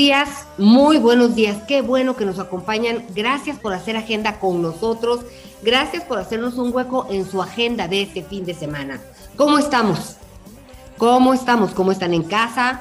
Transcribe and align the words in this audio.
Días, 0.00 0.46
muy 0.56 0.96
buenos 0.96 1.34
días. 1.34 1.58
Qué 1.68 1.82
bueno 1.82 2.16
que 2.16 2.24
nos 2.24 2.38
acompañan. 2.38 3.04
Gracias 3.14 3.58
por 3.58 3.74
hacer 3.74 3.98
agenda 3.98 4.40
con 4.40 4.62
nosotros. 4.62 5.20
Gracias 5.60 6.04
por 6.04 6.18
hacernos 6.18 6.54
un 6.54 6.72
hueco 6.74 7.06
en 7.10 7.30
su 7.30 7.42
agenda 7.42 7.86
de 7.86 8.00
este 8.00 8.22
fin 8.22 8.46
de 8.46 8.54
semana. 8.54 8.98
¿Cómo 9.36 9.58
estamos? 9.58 10.16
¿Cómo 10.96 11.34
estamos? 11.34 11.72
¿Cómo 11.72 11.92
están 11.92 12.14
en 12.14 12.22
casa? 12.22 12.80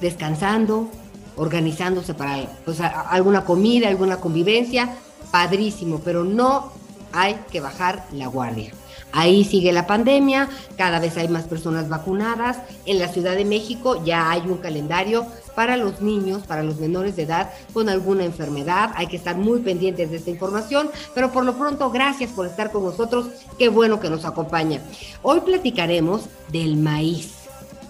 ¿Descansando? 0.00 0.88
¿Organizándose 1.36 2.14
para 2.14 2.46
pues, 2.64 2.80
alguna 2.80 3.44
comida, 3.44 3.88
alguna 3.88 4.18
convivencia? 4.18 4.94
Padrísimo, 5.32 5.98
pero 6.04 6.22
no 6.22 6.70
hay 7.12 7.34
que 7.50 7.60
bajar 7.60 8.06
la 8.12 8.28
guardia. 8.28 8.70
Ahí 9.12 9.44
sigue 9.44 9.72
la 9.72 9.86
pandemia, 9.86 10.48
cada 10.76 10.98
vez 11.00 11.16
hay 11.16 11.28
más 11.28 11.44
personas 11.44 11.88
vacunadas. 11.88 12.58
En 12.86 12.98
la 12.98 13.08
Ciudad 13.08 13.36
de 13.36 13.44
México 13.44 14.04
ya 14.04 14.30
hay 14.30 14.42
un 14.42 14.58
calendario 14.58 15.26
para 15.54 15.76
los 15.76 16.00
niños, 16.00 16.42
para 16.46 16.62
los 16.62 16.78
menores 16.78 17.16
de 17.16 17.22
edad 17.22 17.50
con 17.72 17.88
alguna 17.88 18.24
enfermedad. 18.24 18.92
Hay 18.94 19.08
que 19.08 19.16
estar 19.16 19.36
muy 19.36 19.60
pendientes 19.60 20.10
de 20.10 20.16
esta 20.16 20.30
información, 20.30 20.90
pero 21.14 21.32
por 21.32 21.44
lo 21.44 21.56
pronto, 21.56 21.90
gracias 21.90 22.30
por 22.30 22.46
estar 22.46 22.70
con 22.70 22.84
nosotros. 22.84 23.26
Qué 23.58 23.68
bueno 23.68 24.00
que 24.00 24.10
nos 24.10 24.24
acompaña. 24.24 24.80
Hoy 25.22 25.40
platicaremos 25.40 26.22
del 26.50 26.76
maíz. 26.76 27.32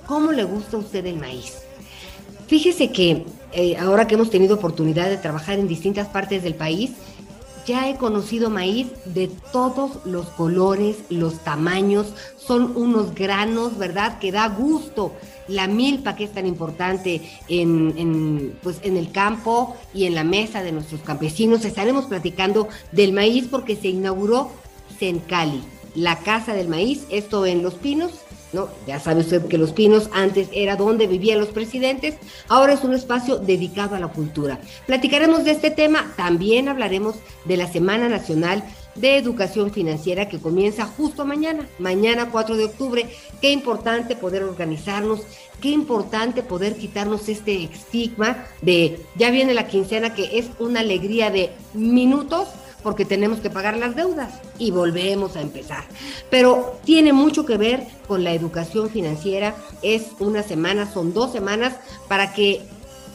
¿Cómo 0.07 0.33
le 0.33 0.45
gusta 0.45 0.77
a 0.77 0.81
usted 0.81 1.07
el 1.07 1.17
maíz? 1.17 1.59
Fíjese 2.49 2.91
que 2.91 3.25
eh, 3.53 3.77
ahora 3.77 4.09
que 4.09 4.17
hemos 4.17 4.31
tenido 4.31 4.57
oportunidad 4.57 5.09
de 5.09 5.17
trabajar 5.17 5.59
en 5.59 5.69
distintas 5.69 6.09
partes 6.09 6.43
del 6.43 6.57
país, 6.57 6.93
ya 7.67 7.89
he 7.89 7.97
conocido 7.97 8.51
maíz 8.51 8.89
de 9.05 9.29
todos 9.53 10.05
los 10.05 10.27
colores, 10.29 10.97
los 11.09 11.39
tamaños, 11.41 12.13
son 12.37 12.77
unos 12.77 13.15
granos, 13.15 13.79
¿verdad? 13.79 14.19
Que 14.19 14.33
da 14.33 14.49
gusto. 14.49 15.13
La 15.49 15.67
milpa 15.67 16.15
que 16.17 16.25
es 16.25 16.33
tan 16.33 16.47
importante 16.47 17.23
en, 17.49 18.57
pues 18.63 18.79
en 18.83 18.97
el 18.97 19.11
campo 19.11 19.77
y 19.93 20.05
en 20.05 20.15
la 20.15 20.25
mesa 20.25 20.63
de 20.63 20.73
nuestros 20.73 21.01
campesinos. 21.03 21.65
Estaremos 21.65 22.07
platicando 22.07 22.69
del 22.93 23.13
maíz 23.13 23.49
porque 23.51 23.77
se 23.77 23.89
inauguró 23.89 24.51
Sencali, 24.99 25.63
la 25.95 26.19
casa 26.19 26.53
del 26.55 26.69
maíz, 26.69 27.05
esto 27.11 27.47
en 27.47 27.63
Los 27.63 27.75
Pinos, 27.75 28.13
¿no? 28.53 28.69
Ya 28.87 29.01
sabe 29.01 29.21
usted 29.21 29.47
que 29.47 29.59
Los 29.59 29.73
Pinos 29.73 30.11
antes 30.13 30.49
era 30.53 30.77
donde 30.77 31.07
vivían 31.07 31.41
los 31.41 31.49
presidentes, 31.49 32.17
ahora 32.49 32.73
es 32.73 32.85
un 32.85 32.95
espacio 32.95 33.39
dedicado 33.39 33.97
a 33.97 34.01
la 34.01 34.09
cultura. 34.09 34.61
Platicaremos 34.87 35.45
de 35.45 35.53
este 35.53 35.71
tema, 35.71 36.13
también 36.17 36.69
hablaremos 36.69 37.17
de 37.45 37.57
la 37.57 37.71
Semana 37.71 38.09
Nacional 38.09 38.65
de 38.95 39.17
Educación 39.17 39.71
Financiera 39.71 40.29
que 40.29 40.39
comienza 40.39 40.85
justo 40.85 41.25
mañana, 41.25 41.69
mañana 41.79 42.31
4 42.31 42.57
de 42.57 42.65
octubre. 42.65 43.07
Qué 43.41 43.51
importante 43.51 44.17
poder 44.17 44.43
organizarnos, 44.43 45.21
qué 45.61 45.69
importante 45.69 46.43
poder 46.43 46.77
quitarnos 46.77 47.29
este 47.29 47.65
estigma 47.65 48.47
de 48.63 49.01
ya 49.17 49.31
viene 49.31 49.55
la 49.55 49.69
quincena 49.69 50.15
que 50.15 50.39
es 50.39 50.47
una 50.59 50.81
alegría 50.81 51.31
de 51.31 51.51
minutos 51.75 52.49
porque 52.83 53.05
tenemos 53.05 53.41
que 53.41 53.51
pagar 53.51 53.77
las 53.77 53.97
deudas 53.97 54.33
y 54.59 54.71
volvemos 54.71 55.37
a 55.37 55.41
empezar. 55.41 55.85
Pero 56.31 56.79
tiene 56.85 57.13
mucho 57.13 57.45
que 57.47 57.57
ver 57.57 57.87
con 58.07 58.25
la 58.25 58.33
educación 58.33 58.91
financiera. 58.91 59.55
Es 59.83 60.09
una 60.19 60.43
semana, 60.43 60.91
son 60.91 61.13
dos 61.13 61.33
semanas 61.33 61.75
para 62.09 62.33
que 62.33 62.63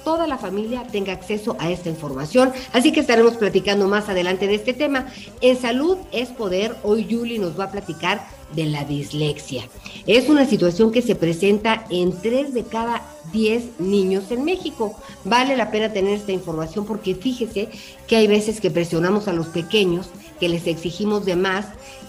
toda 0.06 0.28
la 0.28 0.38
familia 0.38 0.88
tenga 0.90 1.12
acceso 1.12 1.58
a 1.60 1.70
esta 1.70 1.90
información. 1.90 2.54
Así 2.72 2.94
que 2.94 3.02
estaremos 3.02 3.36
platicando 3.36 3.90
más 3.90 4.08
adelante 4.08 4.48
de 4.48 4.56
este 4.56 4.74
tema. 4.74 5.08
En 5.42 5.60
salud 5.60 5.98
es 6.14 6.30
poder, 6.30 6.78
hoy 6.84 7.06
Julie 7.10 7.40
nos 7.40 7.60
va 7.60 7.66
a 7.66 7.72
platicar 7.72 8.26
de 8.56 8.66
la 8.66 8.86
dislexia. 8.86 9.68
Es 10.06 10.30
una 10.30 10.46
situación 10.46 10.92
que 10.92 11.02
se 11.02 11.16
presenta 11.16 11.86
en 11.90 12.14
tres 12.22 12.54
de 12.54 12.64
cada 12.64 13.02
10 13.34 13.80
niños 13.80 14.30
en 14.30 14.46
México. 14.46 14.96
Vale 15.26 15.58
la 15.58 15.72
pena 15.72 15.92
tener 15.92 16.14
esta 16.14 16.32
información 16.32 16.86
porque 16.86 17.16
fíjese 17.16 17.70
que 18.08 18.16
hay 18.16 18.28
veces 18.28 18.62
que 18.62 18.72
presionamos 18.72 19.28
a 19.28 19.34
los 19.34 19.48
pequeños, 19.48 20.10
que 20.40 20.48
les 20.48 20.68
exigimos 20.68 21.26
de 21.26 21.36
más, 21.36 21.66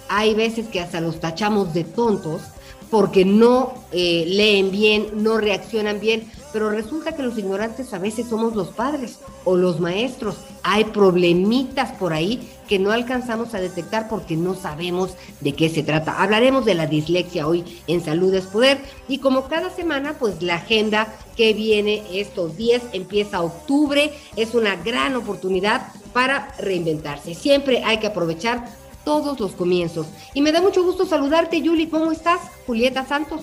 hay 0.08 0.34
veces 0.34 0.68
que 0.68 0.80
hasta 0.80 1.00
los 1.00 1.18
tachamos 1.18 1.72
de 1.72 1.82
tontos 1.84 2.42
porque 2.90 3.24
no 3.24 3.74
eh, 3.90 4.24
leen 4.28 4.70
bien, 4.70 5.08
no 5.14 5.38
reaccionan 5.38 5.98
bien, 5.98 6.30
pero 6.56 6.70
resulta 6.70 7.14
que 7.14 7.22
los 7.22 7.36
ignorantes 7.36 7.92
a 7.92 7.98
veces 7.98 8.28
somos 8.30 8.56
los 8.56 8.68
padres 8.68 9.18
o 9.44 9.58
los 9.58 9.78
maestros. 9.78 10.36
Hay 10.62 10.84
problemitas 10.84 11.92
por 11.92 12.14
ahí 12.14 12.50
que 12.66 12.78
no 12.78 12.92
alcanzamos 12.92 13.52
a 13.52 13.60
detectar 13.60 14.08
porque 14.08 14.38
no 14.38 14.54
sabemos 14.54 15.10
de 15.42 15.52
qué 15.52 15.68
se 15.68 15.82
trata. 15.82 16.22
Hablaremos 16.22 16.64
de 16.64 16.72
la 16.72 16.86
dislexia 16.86 17.46
hoy 17.46 17.62
en 17.88 18.02
Salud 18.02 18.32
es 18.32 18.46
Poder 18.46 18.78
y 19.06 19.18
como 19.18 19.48
cada 19.48 19.68
semana, 19.68 20.14
pues 20.18 20.40
la 20.40 20.54
agenda 20.54 21.14
que 21.36 21.52
viene 21.52 22.02
estos 22.14 22.56
días 22.56 22.80
empieza 22.94 23.42
octubre, 23.42 24.14
es 24.36 24.54
una 24.54 24.76
gran 24.76 25.14
oportunidad 25.14 25.88
para 26.14 26.54
reinventarse. 26.58 27.34
Siempre 27.34 27.84
hay 27.84 27.98
que 27.98 28.06
aprovechar 28.06 28.64
todos 29.04 29.38
los 29.40 29.52
comienzos. 29.52 30.06
Y 30.32 30.40
me 30.40 30.52
da 30.52 30.62
mucho 30.62 30.82
gusto 30.82 31.04
saludarte, 31.04 31.60
Yuli. 31.60 31.88
¿Cómo 31.88 32.12
estás? 32.12 32.40
Julieta 32.66 33.04
Santos. 33.04 33.42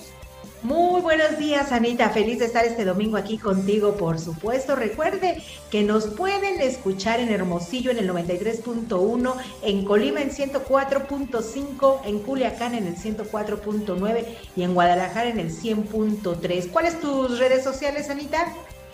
Muy 0.64 1.02
buenos 1.02 1.38
días, 1.38 1.74
Anita. 1.74 2.10
Feliz 2.12 2.40
de 2.40 2.46
estar 2.46 2.64
este 2.64 2.86
domingo 2.86 3.18
aquí 3.18 3.38
contigo, 3.38 3.98
por 3.98 4.18
supuesto. 4.18 4.78
Recuerde 4.78 5.44
que 5.70 5.84
nos 5.84 6.06
pueden 6.06 6.62
escuchar 6.62 7.20
en 7.20 7.30
Hermosillo 7.30 7.92
en 7.92 7.98
el 7.98 8.10
93.1, 8.10 9.36
en 9.62 9.84
Colima 9.84 10.22
en 10.22 10.30
104.5, 10.30 12.00
en 12.06 12.20
Culiacán 12.20 12.76
en 12.76 12.88
el 12.88 12.96
104.9 12.96 14.26
y 14.56 14.64
en 14.64 14.74
Guadalajara 14.74 15.28
en 15.28 15.40
el 15.40 15.52
100.3. 15.52 16.72
¿Cuáles 16.72 16.98
tus 17.02 17.40
redes 17.40 17.62
sociales, 17.62 18.10
Anita? 18.10 18.54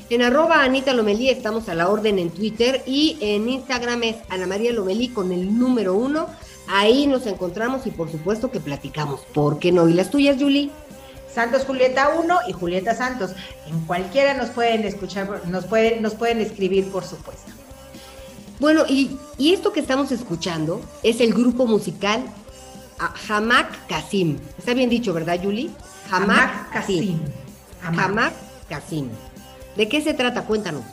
En 0.10 0.24
arroba 0.24 0.64
Anita 0.64 0.94
Lomelí 0.94 1.30
estamos 1.30 1.70
a 1.70 1.76
la 1.76 1.88
orden 1.88 2.18
en 2.18 2.32
Twitter 2.32 2.82
y 2.88 3.16
en 3.22 3.48
Instagram 3.48 4.02
es 4.02 4.16
Ana 4.30 4.48
María 4.48 4.74
Lomelí 4.74 5.10
con 5.10 5.32
el 5.32 5.56
número 5.56 5.94
uno. 5.94 6.26
Ahí 6.68 7.06
nos 7.06 7.28
encontramos 7.28 7.86
y 7.86 7.92
por 7.92 8.12
supuesto 8.12 8.50
que 8.50 8.60
platicamos. 8.60 9.22
¿Por 9.36 9.60
qué 9.60 9.72
no? 9.72 9.88
¿Y 9.88 9.94
las 9.94 10.10
tuyas, 10.10 10.38
Julie? 10.40 10.72
Santos 11.34 11.64
Julieta 11.66 12.10
1 12.10 12.40
y 12.48 12.54
Julieta 12.54 12.96
Santos. 12.96 13.32
En 13.68 13.80
cualquiera 13.82 14.34
nos 14.34 14.50
pueden 14.50 14.84
escuchar, 14.86 15.48
nos 15.48 15.66
pueden, 15.66 16.02
nos 16.02 16.16
pueden 16.16 16.40
escribir, 16.40 16.90
por 16.92 17.04
supuesto. 17.04 17.52
Bueno, 18.60 18.84
y, 18.88 19.18
esto 19.40 19.72
que 19.72 19.80
estamos 19.80 20.12
escuchando 20.12 20.82
es 21.02 21.22
el 21.22 21.34
grupo 21.34 21.66
musical 21.66 22.24
Hamak 23.30 23.88
Kasim. 23.88 24.38
Está 24.58 24.74
bien 24.74 24.90
dicho, 24.90 25.14
¿verdad, 25.14 25.40
Julie? 25.42 25.70
Hamak 26.12 26.74
Kasim. 26.74 27.20
Hamak 27.82 28.34
Kasim. 28.68 29.10
¿De 29.78 29.88
qué 29.88 30.02
se 30.02 30.14
trata? 30.14 30.44
Cuéntanos. 30.44 30.84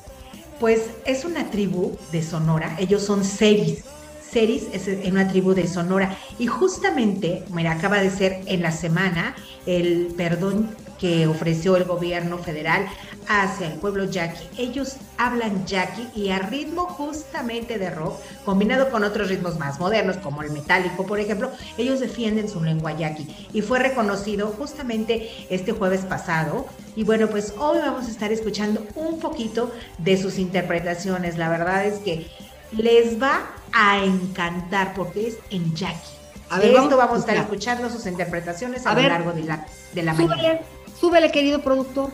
Pues 0.60 0.82
es 1.04 1.24
una 1.24 1.50
tribu 1.50 1.96
de 2.12 2.22
Sonora. 2.22 2.76
Ellos 2.78 3.02
son 3.02 3.24
seis 3.24 3.84
Ceris 4.30 4.64
es 4.72 4.88
en 4.88 5.12
una 5.12 5.28
tribu 5.28 5.54
de 5.54 5.66
Sonora. 5.66 6.16
Y 6.38 6.46
justamente, 6.46 7.44
mira, 7.50 7.72
acaba 7.72 7.98
de 7.98 8.10
ser 8.10 8.40
en 8.46 8.62
la 8.62 8.72
semana 8.72 9.34
el 9.66 10.14
perdón 10.16 10.74
que 10.98 11.26
ofreció 11.26 11.76
el 11.76 11.84
gobierno 11.84 12.38
federal 12.38 12.86
hacia 13.28 13.66
el 13.66 13.78
pueblo 13.78 14.04
yaqui. 14.04 14.44
Ellos 14.56 14.96
hablan 15.18 15.66
yaqui 15.66 16.08
y 16.14 16.30
a 16.30 16.38
ritmo 16.38 16.86
justamente 16.86 17.78
de 17.78 17.90
rock, 17.90 18.18
combinado 18.44 18.90
con 18.90 19.04
otros 19.04 19.28
ritmos 19.28 19.58
más 19.58 19.78
modernos, 19.80 20.16
como 20.18 20.42
el 20.42 20.50
metálico, 20.50 21.06
por 21.06 21.18
ejemplo, 21.18 21.50
ellos 21.76 22.00
defienden 22.00 22.48
su 22.48 22.62
lengua 22.62 22.96
yaqui 22.96 23.26
y 23.52 23.62
fue 23.62 23.78
reconocido 23.78 24.48
justamente 24.48 25.30
este 25.50 25.72
jueves 25.72 26.02
pasado. 26.02 26.66
Y 26.94 27.04
bueno, 27.04 27.28
pues 27.28 27.52
hoy 27.58 27.78
vamos 27.78 28.06
a 28.06 28.10
estar 28.10 28.32
escuchando 28.32 28.86
un 28.94 29.18
poquito 29.20 29.72
de 29.98 30.16
sus 30.16 30.38
interpretaciones. 30.38 31.36
La 31.36 31.48
verdad 31.48 31.84
es 31.84 31.98
que 31.98 32.26
les 32.72 33.20
va 33.20 33.50
a 33.78 34.02
encantar 34.02 34.94
porque 34.94 35.28
es 35.28 35.38
en 35.50 35.74
yaqui. 35.74 36.16
A 36.48 36.58
ver, 36.58 36.74
esto 36.74 36.96
vamos 36.96 37.16
a 37.16 37.20
estar 37.20 37.36
escuchando 37.36 37.90
sus 37.90 38.06
interpretaciones 38.06 38.86
a, 38.86 38.94
lo 38.94 39.02
largo 39.02 39.32
de 39.32 39.42
la, 39.42 39.66
de 39.92 40.02
la 40.02 40.14
mañana. 40.14 40.60
Súbele, 40.98 41.30
querido 41.30 41.60
productor. 41.60 42.10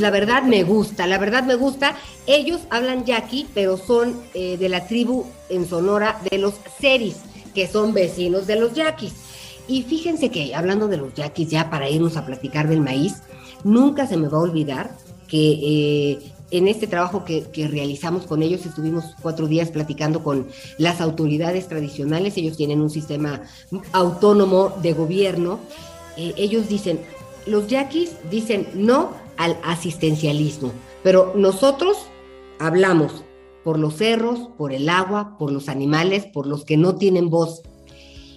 la 0.00 0.10
verdad 0.10 0.42
me 0.42 0.64
gusta, 0.64 1.06
la 1.06 1.18
verdad 1.18 1.44
me 1.44 1.54
gusta. 1.54 1.96
Ellos 2.26 2.62
hablan 2.70 3.04
yaqui, 3.04 3.46
pero 3.54 3.76
son 3.76 4.20
eh, 4.34 4.56
de 4.58 4.68
la 4.68 4.86
tribu 4.86 5.26
en 5.48 5.68
Sonora 5.68 6.20
de 6.30 6.38
los 6.38 6.54
Seris, 6.80 7.16
que 7.54 7.68
son 7.68 7.94
vecinos 7.94 8.46
de 8.46 8.56
los 8.56 8.74
yaquis. 8.74 9.14
Y 9.66 9.82
fíjense 9.82 10.30
que 10.30 10.54
hablando 10.54 10.88
de 10.88 10.96
los 10.98 11.14
yaquis, 11.14 11.48
ya 11.48 11.70
para 11.70 11.88
irnos 11.88 12.16
a 12.16 12.26
platicar 12.26 12.68
del 12.68 12.80
maíz, 12.80 13.22
nunca 13.64 14.06
se 14.06 14.16
me 14.16 14.28
va 14.28 14.38
a 14.38 14.42
olvidar 14.42 14.90
eh, 15.36 16.18
en 16.50 16.68
este 16.68 16.86
trabajo 16.86 17.24
que, 17.24 17.44
realizamos 17.68 18.26
con 18.26 18.42
ellos, 18.42 18.64
estuvimos 18.64 19.16
cuatro 19.20 19.48
días 19.48 19.70
platicando 19.70 20.22
con 20.22 20.46
las 20.78 21.00
autoridades 21.00 21.66
tradicionales, 21.66 22.36
ellos 22.36 22.56
tienen 22.56 22.80
un 22.80 22.90
sistema 22.90 23.42
autónomo 23.92 24.72
de 24.80 24.92
gobierno, 24.92 25.58
eh, 26.16 26.32
ellos 26.36 26.68
dicen, 26.68 27.00
los 27.46 27.66
yaquis 27.66 28.12
dicen 28.30 28.68
no 28.74 29.10
al 29.36 29.58
asistencialismo, 29.64 30.70
pero 31.02 31.32
nosotros 31.34 31.96
hablamos 32.60 33.24
por 33.64 33.78
los 33.78 33.96
cerros, 33.96 34.50
por 34.56 34.72
el 34.72 34.88
agua, 34.88 35.36
por 35.38 35.50
los 35.50 35.68
animales, 35.68 36.26
por 36.26 36.46
los 36.46 36.64
que 36.64 36.76
no 36.76 36.94
tienen 36.94 37.30
voz, 37.30 37.62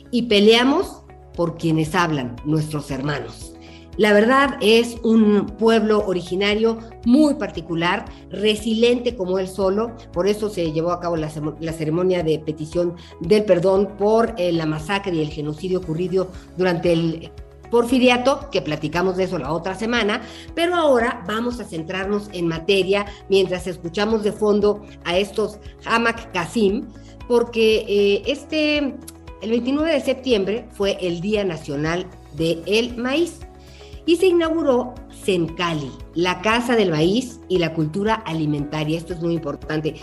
y 0.09 0.23
peleamos 0.23 1.03
por 1.35 1.57
quienes 1.57 1.93
hablan, 1.93 2.35
nuestros 2.45 2.89
hermanos. 2.89 3.56
La 3.97 4.13
verdad 4.13 4.57
es 4.61 4.97
un 5.03 5.47
pueblo 5.57 6.05
originario 6.05 6.77
muy 7.05 7.33
particular, 7.33 8.05
resiliente 8.29 9.15
como 9.15 9.39
él 9.39 9.47
solo, 9.47 9.95
por 10.13 10.27
eso 10.27 10.49
se 10.49 10.71
llevó 10.71 10.91
a 10.91 10.99
cabo 10.99 11.17
la, 11.17 11.29
ceremonia 11.29 12.21
de 12.21 12.37
petición 12.37 12.95
del 13.21 13.43
perdón 13.43 13.97
por 13.97 14.35
eh, 14.37 14.51
la 14.51 14.67
masacre 14.67 15.15
y 15.15 15.21
el 15.21 15.29
genocidio 15.29 15.79
ocurrido 15.79 16.27
durante 16.57 16.93
el 16.93 17.31
porfiriato, 17.71 18.49
que 18.51 18.61
platicamos 18.61 19.17
de 19.17 19.23
eso 19.23 19.39
la 19.39 19.51
otra 19.51 19.73
semana, 19.73 20.21
pero 20.53 20.75
ahora 20.75 21.23
vamos 21.27 21.59
a 21.59 21.65
centrarnos 21.65 22.29
en 22.33 22.47
materia 22.47 23.07
mientras 23.29 23.65
escuchamos 23.65 24.23
de 24.23 24.31
fondo 24.31 24.83
a 25.05 25.17
estos 25.17 25.57
Hamak 25.85 26.31
Kasim, 26.33 26.85
porque 27.27 27.83
eh, 27.87 28.23
este, 28.27 28.95
el 29.41 29.49
29 29.49 29.91
de 29.91 30.01
septiembre 30.01 30.67
fue 30.71 30.97
el 31.01 31.19
Día 31.19 31.43
Nacional 31.43 32.05
del 32.37 32.95
Maíz 32.95 33.46
y 34.07 34.15
se 34.15 34.25
inauguró 34.25 34.95
Sencali, 35.23 35.91
la 36.15 36.41
Casa 36.41 36.75
del 36.75 36.89
Maíz 36.89 37.39
y 37.49 37.59
la 37.59 37.73
Cultura 37.75 38.15
Alimentaria. 38.15 38.97
Esto 38.97 39.13
es 39.13 39.21
muy 39.21 39.35
importante. 39.35 39.95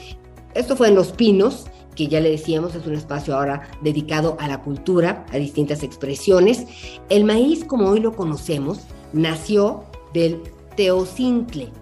Esto 0.55 0.77
fue 0.77 0.89
en 0.89 0.95
Los 0.95 1.11
Pinos, 1.11 1.67
que 1.97 2.07
ya 2.07 2.21
le 2.21 2.31
decíamos 2.31 2.75
es 2.75 2.87
un 2.87 2.95
espacio 2.95 3.35
ahora 3.35 3.69
dedicado 3.83 4.37
a 4.39 4.47
la 4.47 4.63
cultura, 4.63 5.25
a 5.33 5.39
distintas 5.39 5.83
expresiones. 5.83 6.67
El 7.09 7.25
maíz, 7.25 7.65
como 7.65 7.89
hoy 7.89 8.01
lo 8.01 8.15
conocemos, 8.15 8.81
nació 9.13 9.85
del 10.13 10.41
teocintle, 10.77 11.73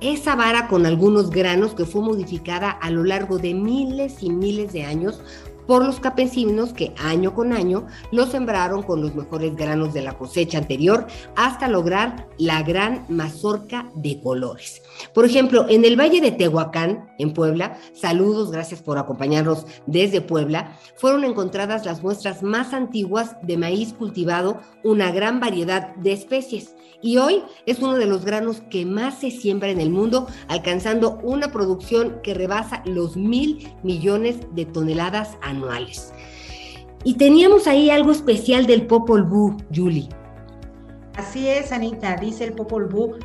esa 0.00 0.34
vara 0.34 0.66
con 0.68 0.86
algunos 0.86 1.30
granos 1.30 1.74
que 1.74 1.84
fue 1.84 2.00
modificada 2.00 2.70
a 2.70 2.90
lo 2.90 3.04
largo 3.04 3.38
de 3.38 3.52
miles 3.52 4.22
y 4.22 4.30
miles 4.30 4.72
de 4.72 4.84
años 4.84 5.20
por 5.70 5.86
los 5.86 6.00
campesinos 6.00 6.72
que 6.72 6.92
año 6.98 7.32
con 7.32 7.52
año 7.52 7.86
lo 8.10 8.26
sembraron 8.26 8.82
con 8.82 9.00
los 9.00 9.14
mejores 9.14 9.54
granos 9.54 9.94
de 9.94 10.02
la 10.02 10.18
cosecha 10.18 10.58
anterior 10.58 11.06
hasta 11.36 11.68
lograr 11.68 12.26
la 12.38 12.64
gran 12.64 13.06
mazorca 13.08 13.88
de 13.94 14.20
colores. 14.20 14.82
Por 15.14 15.24
ejemplo, 15.24 15.66
en 15.68 15.84
el 15.84 15.94
Valle 15.94 16.20
de 16.20 16.32
Tehuacán, 16.32 17.14
en 17.20 17.32
Puebla, 17.32 17.78
saludos, 17.92 18.50
gracias 18.50 18.82
por 18.82 18.98
acompañarnos 18.98 19.64
desde 19.86 20.20
Puebla, 20.20 20.76
fueron 20.96 21.22
encontradas 21.22 21.86
las 21.86 22.02
muestras 22.02 22.42
más 22.42 22.74
antiguas 22.74 23.36
de 23.42 23.56
maíz 23.56 23.92
cultivado, 23.92 24.58
una 24.82 25.12
gran 25.12 25.38
variedad 25.38 25.94
de 25.94 26.14
especies 26.14 26.74
y 27.02 27.16
hoy 27.16 27.42
es 27.66 27.78
uno 27.78 27.94
de 27.94 28.06
los 28.06 28.24
granos 28.24 28.62
que 28.70 28.84
más 28.84 29.20
se 29.20 29.30
siembra 29.30 29.70
en 29.70 29.80
el 29.80 29.90
mundo, 29.90 30.26
alcanzando 30.48 31.18
una 31.22 31.52
producción 31.52 32.20
que 32.22 32.34
rebasa 32.34 32.82
los 32.84 33.16
mil 33.16 33.72
millones 33.82 34.38
de 34.52 34.66
toneladas 34.66 35.36
Y 37.04 37.14
teníamos 37.14 37.66
ahí 37.66 37.90
algo 37.90 38.12
especial 38.12 38.66
del 38.66 38.86
Popol 38.86 39.24
Vuh, 39.24 39.56
Julie. 39.74 40.08
Así 41.16 41.48
es, 41.48 41.72
Anita, 41.72 42.16
dice 42.16 42.44
el 42.44 42.52
Popol 42.52 42.86
Vuh, 42.86 43.16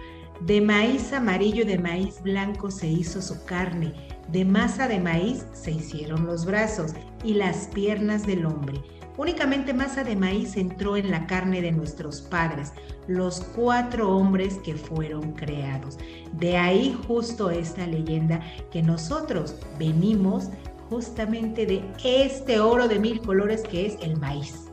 de 0.41 0.61
maíz 0.61 1.13
amarillo 1.13 1.63
y 1.63 1.65
de 1.65 1.77
maíz 1.77 2.21
blanco 2.21 2.71
se 2.71 2.87
hizo 2.87 3.21
su 3.21 3.45
carne, 3.45 3.93
de 4.29 4.43
masa 4.43 4.87
de 4.87 4.99
maíz 4.99 5.45
se 5.53 5.71
hicieron 5.71 6.25
los 6.25 6.45
brazos 6.45 6.93
y 7.23 7.35
las 7.35 7.67
piernas 7.67 8.25
del 8.25 8.45
hombre 8.45 8.81
Únicamente 9.17 9.73
masa 9.73 10.03
de 10.03 10.15
maíz 10.15 10.57
entró 10.57 10.97
en 10.97 11.09
la 11.09 11.25
carne 11.25 11.61
de 11.61 11.71
nuestros 11.71 12.21
padres, 12.21 12.73
los 13.07 13.39
cuatro 13.39 14.13
hombres 14.13 14.55
que 14.57 14.75
fueron 14.75 15.31
creados. 15.33 15.97
De 16.33 16.57
ahí 16.57 16.97
justo 17.07 17.49
esta 17.49 17.87
leyenda 17.87 18.41
que 18.71 18.81
nosotros 18.81 19.55
venimos 19.79 20.49
justamente 20.89 21.65
de 21.65 21.81
este 22.03 22.59
oro 22.59 22.87
de 22.87 22.99
mil 22.99 23.21
colores 23.21 23.63
que 23.63 23.85
es 23.85 23.97
el 24.01 24.17
maíz. 24.17 24.65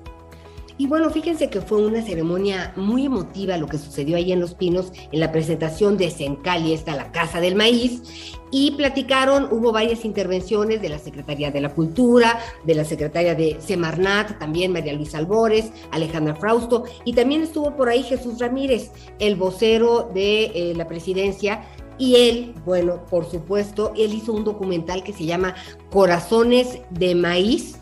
Y 0.79 0.87
bueno, 0.87 1.11
fíjense 1.11 1.50
que 1.50 1.61
fue 1.61 1.85
una 1.85 2.03
ceremonia 2.03 2.73
muy 2.76 3.06
emotiva 3.06 3.56
lo 3.56 3.67
que 3.67 3.79
sucedió 3.79 4.17
ahí 4.17 4.32
en 4.32 4.41
Los 4.41 4.55
Pinos 4.55 4.93
en 5.12 5.20
la 5.20 5.31
presentación 5.31 5.97
de 5.97 6.11
Sencali, 6.11 6.73
esta 6.73 6.97
la 6.97 7.12
Casa 7.12 7.41
del 7.41 7.55
Maíz, 7.55 8.03
y 8.50 8.73
platicaron, 8.73 9.49
hubo 9.50 9.70
varias 9.70 10.05
intervenciones 10.05 10.82
de 10.82 10.88
la 10.88 10.99
Secretaría 10.99 11.50
de 11.50 11.61
la 11.61 11.75
Cultura, 11.75 12.38
de 12.65 12.75
la 12.75 12.85
Secretaria 12.85 13.35
de 13.35 13.58
Semarnat, 13.61 14.38
también 14.38 14.73
María 14.73 14.93
Luisa 14.94 15.19
Albores, 15.19 15.70
Alejandra 15.91 16.35
Frausto, 16.35 16.85
y 17.05 17.12
también 17.12 17.43
estuvo 17.43 17.76
por 17.76 17.88
ahí 17.88 18.03
Jesús 18.03 18.38
Ramírez, 18.41 18.91
el 19.19 19.37
vocero 19.37 20.11
de 20.12 20.44
eh, 20.47 20.75
la 20.75 20.87
presidencia, 20.87 21.65
y 21.99 22.17
él, 22.17 22.55
bueno, 22.65 23.05
por 23.06 23.31
supuesto, 23.31 23.93
él 23.96 24.15
hizo 24.15 24.32
un 24.32 24.44
documental 24.44 25.03
que 25.03 25.13
se 25.13 25.25
llama 25.25 25.55
Corazones 25.91 26.81
de 26.91 27.15
Maíz, 27.15 27.79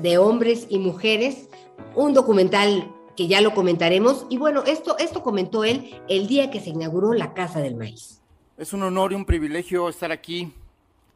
de 0.00 0.18
hombres 0.18 0.66
y 0.68 0.78
mujeres, 0.78 1.48
un 1.94 2.14
documental 2.14 2.90
que 3.16 3.28
ya 3.28 3.40
lo 3.40 3.54
comentaremos. 3.54 4.26
Y 4.28 4.38
bueno, 4.38 4.64
esto, 4.64 4.98
esto 4.98 5.22
comentó 5.22 5.64
él 5.64 6.00
el 6.08 6.26
día 6.26 6.50
que 6.50 6.60
se 6.60 6.70
inauguró 6.70 7.12
la 7.12 7.34
Casa 7.34 7.60
del 7.60 7.76
Maíz. 7.76 8.20
Es 8.56 8.72
un 8.72 8.82
honor 8.82 9.12
y 9.12 9.16
un 9.16 9.24
privilegio 9.24 9.88
estar 9.88 10.12
aquí 10.12 10.52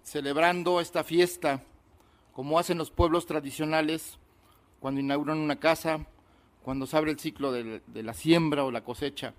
celebrando 0.03 0.81
esta 0.81 1.05
fiesta, 1.05 1.63
como 2.33 2.59
hacen 2.59 2.79
los 2.79 2.91
pueblos 2.91 3.27
tradicionales 3.27 4.19
cuando 4.81 5.01
inauguran 5.01 5.39
una 5.39 5.59
casa, 5.59 6.07
cuando 6.63 6.87
se 6.87 6.97
abre 6.97 7.11
el 7.11 7.19
ciclo 7.19 7.53
de, 7.53 7.83
de 7.87 8.03
la 8.03 8.15
siembra 8.15 8.65
o 8.65 8.71
la 8.71 8.83
cosecha. 8.83 9.35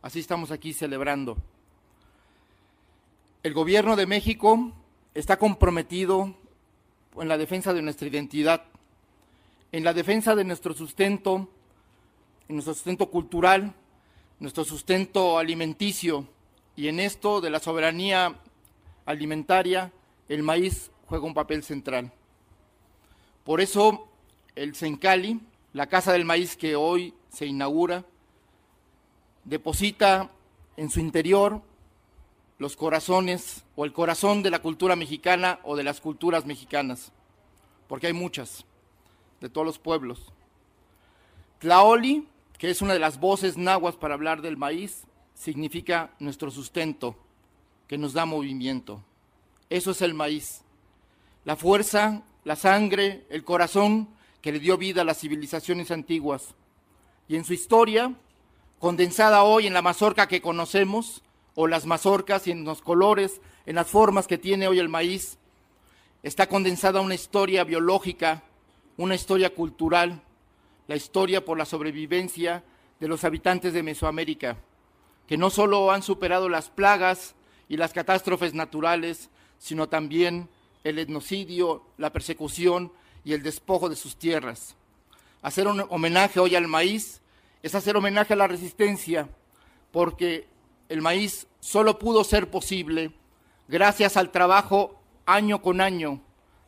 Así 0.00 0.18
estamos 0.18 0.50
aquí 0.50 0.72
celebrando. 0.72 1.36
El 3.42 3.54
gobierno 3.54 3.96
de 3.96 4.06
México 4.06 4.72
está 5.14 5.36
comprometido 5.36 6.32
en 7.16 7.28
la 7.28 7.36
defensa 7.36 7.74
de 7.74 7.82
nuestra 7.82 8.06
identidad 8.06 8.62
en 9.72 9.84
la 9.84 9.94
defensa 9.94 10.34
de 10.34 10.44
nuestro 10.44 10.74
sustento, 10.74 11.48
en 12.46 12.56
nuestro 12.56 12.74
sustento 12.74 13.10
cultural, 13.10 13.72
nuestro 14.38 14.64
sustento 14.64 15.38
alimenticio 15.38 16.28
y 16.76 16.88
en 16.88 17.00
esto 17.00 17.40
de 17.40 17.48
la 17.48 17.58
soberanía 17.58 18.36
alimentaria, 19.06 19.90
el 20.28 20.42
maíz 20.42 20.90
juega 21.06 21.24
un 21.24 21.34
papel 21.34 21.64
central. 21.64 22.12
Por 23.44 23.62
eso 23.62 24.08
el 24.54 24.74
Sencali, 24.74 25.40
la 25.72 25.86
Casa 25.86 26.12
del 26.12 26.26
Maíz 26.26 26.54
que 26.54 26.76
hoy 26.76 27.14
se 27.30 27.46
inaugura, 27.46 28.04
deposita 29.44 30.30
en 30.76 30.90
su 30.90 31.00
interior 31.00 31.62
los 32.62 32.76
corazones 32.76 33.64
o 33.74 33.84
el 33.84 33.92
corazón 33.92 34.44
de 34.44 34.50
la 34.50 34.62
cultura 34.62 34.94
mexicana 34.94 35.58
o 35.64 35.74
de 35.74 35.82
las 35.82 36.00
culturas 36.00 36.46
mexicanas, 36.46 37.10
porque 37.88 38.06
hay 38.06 38.12
muchas 38.12 38.64
de 39.40 39.48
todos 39.48 39.66
los 39.66 39.80
pueblos. 39.80 40.32
Tlaoli, 41.58 42.28
que 42.58 42.70
es 42.70 42.80
una 42.80 42.92
de 42.92 43.00
las 43.00 43.18
voces 43.18 43.56
nahuas 43.56 43.96
para 43.96 44.14
hablar 44.14 44.42
del 44.42 44.56
maíz, 44.56 45.02
significa 45.34 46.12
nuestro 46.20 46.52
sustento, 46.52 47.16
que 47.88 47.98
nos 47.98 48.12
da 48.12 48.26
movimiento. 48.26 49.02
Eso 49.68 49.90
es 49.90 50.00
el 50.00 50.14
maíz. 50.14 50.62
La 51.44 51.56
fuerza, 51.56 52.22
la 52.44 52.54
sangre, 52.54 53.26
el 53.28 53.42
corazón 53.42 54.08
que 54.40 54.52
le 54.52 54.60
dio 54.60 54.78
vida 54.78 55.02
a 55.02 55.04
las 55.04 55.18
civilizaciones 55.18 55.90
antiguas. 55.90 56.54
Y 57.26 57.34
en 57.34 57.44
su 57.44 57.54
historia, 57.54 58.14
condensada 58.78 59.42
hoy 59.42 59.66
en 59.66 59.74
la 59.74 59.82
mazorca 59.82 60.28
que 60.28 60.40
conocemos, 60.40 61.24
o 61.54 61.66
las 61.66 61.86
mazorcas 61.86 62.46
y 62.46 62.50
en 62.50 62.64
los 62.64 62.82
colores, 62.82 63.40
en 63.66 63.76
las 63.76 63.88
formas 63.88 64.26
que 64.26 64.38
tiene 64.38 64.68
hoy 64.68 64.78
el 64.78 64.88
maíz, 64.88 65.38
está 66.22 66.48
condensada 66.48 67.00
una 67.00 67.14
historia 67.14 67.64
biológica, 67.64 68.42
una 68.96 69.14
historia 69.14 69.54
cultural, 69.54 70.22
la 70.86 70.96
historia 70.96 71.44
por 71.44 71.58
la 71.58 71.64
sobrevivencia 71.64 72.64
de 73.00 73.08
los 73.08 73.24
habitantes 73.24 73.72
de 73.72 73.82
Mesoamérica, 73.82 74.56
que 75.26 75.36
no 75.36 75.50
solo 75.50 75.90
han 75.90 76.02
superado 76.02 76.48
las 76.48 76.70
plagas 76.70 77.34
y 77.68 77.76
las 77.76 77.92
catástrofes 77.92 78.54
naturales, 78.54 79.30
sino 79.58 79.88
también 79.88 80.48
el 80.84 80.98
etnocidio, 80.98 81.82
la 81.98 82.12
persecución 82.12 82.92
y 83.24 83.32
el 83.32 83.42
despojo 83.42 83.88
de 83.88 83.96
sus 83.96 84.16
tierras. 84.16 84.76
Hacer 85.42 85.66
un 85.66 85.84
homenaje 85.88 86.40
hoy 86.40 86.54
al 86.54 86.68
maíz 86.68 87.20
es 87.62 87.74
hacer 87.74 87.96
homenaje 87.96 88.32
a 88.32 88.36
la 88.36 88.48
resistencia, 88.48 89.28
porque 89.90 90.46
el 90.92 91.00
maíz 91.00 91.46
solo 91.60 91.98
pudo 91.98 92.22
ser 92.22 92.50
posible 92.50 93.12
gracias 93.66 94.18
al 94.18 94.30
trabajo 94.30 95.00
año 95.24 95.62
con 95.62 95.80
año 95.80 96.20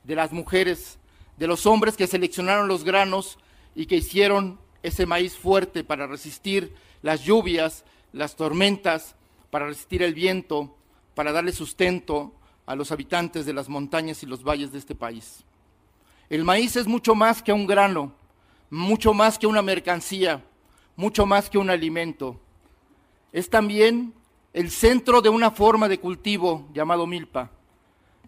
de 0.03 0.15
las 0.15 0.33
mujeres, 0.33 0.99
de 1.37 1.47
los 1.47 1.67
hombres 1.67 1.95
que 1.95 2.07
seleccionaron 2.07 2.67
los 2.67 2.85
granos 2.85 3.39
y 3.75 3.85
que 3.85 3.97
hicieron 3.97 4.59
ese 4.83 5.05
maíz 5.05 5.37
fuerte 5.37 5.85
para 5.85 6.07
resistir 6.07 6.75
las 7.03 7.23
lluvias, 7.23 7.85
las 8.15 8.35
tormentas, 8.35 9.15
para 9.51 9.67
resistir 9.67 10.03
el 10.03 10.15
viento, 10.15 10.75
para 11.15 11.31
darle 11.31 11.53
sustento 11.53 12.33
a 12.65 12.75
los 12.77 12.93
habitantes 12.93 13.45
de 13.45 13.53
las 13.53 13.69
montañas 13.69 14.23
y 14.23 14.27
los 14.27 14.43
valles 14.43 14.73
de 14.73 14.79
este 14.79 14.95
país. 14.95 15.45
El 16.31 16.45
maíz 16.45 16.77
es 16.77 16.87
mucho 16.87 17.15
más 17.15 17.43
que 17.43 17.53
un 17.53 17.67
grano, 17.67 18.15
mucho 18.71 19.13
más 19.13 19.39
que 19.39 19.47
una 19.47 19.61
mercancía, 19.61 20.43
mucho 20.97 21.27
más 21.27 21.51
que 21.51 21.59
un 21.59 21.69
alimento. 21.69 22.41
Es 23.35 23.51
también 23.51 24.15
el 24.53 24.71
centro 24.71 25.21
de 25.21 25.29
una 25.29 25.51
forma 25.51 25.89
de 25.89 25.99
cultivo 25.99 26.69
llamado 26.73 27.05
milpa, 27.05 27.51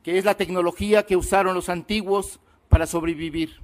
que 0.02 0.18
es 0.18 0.24
la 0.24 0.36
tecnología 0.36 1.06
que 1.06 1.14
usaron 1.14 1.54
los 1.54 1.68
antiguos 1.68 2.40
para 2.68 2.88
sobrevivir. 2.88 3.60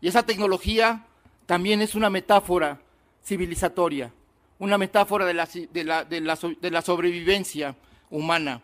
Y 0.00 0.08
esa 0.08 0.22
tecnología 0.22 1.04
también 1.44 1.82
es 1.82 1.94
una 1.94 2.08
metáfora 2.08 2.80
civilizatoria, 3.22 4.10
una 4.58 4.78
metáfora 4.78 5.26
de 5.26 5.34
la, 5.34 5.46
de 5.46 5.84
la, 5.84 6.04
de 6.04 6.70
la 6.70 6.80
sobrevivencia 6.80 7.76
humana, 8.08 8.62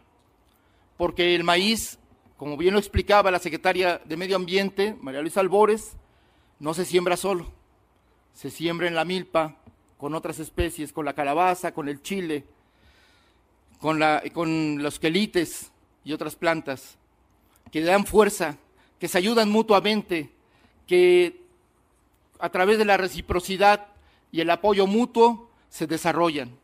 porque 0.96 1.34
el 1.34 1.44
maíz, 1.44 1.98
como 2.38 2.56
bien 2.56 2.72
lo 2.72 2.80
explicaba 2.80 3.30
la 3.30 3.40
secretaria 3.40 4.00
de 4.06 4.16
Medio 4.16 4.36
Ambiente, 4.36 4.96
María 5.02 5.20
Luisa 5.20 5.40
Albores, 5.40 5.98
no 6.60 6.72
se 6.72 6.86
siembra 6.86 7.18
solo, 7.18 7.52
se 8.32 8.48
siembra 8.48 8.88
en 8.88 8.94
la 8.94 9.04
milpa 9.04 9.59
con 10.00 10.14
otras 10.14 10.38
especies, 10.38 10.94
con 10.94 11.04
la 11.04 11.12
calabaza, 11.12 11.74
con 11.74 11.86
el 11.86 12.00
chile, 12.00 12.44
con, 13.78 13.98
la, 13.98 14.22
con 14.32 14.82
los 14.82 14.98
quelites 14.98 15.70
y 16.04 16.14
otras 16.14 16.36
plantas, 16.36 16.96
que 17.70 17.82
dan 17.82 18.06
fuerza, 18.06 18.56
que 18.98 19.08
se 19.08 19.18
ayudan 19.18 19.50
mutuamente, 19.50 20.30
que 20.86 21.42
a 22.38 22.48
través 22.48 22.78
de 22.78 22.86
la 22.86 22.96
reciprocidad 22.96 23.88
y 24.32 24.40
el 24.40 24.48
apoyo 24.48 24.86
mutuo 24.86 25.50
se 25.68 25.86
desarrollan. 25.86 26.56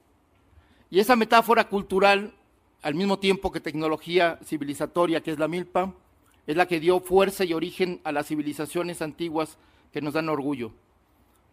Y 0.91 1.01
esa 1.01 1.15
metáfora 1.15 1.69
cultural, 1.69 2.33
al 2.81 2.95
mismo 2.95 3.19
tiempo 3.19 3.53
que 3.53 3.61
tecnología 3.61 4.39
civilizatoria, 4.47 5.23
que 5.23 5.33
es 5.33 5.39
la 5.39 5.47
milpa, 5.47 5.93
es 6.47 6.57
la 6.57 6.67
que 6.67 6.81
dio 6.81 7.01
fuerza 7.01 7.45
y 7.45 7.53
origen 7.53 8.01
a 8.03 8.13
las 8.13 8.29
civilizaciones 8.29 9.03
antiguas 9.03 9.59
que 9.93 10.01
nos 10.01 10.15
dan 10.15 10.31
orgullo. 10.31 10.73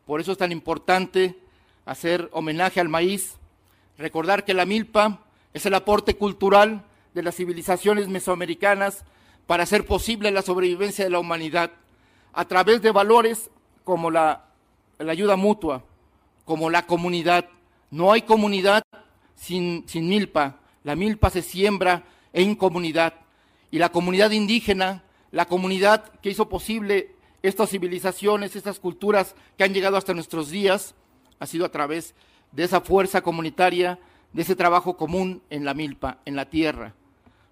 Por 0.06 0.22
eso 0.22 0.32
es 0.32 0.38
tan 0.38 0.54
importante 0.54 1.44
hacer 1.86 2.30
homenaje 2.32 2.80
al 2.80 2.90
maíz, 2.90 3.38
recordar 3.98 4.46
que 4.46 4.54
la 4.54 4.66
milpa 4.66 5.20
es 5.54 5.66
el 5.66 5.74
aporte 5.74 6.16
cultural 6.16 6.84
de 7.14 7.24
las 7.24 7.36
civilizaciones 7.36 8.08
mesoamericanas 8.08 9.06
para 9.46 9.64
hacer 9.64 9.86
posible 9.86 10.32
la 10.32 10.42
sobrevivencia 10.42 11.04
de 11.04 11.12
la 11.12 11.20
humanidad 11.20 11.72
a 12.34 12.46
través 12.46 12.82
de 12.82 12.92
valores 12.92 13.50
como 13.84 14.10
la, 14.10 14.46
ayuda 15.00 15.36
mutua, 15.36 15.84
como 16.46 16.70
la 16.70 16.86
comunidad. 16.86 17.50
No 17.92 18.12
hay 18.12 18.24
comunidad 18.24 18.84
sin, 19.36 19.84
sin 19.88 20.08
milpa. 20.08 20.60
La 20.84 20.96
milpa 20.96 21.30
se 21.30 21.42
siembra 21.42 22.04
en 22.32 22.56
comunidad. 22.56 23.14
Y 23.70 23.78
la 23.78 23.90
comunidad 23.90 24.32
indígena, 24.32 25.04
la 25.32 25.46
comunidad 25.46 26.06
que 26.22 26.30
hizo 26.30 26.50
posible 26.50 27.16
estas 27.44 27.70
civilizaciones, 27.70 28.56
estas 28.56 28.80
culturas 28.80 29.36
que 29.58 29.64
han 29.64 29.74
llegado 29.74 29.98
hasta 29.98 30.14
nuestros 30.14 30.50
días, 30.50 30.96
ha 31.40 31.46
sido 31.46 31.66
a 31.66 31.72
través 31.72 32.16
de 32.52 32.64
esa 32.64 32.82
fuerza 32.82 33.22
comunitaria, 33.22 34.00
de 34.32 34.42
ese 34.42 34.56
trabajo 34.56 34.98
común 34.98 35.42
en 35.50 35.66
la 35.66 35.74
milpa, 35.74 36.20
en 36.26 36.36
la 36.36 36.50
tierra. 36.50 36.94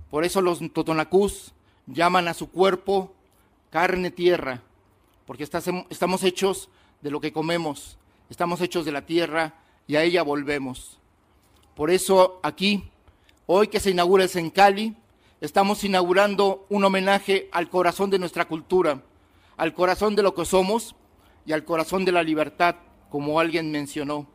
Por 0.10 0.26
eso 0.26 0.42
los 0.42 0.60
totonacús 0.74 1.54
llaman 1.88 2.28
a 2.28 2.34
su 2.34 2.50
cuerpo 2.50 3.14
carne 3.70 4.12
tierra, 4.12 4.62
porque 5.26 5.44
estamos 5.44 6.24
hechos 6.24 6.70
de 7.02 7.12
lo 7.12 7.22
que 7.22 7.32
comemos, 7.32 7.98
estamos 8.30 8.62
hechos 8.62 8.86
de 8.86 8.92
la 8.92 9.06
tierra 9.06 9.56
y 9.88 9.96
a 9.96 10.04
ella 10.04 10.24
volvemos. 10.24 11.00
Por 11.76 11.90
eso 11.90 12.40
aquí, 12.44 12.84
hoy 13.46 13.68
que 13.68 13.80
se 13.80 13.92
inaugura 13.92 14.24
el 14.24 14.30
Sencali, 14.30 14.96
estamos 15.40 15.84
inaugurando 15.84 16.66
un 16.70 16.84
homenaje 16.84 17.50
al 17.52 17.70
corazón 17.70 18.10
de 18.10 18.20
nuestra 18.20 18.46
cultura, 18.46 19.02
al 19.58 19.74
corazón 19.74 20.16
de 20.16 20.24
lo 20.24 20.36
que 20.36 20.46
somos 20.46 20.96
y 21.46 21.54
al 21.54 21.64
corazón 21.64 22.06
de 22.06 22.12
la 22.12 22.24
libertad, 22.24 22.76
como 23.12 23.39
alguien 23.39 23.70
mencionó. 23.72 24.25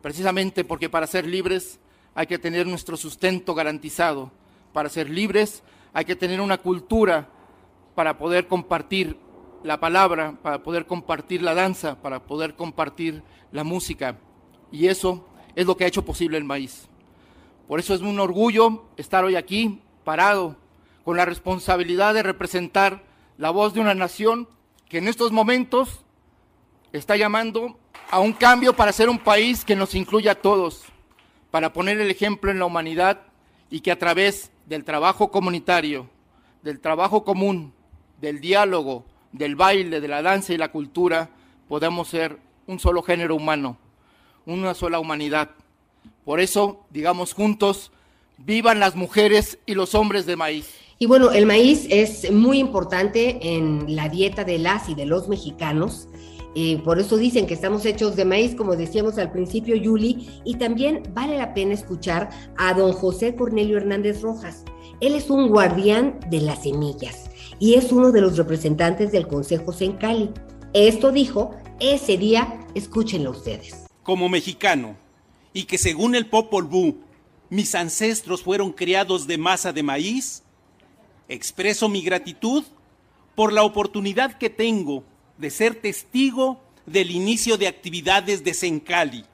Precisamente 0.00 0.64
porque 0.64 0.88
para 0.88 1.06
ser 1.06 1.26
libres 1.26 1.78
hay 2.14 2.26
que 2.26 2.38
tener 2.38 2.66
nuestro 2.66 2.96
sustento 2.96 3.54
garantizado. 3.54 4.30
Para 4.72 4.88
ser 4.88 5.10
libres 5.10 5.62
hay 5.92 6.06
que 6.06 6.16
tener 6.16 6.40
una 6.40 6.56
cultura 6.56 7.28
para 7.94 8.16
poder 8.16 8.46
compartir 8.46 9.18
la 9.62 9.80
palabra, 9.80 10.38
para 10.42 10.62
poder 10.62 10.86
compartir 10.86 11.42
la 11.42 11.54
danza, 11.54 12.00
para 12.00 12.22
poder 12.22 12.54
compartir 12.54 13.22
la 13.52 13.64
música. 13.64 14.16
Y 14.72 14.86
eso 14.86 15.28
es 15.54 15.66
lo 15.66 15.76
que 15.76 15.84
ha 15.84 15.88
hecho 15.88 16.04
posible 16.04 16.38
el 16.38 16.44
maíz. 16.44 16.88
Por 17.66 17.80
eso 17.80 17.94
es 17.94 18.00
un 18.00 18.18
orgullo 18.20 18.84
estar 18.96 19.24
hoy 19.24 19.36
aquí, 19.36 19.82
parado, 20.04 20.56
con 21.04 21.16
la 21.16 21.24
responsabilidad 21.24 22.14
de 22.14 22.22
representar 22.22 23.02
la 23.36 23.50
voz 23.50 23.74
de 23.74 23.80
una 23.80 23.94
nación 23.94 24.48
que 24.88 24.98
en 24.98 25.08
estos 25.08 25.32
momentos 25.32 26.04
está 26.92 27.16
llamando 27.16 27.78
a 28.10 28.18
un 28.18 28.32
cambio 28.32 28.74
para 28.74 28.92
ser 28.92 29.08
un 29.08 29.18
país 29.18 29.64
que 29.64 29.76
nos 29.76 29.94
incluya 29.94 30.32
a 30.32 30.34
todos, 30.34 30.82
para 31.50 31.72
poner 31.72 32.00
el 32.00 32.10
ejemplo 32.10 32.50
en 32.50 32.58
la 32.58 32.66
humanidad 32.66 33.22
y 33.70 33.80
que 33.80 33.92
a 33.92 33.98
través 33.98 34.50
del 34.66 34.84
trabajo 34.84 35.30
comunitario, 35.30 36.08
del 36.62 36.80
trabajo 36.80 37.24
común, 37.24 37.72
del 38.20 38.40
diálogo, 38.40 39.04
del 39.32 39.54
baile, 39.54 40.00
de 40.00 40.08
la 40.08 40.22
danza 40.22 40.52
y 40.52 40.58
la 40.58 40.72
cultura, 40.72 41.30
podamos 41.68 42.08
ser 42.08 42.38
un 42.66 42.80
solo 42.80 43.02
género 43.02 43.36
humano, 43.36 43.76
una 44.44 44.74
sola 44.74 44.98
humanidad. 44.98 45.50
Por 46.24 46.40
eso, 46.40 46.84
digamos 46.90 47.32
juntos, 47.32 47.92
vivan 48.38 48.80
las 48.80 48.96
mujeres 48.96 49.58
y 49.66 49.74
los 49.74 49.94
hombres 49.94 50.26
de 50.26 50.36
maíz. 50.36 50.74
Y 50.98 51.06
bueno, 51.06 51.30
el 51.30 51.46
maíz 51.46 51.86
es 51.88 52.30
muy 52.30 52.58
importante 52.58 53.38
en 53.56 53.96
la 53.96 54.08
dieta 54.08 54.44
de 54.44 54.58
las 54.58 54.88
y 54.88 54.94
de 54.94 55.06
los 55.06 55.28
mexicanos. 55.28 56.08
Eh, 56.54 56.80
por 56.84 56.98
eso 56.98 57.16
dicen 57.16 57.46
que 57.46 57.54
estamos 57.54 57.84
hechos 57.86 58.16
de 58.16 58.24
maíz, 58.24 58.54
como 58.54 58.74
decíamos 58.74 59.18
al 59.18 59.30
principio, 59.30 59.76
Yuli, 59.76 60.28
y 60.44 60.56
también 60.56 61.02
vale 61.14 61.38
la 61.38 61.54
pena 61.54 61.74
escuchar 61.74 62.30
a 62.56 62.74
don 62.74 62.92
José 62.92 63.36
Cornelio 63.36 63.76
Hernández 63.76 64.20
Rojas. 64.20 64.64
Él 65.00 65.14
es 65.14 65.30
un 65.30 65.48
guardián 65.48 66.18
de 66.28 66.40
las 66.40 66.64
semillas 66.64 67.30
y 67.58 67.74
es 67.74 67.92
uno 67.92 68.10
de 68.10 68.20
los 68.20 68.36
representantes 68.36 69.12
del 69.12 69.28
Consejo 69.28 69.72
Sencali. 69.72 70.30
Esto 70.72 71.12
dijo 71.12 71.54
ese 71.78 72.16
día, 72.16 72.66
escúchenlo 72.74 73.30
ustedes. 73.30 73.86
Como 74.02 74.28
mexicano, 74.28 74.96
y 75.52 75.64
que 75.64 75.78
según 75.78 76.14
el 76.14 76.26
Popol 76.26 76.64
Vuh, 76.64 76.96
mis 77.48 77.74
ancestros 77.74 78.42
fueron 78.42 78.72
criados 78.72 79.26
de 79.26 79.38
masa 79.38 79.72
de 79.72 79.82
maíz, 79.82 80.42
expreso 81.28 81.88
mi 81.88 82.02
gratitud 82.02 82.64
por 83.34 83.52
la 83.52 83.62
oportunidad 83.62 84.36
que 84.36 84.50
tengo 84.50 85.04
de 85.40 85.50
ser 85.50 85.74
testigo 85.74 86.60
del 86.84 87.10
inicio 87.10 87.56
de 87.56 87.66
actividades 87.66 88.44
de 88.44 88.52
Sencali, 88.52 89.24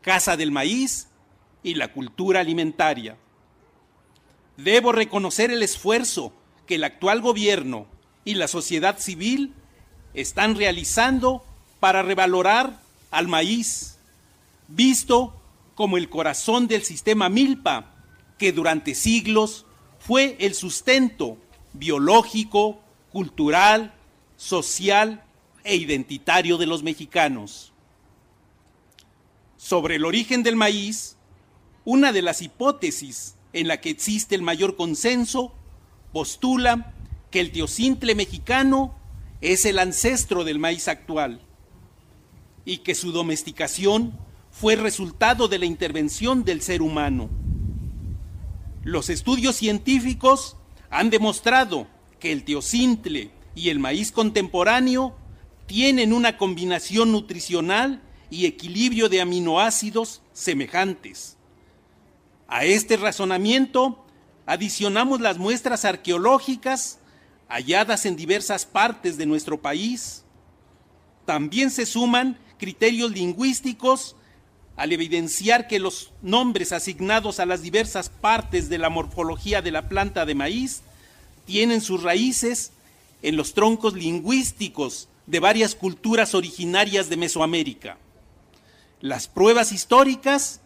Casa 0.00 0.36
del 0.36 0.52
Maíz 0.52 1.08
y 1.64 1.74
la 1.74 1.92
cultura 1.92 2.40
alimentaria. 2.40 3.16
Debo 4.56 4.92
reconocer 4.92 5.50
el 5.50 5.64
esfuerzo 5.64 6.32
que 6.64 6.76
el 6.76 6.84
actual 6.84 7.20
gobierno 7.20 7.88
y 8.24 8.34
la 8.34 8.46
sociedad 8.46 9.00
civil 9.00 9.52
están 10.14 10.54
realizando 10.54 11.44
para 11.80 12.02
revalorar 12.02 12.80
al 13.10 13.26
maíz, 13.26 13.98
visto 14.68 15.34
como 15.74 15.96
el 15.96 16.08
corazón 16.08 16.68
del 16.68 16.84
sistema 16.84 17.28
Milpa, 17.28 17.94
que 18.38 18.52
durante 18.52 18.94
siglos 18.94 19.66
fue 19.98 20.36
el 20.38 20.54
sustento 20.54 21.36
biológico, 21.72 22.80
cultural 23.12 23.95
social 24.36 25.24
e 25.64 25.76
identitario 25.76 26.58
de 26.58 26.66
los 26.66 26.82
mexicanos. 26.82 27.72
Sobre 29.56 29.96
el 29.96 30.04
origen 30.04 30.42
del 30.42 30.56
maíz, 30.56 31.16
una 31.84 32.12
de 32.12 32.22
las 32.22 32.42
hipótesis 32.42 33.36
en 33.52 33.68
la 33.68 33.80
que 33.80 33.90
existe 33.90 34.34
el 34.34 34.42
mayor 34.42 34.76
consenso 34.76 35.54
postula 36.12 36.94
que 37.30 37.40
el 37.40 37.52
teocintle 37.52 38.14
mexicano 38.14 38.94
es 39.40 39.64
el 39.64 39.78
ancestro 39.78 40.44
del 40.44 40.58
maíz 40.58 40.88
actual 40.88 41.40
y 42.64 42.78
que 42.78 42.94
su 42.94 43.12
domesticación 43.12 44.18
fue 44.50 44.76
resultado 44.76 45.48
de 45.48 45.58
la 45.58 45.66
intervención 45.66 46.44
del 46.44 46.62
ser 46.62 46.82
humano. 46.82 47.28
Los 48.82 49.10
estudios 49.10 49.56
científicos 49.56 50.56
han 50.90 51.10
demostrado 51.10 51.86
que 52.18 52.32
el 52.32 52.44
teocintle 52.44 53.30
y 53.56 53.70
el 53.70 53.80
maíz 53.80 54.12
contemporáneo 54.12 55.16
tienen 55.66 56.12
una 56.12 56.36
combinación 56.36 57.10
nutricional 57.10 58.02
y 58.30 58.44
equilibrio 58.44 59.08
de 59.08 59.22
aminoácidos 59.22 60.20
semejantes. 60.32 61.38
A 62.46 62.64
este 62.66 62.98
razonamiento 62.98 64.04
adicionamos 64.44 65.20
las 65.20 65.38
muestras 65.38 65.84
arqueológicas 65.84 66.98
halladas 67.48 68.04
en 68.04 68.14
diversas 68.14 68.66
partes 68.66 69.16
de 69.16 69.24
nuestro 69.24 69.60
país. 69.60 70.22
También 71.24 71.70
se 71.70 71.86
suman 71.86 72.38
criterios 72.58 73.10
lingüísticos 73.10 74.16
al 74.76 74.92
evidenciar 74.92 75.66
que 75.66 75.78
los 75.78 76.12
nombres 76.20 76.72
asignados 76.72 77.40
a 77.40 77.46
las 77.46 77.62
diversas 77.62 78.10
partes 78.10 78.68
de 78.68 78.76
la 78.76 78.90
morfología 78.90 79.62
de 79.62 79.70
la 79.70 79.88
planta 79.88 80.26
de 80.26 80.34
maíz 80.34 80.82
tienen 81.46 81.80
sus 81.80 82.02
raíces 82.02 82.72
en 83.26 83.36
los 83.36 83.54
troncos 83.54 83.94
lingüísticos 83.94 85.08
de 85.26 85.40
varias 85.40 85.74
culturas 85.74 86.32
originarias 86.32 87.08
de 87.08 87.16
Mesoamérica. 87.16 87.98
Las 89.00 89.26
pruebas 89.26 89.72
históricas 89.72 90.60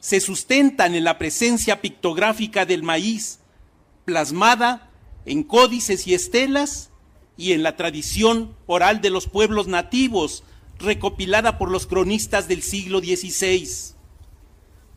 se 0.00 0.20
sustentan 0.20 0.94
en 0.94 1.04
la 1.04 1.18
presencia 1.18 1.82
pictográfica 1.82 2.64
del 2.64 2.82
maíz, 2.82 3.40
plasmada 4.06 4.90
en 5.26 5.42
códices 5.42 6.06
y 6.06 6.14
estelas, 6.14 6.88
y 7.36 7.52
en 7.52 7.62
la 7.62 7.76
tradición 7.76 8.56
oral 8.64 9.02
de 9.02 9.10
los 9.10 9.26
pueblos 9.26 9.66
nativos, 9.66 10.42
recopilada 10.78 11.58
por 11.58 11.70
los 11.70 11.86
cronistas 11.86 12.48
del 12.48 12.62
siglo 12.62 13.00
XVI. 13.00 13.68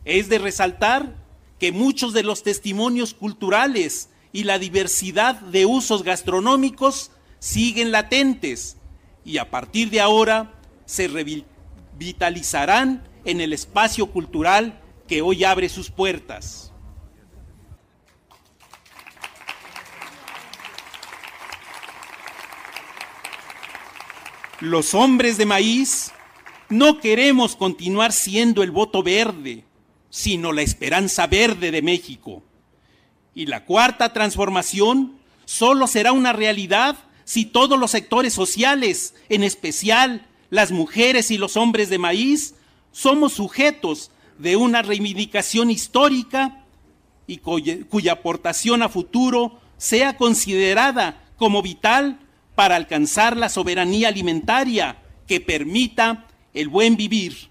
Es 0.06 0.30
de 0.30 0.38
resaltar 0.38 1.16
que 1.58 1.70
muchos 1.70 2.14
de 2.14 2.22
los 2.22 2.42
testimonios 2.42 3.12
culturales 3.12 4.08
y 4.32 4.44
la 4.44 4.58
diversidad 4.58 5.40
de 5.40 5.66
usos 5.66 6.02
gastronómicos 6.02 7.10
siguen 7.38 7.90
latentes 7.90 8.76
y 9.24 9.38
a 9.38 9.50
partir 9.50 9.90
de 9.90 10.00
ahora 10.00 10.54
se 10.86 11.08
revitalizarán 11.08 13.02
en 13.24 13.40
el 13.40 13.52
espacio 13.52 14.06
cultural 14.06 14.80
que 15.08 15.22
hoy 15.22 15.44
abre 15.44 15.68
sus 15.68 15.90
puertas. 15.90 16.72
Los 24.60 24.94
hombres 24.94 25.38
de 25.38 25.46
maíz 25.46 26.12
no 26.68 27.00
queremos 27.00 27.56
continuar 27.56 28.12
siendo 28.12 28.62
el 28.62 28.70
voto 28.70 29.02
verde, 29.02 29.64
sino 30.10 30.52
la 30.52 30.60
esperanza 30.60 31.26
verde 31.26 31.70
de 31.70 31.80
México. 31.80 32.42
Y 33.40 33.46
la 33.46 33.64
cuarta 33.64 34.12
transformación 34.12 35.14
solo 35.46 35.86
será 35.86 36.12
una 36.12 36.34
realidad 36.34 36.98
si 37.24 37.46
todos 37.46 37.78
los 37.78 37.90
sectores 37.90 38.34
sociales, 38.34 39.14
en 39.30 39.42
especial 39.44 40.26
las 40.50 40.72
mujeres 40.72 41.30
y 41.30 41.38
los 41.38 41.56
hombres 41.56 41.88
de 41.88 41.96
maíz, 41.96 42.54
somos 42.92 43.32
sujetos 43.32 44.10
de 44.36 44.56
una 44.56 44.82
reivindicación 44.82 45.70
histórica 45.70 46.66
y 47.26 47.38
cuya, 47.38 48.12
aportación 48.12 48.82
a 48.82 48.90
futuro 48.90 49.58
sea 49.78 50.18
considerada 50.18 51.24
como 51.38 51.62
vital 51.62 52.20
para 52.54 52.76
alcanzar 52.76 53.38
la 53.38 53.48
soberanía 53.48 54.08
alimentaria 54.08 54.98
que 55.26 55.40
permita 55.40 56.26
el 56.52 56.68
buen 56.68 56.94
vivir. 56.94 57.48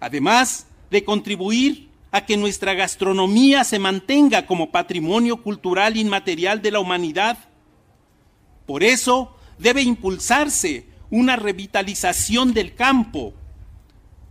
Además 0.00 0.66
de 0.90 1.04
contribuir 1.04 1.87
a 2.10 2.24
que 2.24 2.36
nuestra 2.36 2.74
gastronomía 2.74 3.64
se 3.64 3.78
mantenga 3.78 4.46
como 4.46 4.70
patrimonio 4.70 5.42
cultural 5.42 5.96
inmaterial 5.96 6.62
de 6.62 6.70
la 6.70 6.80
humanidad 6.80 7.48
por 8.68 8.84
eso 8.84 9.34
debe 9.58 9.80
impulsarse 9.80 10.84
una 11.08 11.36
revitalización 11.36 12.52
del 12.52 12.74
campo, 12.74 13.32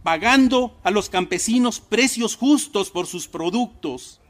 pagando 0.04 0.78
a 0.84 0.92
los 0.92 1.10
campesinos 1.10 1.80
precios 1.80 2.36
justos 2.36 2.92
por 2.92 3.08
sus 3.08 3.28
productos. 3.28 4.22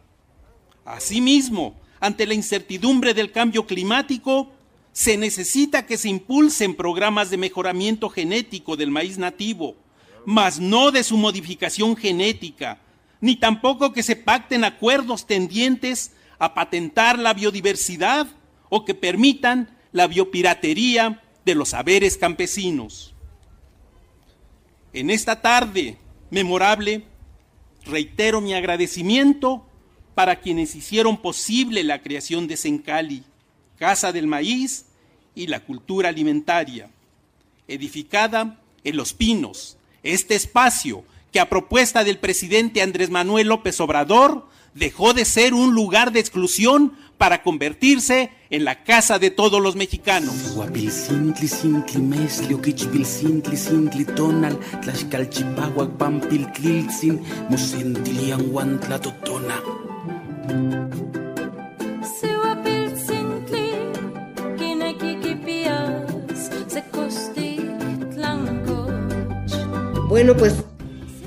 Asimismo, 0.85 1.75
ante 1.99 2.25
la 2.25 2.35
incertidumbre 2.35 3.13
del 3.13 3.33
cambio 3.33 3.67
climático, 3.67 4.49
se 4.93 5.17
necesita 5.17 5.85
que 5.85 5.97
se 5.97 6.07
impulsen 6.07 6.73
programas 6.73 7.29
de 7.29 7.35
mejoramiento 7.35 8.09
genético 8.09 8.77
del 8.77 8.91
maíz 8.91 9.17
nativo, 9.17 9.75
mas 10.25 10.57
no 10.61 10.91
de 10.91 11.03
su 11.03 11.17
modificación 11.17 11.97
genética, 11.97 12.79
ni 13.21 13.35
tampoco 13.35 13.93
que 13.93 14.03
se 14.03 14.15
pacten 14.15 14.63
acuerdos 14.63 15.25
tendientes 15.25 16.11
a 16.39 16.53
patentar 16.53 17.17
la 17.17 17.33
biodiversidad 17.33 18.27
o 18.69 18.85
que 18.85 18.93
permitan 18.93 19.75
la 19.91 20.07
biopiratería 20.07 21.21
de 21.45 21.55
los 21.55 21.69
saberes 21.69 22.17
campesinos. 22.17 23.15
En 24.93 25.09
esta 25.09 25.41
tarde 25.41 25.97
memorable, 26.29 27.05
reitero 27.85 28.41
mi 28.41 28.53
agradecimiento 28.53 29.65
para 30.13 30.39
quienes 30.39 30.75
hicieron 30.75 31.17
posible 31.17 31.83
la 31.83 32.01
creación 32.01 32.47
de 32.47 32.57
Sencali, 32.57 33.23
Casa 33.77 34.11
del 34.11 34.27
Maíz 34.27 34.85
y 35.35 35.47
la 35.47 35.59
cultura 35.61 36.09
alimentaria, 36.09 36.89
edificada 37.67 38.59
en 38.83 38.97
Los 38.97 39.13
Pinos, 39.13 39.77
este 40.03 40.35
espacio 40.35 41.03
que 41.31 41.39
a 41.39 41.49
propuesta 41.49 42.03
del 42.03 42.19
presidente 42.19 42.81
Andrés 42.81 43.09
Manuel 43.09 43.47
López 43.47 43.79
Obrador 43.79 44.47
dejó 44.73 45.13
de 45.13 45.25
ser 45.25 45.53
un 45.53 45.73
lugar 45.73 46.11
de 46.11 46.19
exclusión 46.19 46.93
para 47.17 47.41
convertirse 47.41 48.31
en 48.49 48.63
la 48.63 48.83
casa 48.83 49.19
de 49.19 49.31
todos 49.31 49.61
los 49.61 49.75
mexicanos. 49.75 50.55
Bueno, 70.07 70.37
pues 70.37 70.63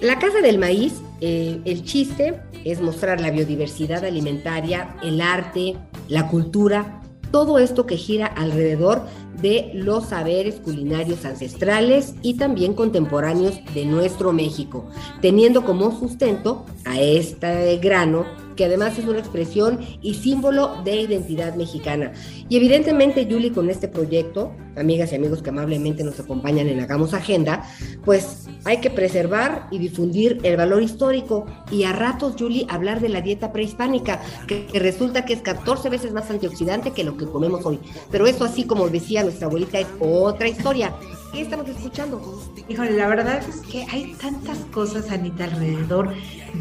la 0.01 0.19
Casa 0.19 0.41
del 0.41 0.59
Maíz, 0.59 0.95
eh, 1.21 1.61
el 1.65 1.85
chiste 1.85 2.41
es 2.65 2.81
mostrar 2.81 3.21
la 3.21 3.31
biodiversidad 3.31 4.05
alimentaria, 4.05 4.97
el 5.03 5.21
arte, 5.21 5.77
la 6.09 6.29
cultura, 6.29 7.03
todo 7.31 7.59
esto 7.59 7.87
que 7.87 7.97
gira 7.97 8.27
alrededor 8.27 9.03
de 9.41 9.71
los 9.75 10.09
saberes 10.09 10.57
culinarios 10.57 11.25
ancestrales 11.25 12.15
y 12.23 12.35
también 12.35 12.75
contemporáneos 12.75 13.61
de 13.75 13.85
nuestro 13.85 14.33
México, 14.33 14.89
teniendo 15.21 15.65
como 15.65 15.99
sustento 15.99 16.67
a 16.85 17.01
este 17.01 17.77
grano 17.79 18.27
que 18.61 18.67
además 18.67 18.99
es 18.99 19.07
una 19.07 19.21
expresión 19.21 19.81
y 20.03 20.15
símbolo 20.15 20.83
de 20.85 21.01
identidad 21.01 21.55
mexicana. 21.55 22.13
Y 22.51 22.59
evidentemente, 22.59 23.27
Julie, 23.31 23.53
con 23.53 23.71
este 23.71 23.89
proyecto, 23.89 24.53
amigas 24.77 25.13
y 25.13 25.17
amigos 25.17 25.43
que 25.43 25.51
amablemente 25.51 26.05
nos 26.05 26.19
acompañan 26.21 26.69
en 26.69 26.81
Hagamos 26.81 27.15
Agenda, 27.15 27.65
pues 28.05 28.47
hay 28.65 28.79
que 28.79 28.91
preservar 28.91 29.67
y 29.71 29.79
difundir 29.79 30.39
el 30.43 30.57
valor 30.57 30.83
histórico 30.83 31.47
y 31.71 31.85
a 31.85 31.93
ratos, 31.93 32.35
Julie, 32.39 32.67
hablar 32.69 33.01
de 33.01 33.09
la 33.09 33.21
dieta 33.21 33.53
prehispánica, 33.53 34.21
que, 34.47 34.67
resulta 34.75 35.25
que 35.25 35.35
es 35.35 35.43
14 35.43 35.89
veces 35.89 36.13
más 36.13 36.31
antioxidante 36.31 36.93
que 36.93 37.05
lo 37.05 37.17
que 37.17 37.27
comemos 37.27 37.65
hoy. 37.65 37.79
Pero 38.11 38.27
eso, 38.27 38.45
así 38.45 38.65
como 38.65 38.89
decía 38.89 39.23
nuestra 39.23 39.47
abuelita, 39.47 39.79
es 39.79 39.89
otra 39.99 40.49
historia. 40.49 40.95
¿Qué 41.33 41.43
estamos 41.43 41.69
escuchando? 41.69 42.21
Híjole, 42.69 42.93
la 42.93 43.07
verdad 43.07 43.41
es 43.49 43.61
que 43.61 43.87
hay 43.91 44.15
tantas 44.21 44.59
cosas, 44.73 45.11
Anita, 45.11 45.45
alrededor 45.45 46.13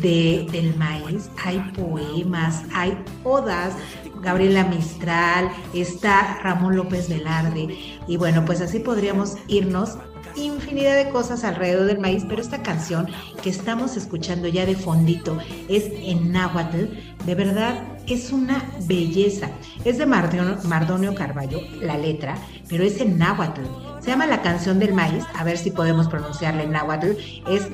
de, 0.01 0.45
del 0.51 0.75
maíz. 0.75 1.29
Hay 1.43 1.59
poemas, 1.75 2.63
hay 2.73 2.95
odas, 3.23 3.73
Gabriela 4.21 4.63
Mistral, 4.65 5.49
está 5.73 6.39
Ramón 6.43 6.75
López 6.75 7.09
Velarde. 7.09 7.77
Y 8.07 8.17
bueno, 8.17 8.45
pues 8.45 8.61
así 8.61 8.79
podríamos 8.79 9.35
irnos 9.47 9.97
infinidad 10.35 10.95
de 10.95 11.09
cosas 11.09 11.43
alrededor 11.43 11.87
del 11.87 11.99
maíz, 11.99 12.25
pero 12.27 12.41
esta 12.41 12.61
canción 12.61 13.07
que 13.41 13.49
estamos 13.49 13.97
escuchando 13.97 14.47
ya 14.47 14.65
de 14.65 14.75
fondito 14.75 15.37
es 15.67 15.85
en 15.93 16.31
náhuatl, 16.31 16.85
de 17.25 17.35
verdad 17.35 17.83
es 18.07 18.31
una 18.31 18.63
belleza. 18.85 19.49
Es 19.85 19.97
de 19.97 20.05
Mardonio, 20.05 21.15
Carballo, 21.15 21.61
la 21.81 21.97
letra, 21.97 22.35
pero 22.67 22.83
es 22.83 22.99
en 23.01 23.17
náhuatl 23.17 23.61
Se 24.01 24.11
llama 24.11 24.25
La 24.25 24.41
canción 24.41 24.79
del 24.79 24.93
maíz, 24.93 25.23
a 25.35 25.43
ver 25.43 25.57
si 25.57 25.71
podemos 25.71 26.07
pronunciarla 26.07 26.63
en 26.63 26.71
náhuatl, 26.71 27.11
es 27.47 27.67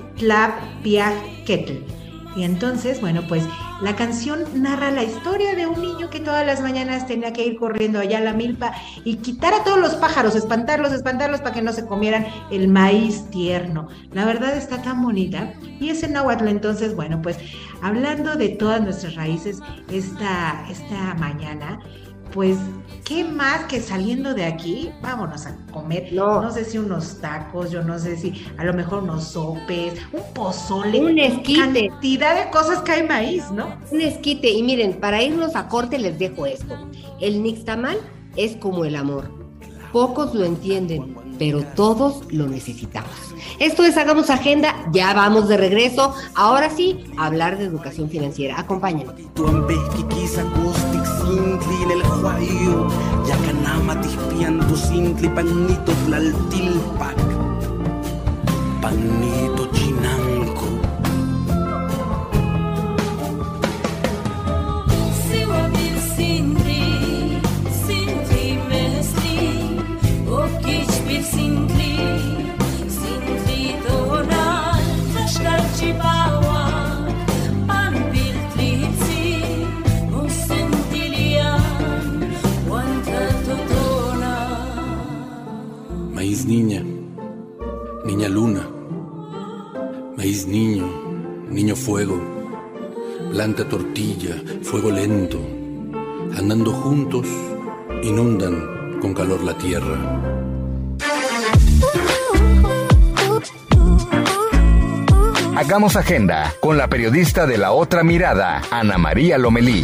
Ketl. 1.45 2.04
Y 2.35 2.43
entonces, 2.43 2.99
bueno, 3.01 3.23
pues 3.27 3.43
la 3.81 3.95
canción 3.95 4.43
narra 4.55 4.91
la 4.91 5.03
historia 5.03 5.55
de 5.55 5.67
un 5.67 5.81
niño 5.81 6.09
que 6.09 6.19
todas 6.19 6.45
las 6.45 6.61
mañanas 6.61 7.07
tenía 7.07 7.33
que 7.33 7.45
ir 7.45 7.57
corriendo 7.57 7.99
allá 7.99 8.17
a 8.17 8.21
la 8.21 8.33
milpa 8.33 8.73
y 9.03 9.17
quitar 9.17 9.53
a 9.53 9.63
todos 9.63 9.79
los 9.79 9.95
pájaros, 9.95 10.35
espantarlos, 10.35 10.91
espantarlos 10.91 11.41
para 11.41 11.53
que 11.53 11.61
no 11.61 11.73
se 11.73 11.85
comieran 11.85 12.25
el 12.51 12.67
maíz 12.67 13.29
tierno. 13.29 13.87
La 14.11 14.25
verdad 14.25 14.55
está 14.55 14.81
tan 14.81 15.01
bonita. 15.01 15.53
Y 15.79 15.89
ese 15.89 16.07
náhuatl, 16.07 16.47
entonces, 16.47 16.95
bueno, 16.95 17.21
pues 17.21 17.37
hablando 17.81 18.35
de 18.35 18.49
todas 18.49 18.81
nuestras 18.81 19.15
raíces 19.15 19.59
esta, 19.89 20.65
esta 20.69 21.13
mañana, 21.15 21.79
pues, 22.33 22.57
¿qué 23.03 23.23
más 23.23 23.65
que 23.65 23.79
saliendo 23.81 24.33
de 24.33 24.45
aquí? 24.45 24.91
Vámonos 25.01 25.45
a 25.45 25.55
comer, 25.71 26.11
no. 26.13 26.51
sé 26.51 26.65
si 26.65 26.77
unos 26.77 27.19
tacos, 27.21 27.71
yo 27.71 27.83
no 27.83 27.97
sé 27.99 28.17
si 28.17 28.45
a 28.57 28.63
lo 28.63 28.73
mejor 28.73 29.03
unos 29.03 29.25
sopes, 29.25 29.93
un 30.11 30.21
pozole. 30.33 30.99
Un 30.99 31.19
esquite. 31.19 31.87
Cantidad 31.87 32.45
de 32.45 32.51
cosas 32.51 32.81
que 32.81 32.91
hay 32.91 33.07
maíz, 33.07 33.51
¿no? 33.51 33.77
Un 33.91 34.01
esquite. 34.01 34.49
Y 34.49 34.63
miren, 34.63 34.99
para 34.99 35.21
irnos 35.21 35.55
a 35.55 35.67
corte 35.67 35.97
les 35.97 36.19
dejo 36.19 36.45
esto. 36.45 36.75
El 37.19 37.43
nixtamal 37.43 37.97
es 38.35 38.55
como 38.57 38.85
el 38.85 38.95
amor. 38.95 39.31
Pocos 39.91 40.35
lo 40.35 40.43
entienden, 40.43 41.15
pero 41.39 41.63
todos 41.75 42.21
lo 42.31 42.47
necesitamos. 42.47 43.11
Esto 43.59 43.83
es 43.83 43.95
Hagamos 43.95 44.29
Agenda, 44.29 44.75
ya 44.91 45.13
vamos 45.13 45.47
de 45.47 45.55
regreso. 45.55 46.13
Ahora 46.33 46.69
sí, 46.69 47.05
a 47.17 47.27
hablar 47.27 47.57
de 47.57 47.65
educación 47.65 48.09
financiera. 48.09 48.57
Acompáñenos. 51.35 52.93
Panito 58.81 59.64
chinanco. 59.64 59.64
Niña, 86.45 86.83
niña 88.05 88.29
luna, 88.29 88.69
maíz 90.15 90.45
niño, 90.45 90.85
niño 91.49 91.75
fuego, 91.75 92.21
planta 93.31 93.67
tortilla, 93.67 94.35
fuego 94.61 94.91
lento, 94.91 95.39
andando 96.37 96.71
juntos, 96.71 97.25
inundan 98.03 98.99
con 99.01 99.15
calor 99.15 99.43
la 99.43 99.57
tierra. 99.57 100.21
Hagamos 105.55 105.95
agenda 105.95 106.53
con 106.59 106.77
la 106.77 106.87
periodista 106.87 107.47
de 107.47 107.57
la 107.57 107.71
otra 107.71 108.03
mirada, 108.03 108.61
Ana 108.69 108.99
María 108.99 109.39
Lomelí. 109.39 109.83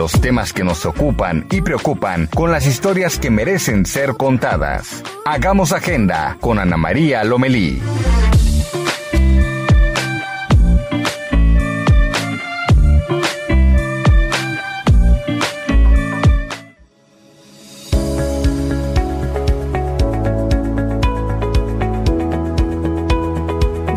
Los 0.00 0.18
temas 0.18 0.54
que 0.54 0.64
nos 0.64 0.86
ocupan 0.86 1.46
y 1.50 1.60
preocupan 1.60 2.26
con 2.28 2.50
las 2.50 2.64
historias 2.64 3.18
que 3.18 3.28
merecen 3.28 3.84
ser 3.84 4.16
contadas. 4.16 5.02
Hagamos 5.26 5.72
agenda 5.72 6.38
con 6.40 6.58
Ana 6.58 6.78
María 6.78 7.22
Lomelí. 7.22 7.82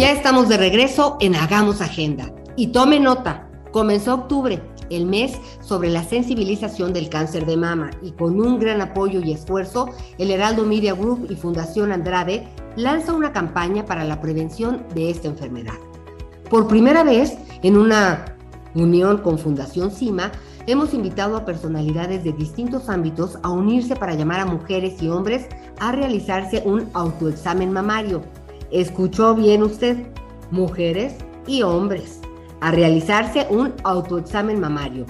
estamos 0.01 0.49
de 0.49 0.57
regreso 0.57 1.17
en 1.21 1.35
Hagamos 1.35 1.79
Agenda. 1.79 2.29
Y 2.57 2.67
tome 2.67 2.99
nota, 2.99 3.47
comenzó 3.71 4.13
octubre, 4.15 4.61
el 4.95 5.05
mes 5.05 5.37
sobre 5.61 5.89
la 5.89 6.03
sensibilización 6.03 6.93
del 6.93 7.09
cáncer 7.09 7.45
de 7.45 7.57
mama, 7.57 7.91
y 8.01 8.11
con 8.11 8.39
un 8.39 8.59
gran 8.59 8.81
apoyo 8.81 9.21
y 9.21 9.31
esfuerzo, 9.31 9.89
el 10.17 10.31
Heraldo 10.31 10.65
Media 10.65 10.93
Group 10.93 11.27
y 11.29 11.35
Fundación 11.35 11.91
Andrade 11.91 12.47
lanza 12.75 13.13
una 13.13 13.31
campaña 13.31 13.85
para 13.85 14.03
la 14.03 14.21
prevención 14.21 14.83
de 14.95 15.09
esta 15.09 15.27
enfermedad. 15.27 15.75
Por 16.49 16.67
primera 16.67 17.03
vez, 17.03 17.37
en 17.61 17.77
una 17.77 18.25
unión 18.75 19.19
con 19.19 19.37
Fundación 19.37 19.91
CIMA, 19.91 20.31
hemos 20.67 20.93
invitado 20.93 21.35
a 21.35 21.45
personalidades 21.45 22.23
de 22.23 22.31
distintos 22.33 22.89
ámbitos 22.89 23.37
a 23.43 23.49
unirse 23.49 23.95
para 23.95 24.15
llamar 24.15 24.39
a 24.39 24.45
mujeres 24.45 25.01
y 25.01 25.09
hombres 25.09 25.47
a 25.79 25.91
realizarse 25.91 26.61
un 26.65 26.89
autoexamen 26.93 27.71
mamario. 27.71 28.21
Escuchó 28.71 29.35
bien 29.35 29.63
usted, 29.63 30.07
mujeres 30.51 31.15
y 31.47 31.61
hombres, 31.61 32.21
a 32.63 32.71
realizarse 32.71 33.45
un 33.49 33.73
autoexamen 33.83 34.57
mamario, 34.57 35.05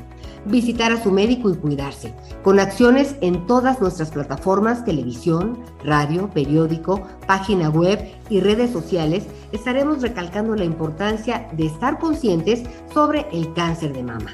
visitar 0.46 0.92
a 0.92 1.02
su 1.02 1.12
médico 1.12 1.52
y 1.52 1.56
cuidarse, 1.56 2.12
con 2.42 2.60
acciones 2.60 3.16
en 3.22 3.46
todas 3.46 3.80
nuestras 3.80 4.10
plataformas, 4.10 4.84
televisión, 4.84 5.60
radio, 5.84 6.32
periódico, 6.32 7.04
página 7.28 7.70
web 7.70 8.12
y 8.28 8.39
redes 8.39 8.72
sociales, 8.72 9.26
estaremos 9.52 10.02
recalcando 10.02 10.56
la 10.56 10.66
importancia 10.66 11.48
de 11.54 11.68
estar 11.68 12.00
conscientes 12.00 12.63
sobre 12.92 13.28
el 13.32 13.54
cáncer 13.54 13.94
de 13.94 14.02
mama. 14.02 14.32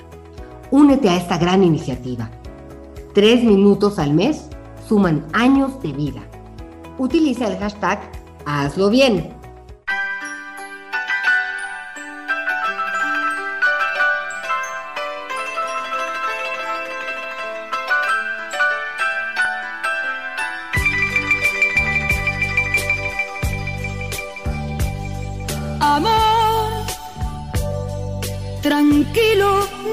Únete 0.71 1.09
a 1.09 1.17
esta 1.17 1.37
gran 1.37 1.61
iniciativa. 1.61 2.29
Tres 3.13 3.43
minutos 3.43 3.99
al 3.99 4.13
mes 4.13 4.47
suman 4.87 5.25
años 5.33 5.81
de 5.81 5.91
vida. 5.91 6.21
Utiliza 6.97 7.47
el 7.47 7.57
hashtag 7.57 7.99
hazlo 8.45 8.89
bien. 8.89 9.38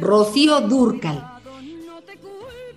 Rocío 0.00 0.60
Durcal. 0.60 1.38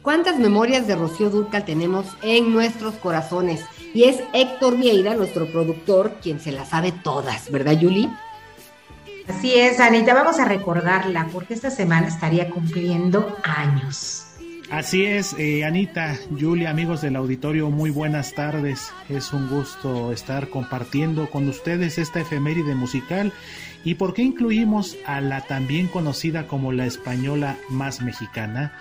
¿Cuántas 0.02 0.40
memorias 0.40 0.88
de 0.88 0.96
Rocío 0.96 1.30
Durcal 1.30 1.64
tenemos 1.64 2.08
en 2.24 2.52
nuestros 2.52 2.96
corazones? 2.96 3.64
Y 3.94 4.06
es 4.06 4.20
Héctor 4.34 4.78
Vieira, 4.78 5.16
nuestro 5.16 5.46
productor, 5.52 6.14
quien 6.22 6.40
se 6.40 6.52
la 6.52 6.66
sabe 6.66 6.92
todas, 6.92 7.52
¿verdad, 7.52 7.74
Yuli? 7.74 8.10
Así 9.28 9.54
es, 9.54 9.80
Anita, 9.80 10.14
vamos 10.14 10.40
a 10.40 10.46
recordarla 10.46 11.28
porque 11.32 11.54
esta 11.54 11.70
semana 11.70 12.08
estaría 12.08 12.50
cumpliendo 12.50 13.36
años. 13.44 14.26
Así 14.72 15.04
es, 15.04 15.36
eh, 15.38 15.66
Anita, 15.66 16.18
Julia, 16.40 16.70
amigos 16.70 17.02
del 17.02 17.18
auditorio, 17.18 17.70
muy 17.70 17.90
buenas 17.90 18.34
tardes. 18.34 18.90
Es 19.10 19.34
un 19.34 19.50
gusto 19.50 20.14
estar 20.14 20.48
compartiendo 20.48 21.30
con 21.30 21.50
ustedes 21.50 21.98
esta 21.98 22.22
efeméride 22.22 22.74
musical 22.74 23.34
¿Y 23.84 23.96
por 23.96 24.14
qué 24.14 24.22
incluimos 24.22 24.98
a 25.06 25.22
la 25.22 25.42
también 25.42 25.88
conocida 25.88 26.48
como 26.48 26.72
la 26.72 26.86
española 26.86 27.58
más 27.70 28.02
mexicana? 28.02 28.74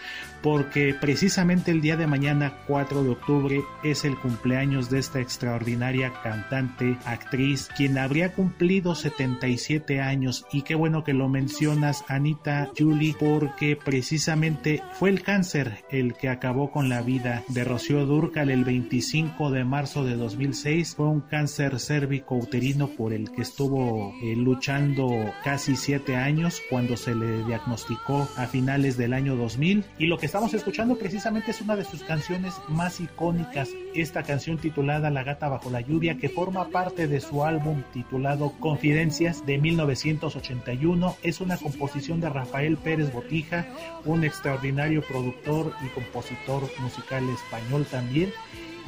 Porque 0.43 0.95
precisamente 0.99 1.71
el 1.71 1.81
día 1.81 1.97
de 1.97 2.07
mañana, 2.07 2.59
4 2.67 3.03
de 3.03 3.11
octubre, 3.11 3.63
es 3.83 4.05
el 4.05 4.17
cumpleaños 4.17 4.91
de 4.91 4.99
esta 4.99 5.21
extraordinaria 5.21 6.13
cantante, 6.23 6.97
actriz, 7.05 7.69
quien 7.77 7.99
habría 7.99 8.33
cumplido 8.33 8.95
77 8.95 10.01
años. 10.01 10.47
Y 10.53 10.63
qué 10.63 10.75
bueno 10.75 11.05
que 11.05 11.13
lo 11.13 11.29
mencionas, 11.29 12.05
Anita 12.09 12.71
Julie, 12.77 13.15
porque 13.19 13.77
precisamente 13.77 14.83
fue 14.93 15.11
el 15.11 15.23
cáncer 15.23 15.85
el 15.91 16.15
que 16.15 16.29
acabó 16.29 16.71
con 16.71 16.89
la 16.89 17.03
vida 17.03 17.43
de 17.49 17.65
Rocío 17.65 18.07
Durcal 18.07 18.51
el 18.51 18.65
25 18.65 19.51
de 19.51 19.65
marzo 19.65 20.05
de 20.05 20.17
2006. 20.17 20.95
Fue 20.97 21.07
un 21.07 21.21
cáncer 21.21 21.79
cérvico 21.79 22.37
uterino 22.37 22.89
por 22.89 23.13
el 23.13 23.31
que 23.31 23.43
estuvo 23.43 24.15
eh, 24.23 24.35
luchando 24.37 25.33
casi 25.45 25.77
7 25.77 26.17
años 26.17 26.63
cuando 26.71 26.97
se 26.97 27.15
le 27.15 27.45
diagnosticó 27.45 28.29
a 28.37 28.47
finales 28.47 28.97
del 28.97 29.13
año 29.13 29.37
2000. 29.37 29.85
Y 29.99 30.07
lo 30.07 30.19
que 30.19 30.30
estamos 30.31 30.55
escuchando 30.55 30.97
precisamente 30.97 31.51
es 31.51 31.61
una 31.61 31.75
de 31.75 31.83
sus 31.83 32.05
canciones 32.05 32.55
más 32.69 33.01
icónicas, 33.01 33.69
esta 33.97 34.23
canción 34.23 34.59
titulada 34.59 35.11
La 35.11 35.25
gata 35.25 35.49
bajo 35.49 35.71
la 35.71 35.81
lluvia, 35.81 36.19
que 36.19 36.29
forma 36.29 36.69
parte 36.69 37.09
de 37.09 37.21
su 37.21 37.45
álbum 37.45 37.83
titulado 37.93 38.53
Confidencias 38.61 39.45
de 39.45 39.59
1981. 39.59 41.17
Es 41.25 41.41
una 41.41 41.57
composición 41.57 42.21
de 42.21 42.29
Rafael 42.29 42.77
Pérez 42.77 43.13
Botija, 43.13 43.67
un 44.05 44.23
extraordinario 44.23 45.03
productor 45.03 45.73
y 45.85 45.89
compositor 45.89 46.63
musical 46.79 47.29
español 47.29 47.85
también 47.91 48.33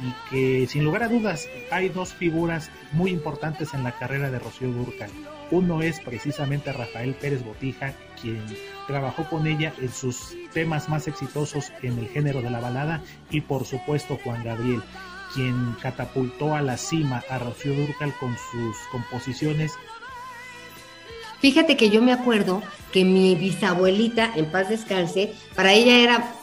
y 0.01 0.29
que 0.29 0.67
sin 0.67 0.85
lugar 0.85 1.03
a 1.03 1.09
dudas 1.09 1.49
hay 1.71 1.89
dos 1.89 2.13
figuras 2.13 2.71
muy 2.93 3.11
importantes 3.11 3.73
en 3.73 3.83
la 3.83 3.91
carrera 3.91 4.31
de 4.31 4.39
Rocío 4.39 4.71
Durcal. 4.71 5.11
Uno 5.53 5.83
es 5.83 5.99
precisamente 5.99 6.73
Rafael 6.73 7.13
Pérez 7.13 7.43
Botija, 7.43 7.93
quien 8.19 8.43
trabajó 8.87 9.29
con 9.29 9.45
ella 9.45 9.71
en 9.79 9.93
sus 9.93 10.35
temas 10.51 10.89
más 10.89 11.07
exitosos 11.07 11.71
en 11.83 11.99
el 11.99 12.07
género 12.07 12.41
de 12.41 12.49
la 12.49 12.59
balada, 12.59 13.03
y 13.29 13.41
por 13.41 13.63
supuesto 13.63 14.17
Juan 14.23 14.43
Gabriel, 14.43 14.81
quien 15.31 15.75
catapultó 15.79 16.55
a 16.55 16.63
la 16.63 16.75
cima 16.75 17.21
a 17.29 17.37
Rocío 17.37 17.75
Durcal 17.75 18.15
con 18.19 18.35
sus 18.35 18.75
composiciones. 18.91 19.73
Fíjate 21.39 21.77
que 21.77 21.91
yo 21.91 22.01
me 22.01 22.13
acuerdo 22.13 22.63
que 22.91 23.05
mi 23.05 23.35
bisabuelita, 23.35 24.31
en 24.35 24.47
paz 24.47 24.69
descanse, 24.69 25.35
para 25.55 25.73
ella 25.73 25.99
era 25.99 26.33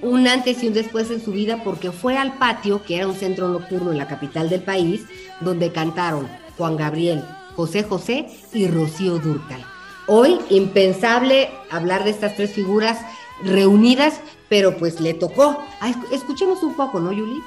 un 0.00 0.26
antes 0.26 0.62
y 0.62 0.68
un 0.68 0.72
después 0.72 1.10
en 1.10 1.22
su 1.22 1.32
vida 1.32 1.62
porque 1.62 1.92
fue 1.92 2.16
al 2.16 2.38
patio, 2.38 2.82
que 2.82 2.96
era 2.96 3.08
un 3.08 3.14
centro 3.14 3.48
nocturno 3.48 3.92
en 3.92 3.98
la 3.98 4.08
capital 4.08 4.48
del 4.48 4.62
país, 4.62 5.04
donde 5.42 5.70
cantaron 5.70 6.30
Juan 6.56 6.78
Gabriel, 6.78 7.22
José 7.56 7.82
José 7.82 8.26
y 8.52 8.68
Rocío 8.68 9.18
Durcal. 9.18 9.64
Hoy, 10.06 10.38
impensable 10.50 11.50
hablar 11.70 12.04
de 12.04 12.10
estas 12.10 12.36
tres 12.36 12.52
figuras 12.52 12.98
reunidas, 13.44 14.20
pero 14.48 14.76
pues 14.76 15.00
le 15.00 15.14
tocó. 15.14 15.58
Ah, 15.80 15.92
escuchemos 16.10 16.62
un 16.62 16.74
poco, 16.74 17.00
¿no, 17.00 17.12
Yuli? 17.12 17.40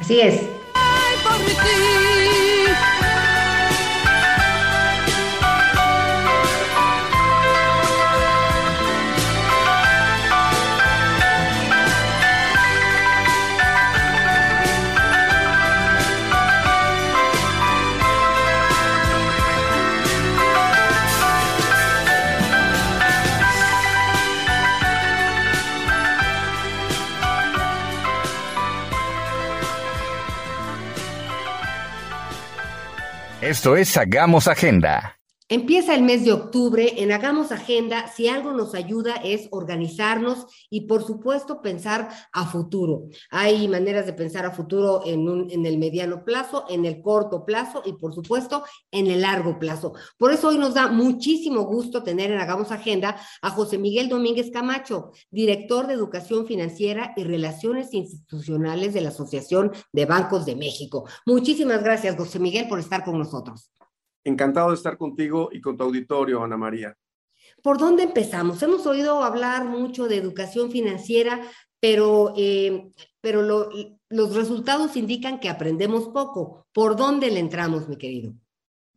Así 0.00 0.20
es. 0.20 0.40
Esto 33.48 33.78
es 33.78 33.96
Hagamos 33.96 34.46
Agenda. 34.46 35.17
Empieza 35.50 35.94
el 35.94 36.02
mes 36.02 36.26
de 36.26 36.32
octubre, 36.32 37.02
en 37.02 37.10
Hagamos 37.10 37.52
Agenda, 37.52 38.06
si 38.08 38.28
algo 38.28 38.52
nos 38.52 38.74
ayuda 38.74 39.14
es 39.24 39.48
organizarnos 39.50 40.44
y 40.68 40.82
por 40.82 41.02
supuesto 41.02 41.62
pensar 41.62 42.10
a 42.34 42.44
futuro. 42.44 43.04
Hay 43.30 43.66
maneras 43.66 44.04
de 44.04 44.12
pensar 44.12 44.44
a 44.44 44.50
futuro 44.50 45.00
en, 45.06 45.26
un, 45.26 45.50
en 45.50 45.64
el 45.64 45.78
mediano 45.78 46.22
plazo, 46.22 46.66
en 46.68 46.84
el 46.84 47.00
corto 47.00 47.46
plazo 47.46 47.82
y 47.86 47.94
por 47.94 48.12
supuesto 48.12 48.62
en 48.90 49.06
el 49.06 49.22
largo 49.22 49.58
plazo. 49.58 49.94
Por 50.18 50.34
eso 50.34 50.48
hoy 50.48 50.58
nos 50.58 50.74
da 50.74 50.88
muchísimo 50.88 51.62
gusto 51.62 52.02
tener 52.02 52.30
en 52.30 52.40
Hagamos 52.40 52.70
Agenda 52.70 53.16
a 53.40 53.48
José 53.48 53.78
Miguel 53.78 54.10
Domínguez 54.10 54.50
Camacho, 54.50 55.12
director 55.30 55.86
de 55.86 55.94
Educación 55.94 56.46
Financiera 56.46 57.14
y 57.16 57.24
Relaciones 57.24 57.94
Institucionales 57.94 58.92
de 58.92 59.00
la 59.00 59.08
Asociación 59.08 59.72
de 59.94 60.04
Bancos 60.04 60.44
de 60.44 60.56
México. 60.56 61.08
Muchísimas 61.24 61.82
gracias, 61.82 62.16
José 62.16 62.38
Miguel, 62.38 62.68
por 62.68 62.80
estar 62.80 63.02
con 63.02 63.18
nosotros. 63.18 63.70
Encantado 64.28 64.68
de 64.68 64.74
estar 64.74 64.98
contigo 64.98 65.48
y 65.50 65.58
con 65.62 65.78
tu 65.78 65.84
auditorio, 65.84 66.44
Ana 66.44 66.58
María. 66.58 66.94
¿Por 67.62 67.78
dónde 67.78 68.02
empezamos? 68.02 68.62
Hemos 68.62 68.84
oído 68.86 69.22
hablar 69.24 69.64
mucho 69.64 70.06
de 70.06 70.18
educación 70.18 70.70
financiera, 70.70 71.40
pero, 71.80 72.34
eh, 72.36 72.90
pero 73.22 73.40
los 74.10 74.34
resultados 74.36 74.98
indican 74.98 75.40
que 75.40 75.48
aprendemos 75.48 76.08
poco. 76.10 76.66
¿Por 76.74 76.94
dónde 76.94 77.30
le 77.30 77.40
entramos, 77.40 77.88
mi 77.88 77.96
querido? 77.96 78.34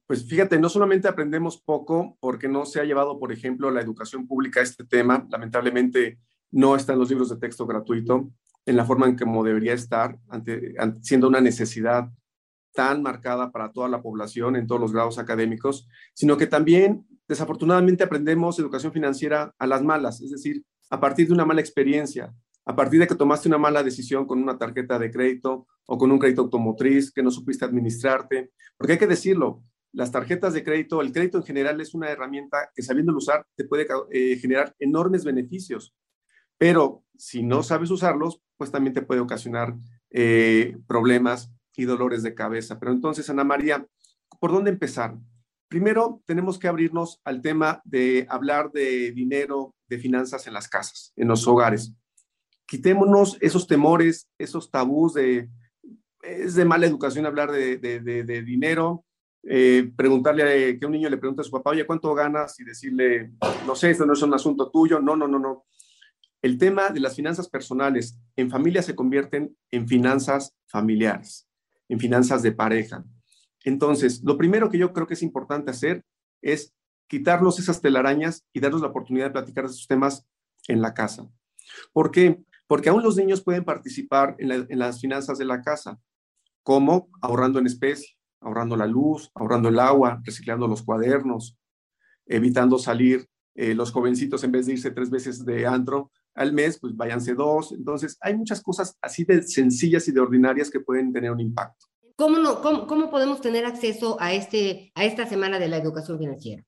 Pues 0.05 0.27
fíjate, 0.27 0.59
no 0.59 0.67
solamente 0.67 1.07
aprendemos 1.07 1.61
poco 1.61 2.17
porque 2.19 2.49
no 2.49 2.65
se 2.65 2.81
ha 2.81 2.83
llevado, 2.83 3.17
por 3.17 3.31
ejemplo, 3.31 3.71
la 3.71 3.79
educación 3.79 4.27
pública 4.27 4.59
a 4.59 4.63
este 4.63 4.83
tema. 4.83 5.25
Lamentablemente 5.29 6.19
no 6.51 6.75
está 6.75 6.91
en 6.91 6.99
los 6.99 7.09
libros 7.09 7.29
de 7.29 7.37
texto 7.37 7.65
gratuito 7.65 8.29
en 8.65 8.75
la 8.75 8.83
forma 8.83 9.07
en 9.07 9.15
que 9.15 9.23
debería 9.25 9.73
estar, 9.73 10.19
siendo 11.01 11.29
una 11.29 11.39
necesidad 11.39 12.11
tan 12.73 13.01
marcada 13.01 13.51
para 13.51 13.71
toda 13.71 13.87
la 13.87 14.01
población 14.01 14.55
en 14.55 14.67
todos 14.67 14.81
los 14.81 14.93
grados 14.93 15.19
académicos, 15.19 15.87
sino 16.13 16.37
que 16.37 16.47
también 16.47 17.05
desafortunadamente 17.27 18.03
aprendemos 18.03 18.59
educación 18.59 18.91
financiera 18.91 19.53
a 19.57 19.67
las 19.67 19.83
malas, 19.83 20.21
es 20.21 20.31
decir, 20.31 20.63
a 20.89 20.99
partir 20.99 21.27
de 21.27 21.33
una 21.33 21.45
mala 21.45 21.61
experiencia, 21.61 22.33
a 22.65 22.75
partir 22.75 22.99
de 22.99 23.07
que 23.07 23.15
tomaste 23.15 23.47
una 23.47 23.57
mala 23.57 23.83
decisión 23.83 24.25
con 24.25 24.41
una 24.41 24.57
tarjeta 24.57 24.99
de 24.99 25.11
crédito 25.11 25.67
o 25.85 25.97
con 25.97 26.11
un 26.11 26.19
crédito 26.19 26.41
automotriz 26.41 27.11
que 27.11 27.23
no 27.23 27.31
supiste 27.31 27.65
administrarte, 27.65 28.51
porque 28.77 28.93
hay 28.93 28.99
que 28.99 29.07
decirlo, 29.07 29.63
las 29.93 30.11
tarjetas 30.11 30.53
de 30.53 30.63
crédito, 30.63 31.01
el 31.01 31.11
crédito 31.11 31.37
en 31.37 31.43
general 31.43 31.81
es 31.81 31.93
una 31.93 32.09
herramienta 32.09 32.69
que 32.73 32.81
sabiendo 32.81 33.15
usar 33.15 33.45
te 33.55 33.65
puede 33.65 33.87
eh, 34.11 34.37
generar 34.37 34.73
enormes 34.79 35.25
beneficios, 35.25 35.93
pero 36.57 37.03
si 37.17 37.43
no 37.43 37.63
sabes 37.63 37.91
usarlos, 37.91 38.41
pues 38.57 38.71
también 38.71 38.93
te 38.93 39.01
puede 39.01 39.21
ocasionar 39.21 39.75
eh, 40.11 40.77
problemas 40.87 41.51
y 41.75 41.85
dolores 41.85 42.23
de 42.23 42.33
cabeza. 42.33 42.79
Pero 42.79 42.91
entonces, 42.91 43.29
Ana 43.29 43.43
María, 43.43 43.85
¿por 44.39 44.51
dónde 44.51 44.71
empezar? 44.71 45.17
Primero, 45.67 46.21
tenemos 46.25 46.59
que 46.59 46.67
abrirnos 46.67 47.21
al 47.23 47.41
tema 47.41 47.81
de 47.85 48.25
hablar 48.29 48.71
de 48.71 49.11
dinero, 49.11 49.73
de 49.87 49.99
finanzas 49.99 50.45
en 50.47 50.53
las 50.53 50.67
casas, 50.67 51.13
en 51.15 51.29
los 51.29 51.47
hogares. 51.47 51.93
Quitémonos 52.65 53.37
esos 53.39 53.67
temores, 53.67 54.27
esos 54.37 54.69
tabús 54.69 55.13
de, 55.13 55.49
es 56.23 56.55
de 56.55 56.65
mala 56.65 56.87
educación 56.87 57.25
hablar 57.25 57.51
de, 57.51 57.77
de, 57.77 58.41
dinero, 58.43 59.05
eh, 59.43 59.89
preguntarle 59.95 60.43
a, 60.43 60.77
que 60.77 60.85
un 60.85 60.91
niño 60.91 61.09
le 61.09 61.17
pregunte 61.17 61.41
a 61.41 61.45
su 61.45 61.51
papá, 61.51 61.71
oye, 61.71 61.85
¿cuánto 61.85 62.13
ganas? 62.13 62.59
Y 62.59 62.65
decirle, 62.65 63.31
no 63.65 63.75
sé, 63.75 63.91
esto 63.91 64.05
no 64.05 64.13
es 64.13 64.21
un 64.21 64.33
asunto 64.33 64.69
tuyo. 64.69 64.99
No, 64.99 65.15
no, 65.15 65.27
no, 65.27 65.39
no. 65.39 65.65
El 66.41 66.57
tema 66.57 66.89
de 66.89 66.99
las 66.99 67.15
finanzas 67.15 67.47
personales 67.47 68.19
en 68.35 68.49
familia 68.49 68.81
se 68.81 68.95
convierten 68.95 69.55
en 69.69 69.87
finanzas 69.87 70.53
familiares 70.67 71.47
en 71.91 71.99
finanzas 71.99 72.41
de 72.41 72.53
pareja. 72.53 73.03
Entonces, 73.65 74.23
lo 74.23 74.37
primero 74.37 74.69
que 74.69 74.77
yo 74.77 74.93
creo 74.93 75.05
que 75.05 75.13
es 75.13 75.21
importante 75.21 75.71
hacer 75.71 76.05
es 76.41 76.73
quitarnos 77.07 77.59
esas 77.59 77.81
telarañas 77.81 78.45
y 78.53 78.61
darnos 78.61 78.79
la 78.79 78.87
oportunidad 78.87 79.25
de 79.25 79.31
platicar 79.31 79.65
de 79.65 79.71
esos 79.71 79.87
temas 79.87 80.25
en 80.69 80.81
la 80.81 80.93
casa. 80.93 81.29
¿Por 81.91 82.09
qué? 82.09 82.41
Porque 82.65 82.87
aún 82.87 83.03
los 83.03 83.17
niños 83.17 83.43
pueden 83.43 83.65
participar 83.65 84.37
en, 84.39 84.79
las 84.79 85.01
finanzas 85.01 85.37
de 85.37 85.43
la 85.43 85.61
casa, 85.61 85.99
como 86.63 87.09
ahorrando 87.21 87.59
en 87.59 87.65
especie, 87.65 88.15
ahorrando 88.39 88.77
la 88.77 88.87
luz, 88.87 89.29
ahorrando 89.35 89.67
el 89.67 89.77
agua, 89.77 90.21
reciclando 90.23 90.69
los 90.69 90.83
cuadernos, 90.83 91.57
evitando 92.25 92.79
salir 92.79 93.27
eh, 93.53 93.75
los 93.75 93.91
jovencitos 93.91 94.45
en 94.45 94.53
vez 94.53 94.65
de 94.65 94.73
irse 94.73 94.91
tres 94.91 95.09
veces 95.09 95.43
de 95.43 95.67
antro 95.67 96.09
al 96.35 96.53
mes, 96.53 96.79
pues 96.79 96.95
váyanse 96.95 97.33
dos. 97.33 97.71
Entonces, 97.71 98.17
hay 98.21 98.35
muchas 98.35 98.61
cosas 98.61 98.97
así 99.01 99.23
de 99.23 99.43
sencillas 99.43 100.07
y 100.07 100.11
de 100.11 100.19
ordinarias 100.19 100.69
que 100.69 100.79
pueden 100.79 101.11
tener 101.11 101.31
un 101.31 101.39
impacto. 101.39 101.87
¿Cómo, 102.15 102.37
no, 102.37 102.61
cómo, 102.61 103.09
podemos 103.09 103.41
tener 103.41 103.65
acceso 103.65 104.17
a, 104.19 104.33
este, 104.33 104.91
a 104.95 105.05
esta 105.05 105.25
semana 105.25 105.59
de 105.59 105.67
la 105.67 105.77
educación 105.77 106.19
financiera? 106.19 106.63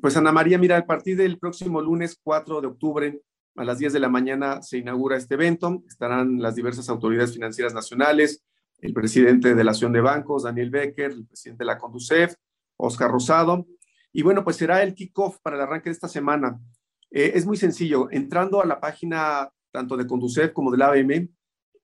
Pues 0.00 0.16
Ana 0.16 0.32
María, 0.32 0.58
mira, 0.58 0.76
a 0.76 0.86
partir 0.86 1.16
del 1.16 1.38
próximo 1.38 1.80
lunes 1.80 2.18
4 2.22 2.60
de 2.60 2.66
octubre 2.66 3.22
a 3.58 3.64
las 3.64 3.78
10 3.78 3.92
de 3.92 4.00
la 4.00 4.08
mañana 4.08 4.62
se 4.62 4.78
inaugura 4.78 5.16
este 5.16 5.34
evento. 5.34 5.82
Estarán 5.88 6.40
las 6.40 6.54
diversas 6.54 6.88
autoridades 6.88 7.32
financieras 7.32 7.74
nacionales, 7.74 8.44
el 8.80 8.94
presidente 8.94 9.54
de 9.54 9.64
la 9.64 9.72
Acción 9.72 9.92
de 9.92 10.00
Bancos, 10.00 10.44
Daniel 10.44 10.70
Becker, 10.70 11.10
el 11.10 11.26
presidente 11.26 11.64
de 11.64 11.66
la 11.66 11.78
Conducef, 11.78 12.34
Oscar 12.76 13.10
Rosado, 13.10 13.66
Y 14.12 14.22
bueno, 14.22 14.44
pues 14.44 14.56
será 14.56 14.82
el 14.82 14.94
kickoff 14.94 15.38
para 15.42 15.56
el 15.56 15.62
arranque 15.62 15.90
de 15.90 15.94
esta 15.94 16.08
semana. 16.08 16.58
Eh, 17.10 17.32
es 17.34 17.46
muy 17.46 17.56
sencillo, 17.56 18.08
entrando 18.10 18.62
a 18.62 18.66
la 18.66 18.78
página 18.80 19.50
tanto 19.70 19.96
de 19.96 20.06
Conducef 20.06 20.52
como 20.52 20.70
del 20.70 20.82
ABM, 20.82 21.30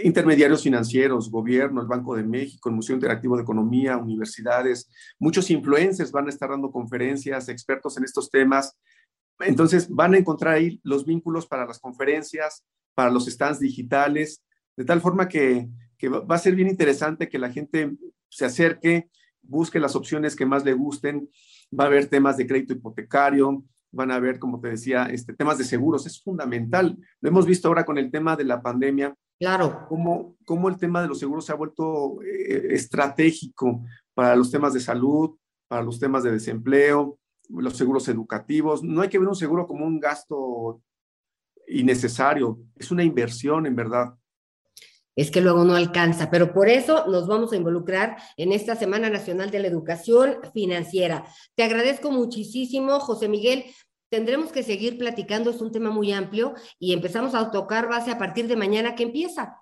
intermediarios 0.02 0.64
financieros, 0.64 1.30
gobierno, 1.30 1.80
el 1.80 1.86
Banco 1.86 2.16
de 2.16 2.24
México, 2.24 2.68
el 2.68 2.74
Museo 2.74 2.96
Interactivo 2.96 3.36
de 3.36 3.44
Economía, 3.44 3.96
universidades, 3.96 4.90
muchos 5.20 5.48
influencers 5.52 6.10
van 6.10 6.26
a 6.26 6.30
estar 6.30 6.50
dando 6.50 6.72
conferencias, 6.72 7.48
expertos 7.48 7.96
en 7.96 8.02
estos 8.02 8.28
temas. 8.28 8.76
Entonces 9.38 9.88
van 9.88 10.14
a 10.14 10.18
encontrar 10.18 10.54
ahí 10.54 10.80
los 10.82 11.06
vínculos 11.06 11.46
para 11.46 11.64
las 11.64 11.78
conferencias, 11.78 12.64
para 12.96 13.12
los 13.12 13.26
stands 13.26 13.60
digitales, 13.60 14.42
de 14.76 14.84
tal 14.84 15.00
forma 15.00 15.28
que, 15.28 15.68
que 15.96 16.08
va 16.08 16.34
a 16.34 16.38
ser 16.38 16.56
bien 16.56 16.66
interesante 16.66 17.28
que 17.28 17.38
la 17.38 17.52
gente 17.52 17.92
se 18.28 18.46
acerque, 18.46 19.10
busque 19.42 19.78
las 19.78 19.94
opciones 19.94 20.34
que 20.34 20.44
más 20.44 20.64
le 20.64 20.72
gusten. 20.72 21.30
Va 21.72 21.84
a 21.84 21.86
haber 21.86 22.08
temas 22.08 22.36
de 22.36 22.48
crédito 22.48 22.72
hipotecario, 22.72 23.62
van 23.92 24.10
a 24.10 24.20
ver, 24.20 24.38
como 24.38 24.60
te 24.60 24.68
decía, 24.68 25.06
este, 25.06 25.34
temas 25.34 25.58
de 25.58 25.64
seguros. 25.64 26.06
Es 26.06 26.22
fundamental. 26.22 26.96
Lo 27.20 27.28
hemos 27.28 27.46
visto 27.46 27.68
ahora 27.68 27.84
con 27.84 27.98
el 27.98 28.10
tema 28.10 28.36
de 28.36 28.44
la 28.44 28.62
pandemia. 28.62 29.14
Claro. 29.38 29.86
Cómo, 29.88 30.36
cómo 30.44 30.68
el 30.68 30.76
tema 30.76 31.02
de 31.02 31.08
los 31.08 31.18
seguros 31.18 31.46
se 31.46 31.52
ha 31.52 31.56
vuelto 31.56 32.22
eh, 32.22 32.68
estratégico 32.70 33.82
para 34.14 34.36
los 34.36 34.50
temas 34.50 34.74
de 34.74 34.80
salud, 34.80 35.36
para 35.68 35.82
los 35.82 35.98
temas 35.98 36.22
de 36.22 36.32
desempleo, 36.32 37.18
los 37.48 37.76
seguros 37.76 38.08
educativos. 38.08 38.82
No 38.82 39.02
hay 39.02 39.08
que 39.08 39.18
ver 39.18 39.28
un 39.28 39.36
seguro 39.36 39.66
como 39.66 39.86
un 39.86 40.00
gasto 40.00 40.82
innecesario, 41.68 42.58
es 42.76 42.90
una 42.90 43.04
inversión 43.04 43.66
en 43.66 43.76
verdad 43.76 44.14
es 45.18 45.32
que 45.32 45.40
luego 45.40 45.64
no 45.64 45.74
alcanza, 45.74 46.30
pero 46.30 46.52
por 46.52 46.68
eso 46.68 47.08
nos 47.08 47.26
vamos 47.26 47.52
a 47.52 47.56
involucrar 47.56 48.18
en 48.36 48.52
esta 48.52 48.76
Semana 48.76 49.10
Nacional 49.10 49.50
de 49.50 49.58
la 49.58 49.66
Educación 49.66 50.36
Financiera. 50.54 51.24
Te 51.56 51.64
agradezco 51.64 52.12
muchísimo, 52.12 53.00
José 53.00 53.28
Miguel. 53.28 53.64
Tendremos 54.10 54.52
que 54.52 54.62
seguir 54.62 54.96
platicando, 54.96 55.50
es 55.50 55.60
un 55.60 55.72
tema 55.72 55.90
muy 55.90 56.12
amplio 56.12 56.54
y 56.78 56.92
empezamos 56.92 57.34
a 57.34 57.50
tocar 57.50 57.88
base 57.88 58.12
a 58.12 58.18
partir 58.18 58.46
de 58.46 58.54
mañana 58.54 58.94
que 58.94 59.02
empieza. 59.02 59.56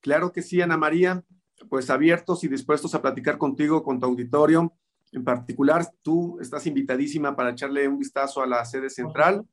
Claro 0.00 0.32
que 0.32 0.40
sí, 0.40 0.62
Ana 0.62 0.78
María, 0.78 1.22
pues 1.68 1.90
abiertos 1.90 2.42
y 2.42 2.48
dispuestos 2.48 2.94
a 2.94 3.02
platicar 3.02 3.36
contigo, 3.36 3.82
con 3.82 4.00
tu 4.00 4.06
auditorio. 4.06 4.72
En 5.12 5.22
particular, 5.22 5.86
tú 6.00 6.38
estás 6.40 6.66
invitadísima 6.66 7.36
para 7.36 7.50
echarle 7.50 7.86
un 7.86 7.98
vistazo 7.98 8.42
a 8.42 8.46
la 8.46 8.64
sede 8.64 8.88
central 8.88 9.44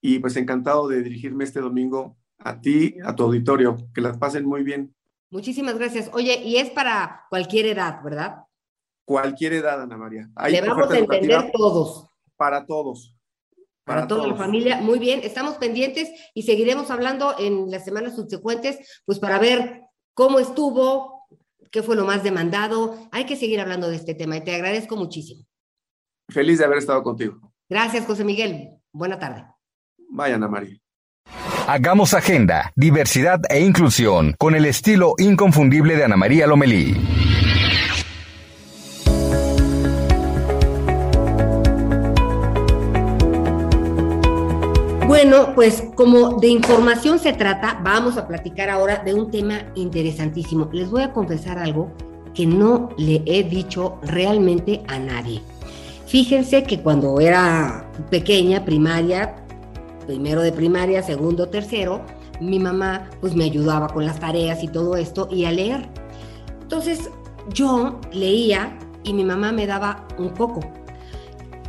y 0.00 0.18
pues 0.18 0.34
encantado 0.34 0.88
de 0.88 1.00
dirigirme 1.00 1.44
este 1.44 1.60
domingo 1.60 2.16
a 2.44 2.60
ti, 2.60 2.96
a 3.04 3.14
tu 3.14 3.24
auditorio. 3.24 3.76
Que 3.94 4.00
las 4.00 4.18
pasen 4.18 4.44
muy 4.44 4.62
bien. 4.62 4.94
Muchísimas 5.30 5.78
gracias. 5.78 6.10
Oye, 6.12 6.40
y 6.44 6.56
es 6.56 6.70
para 6.70 7.24
cualquier 7.30 7.66
edad, 7.66 8.02
¿verdad? 8.02 8.44
Cualquier 9.04 9.54
edad, 9.54 9.82
Ana 9.82 9.96
María. 9.96 10.30
Hay 10.36 10.52
Debemos 10.52 10.92
entender 10.92 11.50
todos. 11.52 12.06
Para 12.36 12.66
todos. 12.66 13.16
Para, 13.84 14.06
toda 14.06 14.26
la 14.28 14.36
familia. 14.36 14.80
Muy 14.80 14.98
bien, 14.98 15.20
estamos 15.24 15.56
pendientes 15.56 16.08
y 16.34 16.42
seguiremos 16.42 16.90
hablando 16.90 17.34
en 17.38 17.70
las 17.70 17.84
semanas 17.84 18.14
subsecuentes, 18.14 19.02
pues 19.04 19.18
para 19.18 19.38
ver 19.38 19.82
cómo 20.14 20.38
estuvo, 20.38 21.26
qué 21.70 21.82
fue 21.82 21.96
lo 21.96 22.04
más 22.04 22.22
demandado. 22.22 23.08
Hay 23.10 23.24
que 23.24 23.36
seguir 23.36 23.60
hablando 23.60 23.88
de 23.88 23.96
este 23.96 24.14
tema 24.14 24.36
y 24.36 24.44
te 24.44 24.54
agradezco 24.54 24.96
muchísimo. 24.96 25.44
Feliz 26.28 26.58
de 26.58 26.64
haber 26.64 26.78
estado 26.78 27.02
contigo. 27.02 27.52
Gracias, 27.68 28.06
José 28.06 28.24
Miguel. 28.24 28.78
Buena 28.92 29.18
tarde. 29.18 29.46
Vaya, 30.10 30.36
Ana 30.36 30.48
María. 30.48 30.81
Hagamos 31.68 32.12
agenda, 32.12 32.72
diversidad 32.74 33.40
e 33.48 33.60
inclusión 33.60 34.34
con 34.36 34.56
el 34.56 34.66
estilo 34.66 35.14
inconfundible 35.18 35.96
de 35.96 36.04
Ana 36.04 36.16
María 36.16 36.48
Lomelí. 36.48 36.96
Bueno, 45.06 45.54
pues 45.54 45.84
como 45.94 46.40
de 46.40 46.48
información 46.48 47.20
se 47.20 47.32
trata, 47.32 47.78
vamos 47.84 48.16
a 48.16 48.26
platicar 48.26 48.68
ahora 48.68 48.96
de 48.98 49.14
un 49.14 49.30
tema 49.30 49.60
interesantísimo. 49.76 50.68
Les 50.72 50.90
voy 50.90 51.02
a 51.02 51.12
confesar 51.12 51.58
algo 51.58 51.92
que 52.34 52.44
no 52.44 52.88
le 52.98 53.22
he 53.24 53.44
dicho 53.44 54.00
realmente 54.02 54.82
a 54.88 54.98
nadie. 54.98 55.40
Fíjense 56.06 56.64
que 56.64 56.80
cuando 56.80 57.20
era 57.20 57.88
pequeña, 58.10 58.64
primaria, 58.64 59.31
primero 60.06 60.42
de 60.42 60.52
primaria, 60.52 61.02
segundo, 61.02 61.48
tercero, 61.48 62.02
mi 62.40 62.58
mamá 62.58 63.10
pues 63.20 63.34
me 63.34 63.44
ayudaba 63.44 63.88
con 63.88 64.04
las 64.04 64.18
tareas 64.18 64.62
y 64.62 64.68
todo 64.68 64.96
esto 64.96 65.28
y 65.30 65.44
a 65.44 65.52
leer. 65.52 65.88
Entonces 66.62 67.10
yo 67.52 68.00
leía 68.12 68.78
y 69.04 69.12
mi 69.12 69.24
mamá 69.24 69.52
me 69.52 69.66
daba 69.66 70.06
un 70.18 70.30
coco. 70.30 70.60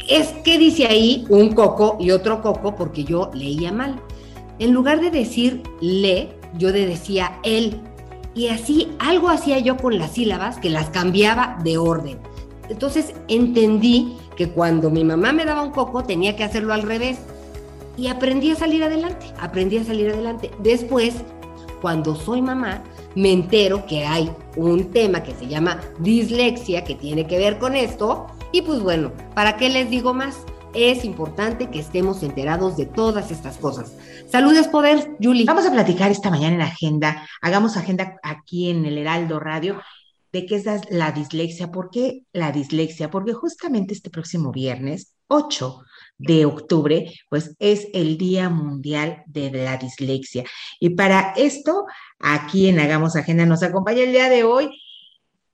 Es 0.08 0.28
que 0.43 0.58
dice 0.58 0.88
ahí 0.88 1.26
un 1.30 1.54
coco 1.54 1.98
y 2.00 2.12
otro 2.12 2.41
coco 2.41 2.76
porque 2.76 3.04
yo 3.04 3.30
leía 3.34 3.72
mal. 3.72 4.00
En 4.60 4.74
lugar 4.74 5.02
de 5.02 5.12
decir 5.12 5.63
le, 5.82 6.30
yo 6.58 6.72
decía 6.72 7.39
él. 7.43 7.82
Y 8.36 8.48
así 8.48 8.91
algo 9.00 9.30
hacía 9.30 9.60
yo 9.60 9.78
con 9.78 9.98
las 10.00 10.12
sílabas 10.12 10.58
que 10.58 10.69
las 10.69 10.89
cambiaba 10.89 11.58
de 11.63 11.78
orden. 11.78 12.19
Entonces 12.69 13.13
entendí 13.28 14.17
que 14.36 14.50
cuando 14.50 14.89
mi 14.89 15.04
mamá 15.04 15.32
me 15.32 15.46
daba 15.46 15.62
un 15.62 15.72
coco 15.72 16.04
tenía 16.04 16.36
que 16.36 16.43
hacerlo 16.43 16.74
al 16.74 16.82
revés 16.82 17.19
y 17.97 18.08
aprendí 18.08 18.51
a 18.51 18.56
salir 18.56 18.84
adelante, 18.84 19.27
aprendí 19.39 19.77
a 19.77 19.84
salir 19.84 20.10
adelante. 20.10 20.51
Después, 20.60 21.15
cuando 21.82 22.15
soy 22.15 22.41
mamá, 22.41 22.84
me 23.15 23.32
entero 23.32 23.86
que 23.86 24.06
hay 24.06 24.32
un 24.56 24.91
tema 24.91 25.21
que 25.21 25.34
se 25.34 25.47
llama 25.47 25.79
dislexia 25.99 26.84
que 26.84 26.95
tiene 26.95 27.27
que 27.27 27.38
ver 27.38 27.60
con 27.60 27.75
esto 27.75 28.27
y 28.51 28.62
pues 28.62 28.79
bueno, 28.82 29.12
¿para 29.36 29.58
qué 29.58 29.69
les 29.69 29.89
digo 29.89 30.13
más? 30.13 30.45
Es 30.73 31.06
importante 31.06 31.69
que 31.69 31.79
estemos 31.79 32.23
enterados 32.23 32.77
de 32.77 32.86
todas 32.86 33.29
estas 33.29 33.58
cosas. 33.58 33.93
Saludes, 34.27 34.67
Poder, 34.67 35.17
Julie. 35.21 35.45
Vamos 35.45 35.65
a 35.65 35.71
platicar 35.71 36.10
esta 36.10 36.32
mañana 36.32 36.56
en 36.56 36.62
agenda. 36.62 37.27
Hagamos 37.41 37.77
agenda 37.77 38.17
aquí 38.23 38.69
en 38.69 38.86
el 38.86 38.97
Heraldo 38.97 39.39
Radio 39.39 39.79
de 40.32 40.47
qué 40.47 40.56
es 40.56 40.65
la 40.89 41.12
dislexia. 41.12 41.71
¿Por 41.71 41.91
qué 41.91 42.23
la 42.34 42.51
dislexia? 42.51 43.12
Porque 43.12 43.34
justamente 43.34 43.93
este 43.93 44.10
próximo 44.10 44.51
viernes 44.51 45.13
8 45.27 45.84
de 46.26 46.46
octubre, 46.46 47.14
pues 47.30 47.56
es 47.60 47.88
el 47.94 48.18
Día 48.18 48.50
Mundial 48.50 49.24
de 49.28 49.52
la 49.52 49.78
Dislexia. 49.78 50.44
Y 50.80 50.92
para 50.92 51.34
esto, 51.36 51.86
aquí 52.20 52.68
en 52.68 52.80
Hagamos 52.80 53.16
Agenda 53.16 53.46
nos 53.46 53.64
acompaña 53.64 54.04
el 54.04 54.12
día 54.12 54.30
de 54.30 54.44
hoy 54.44 54.70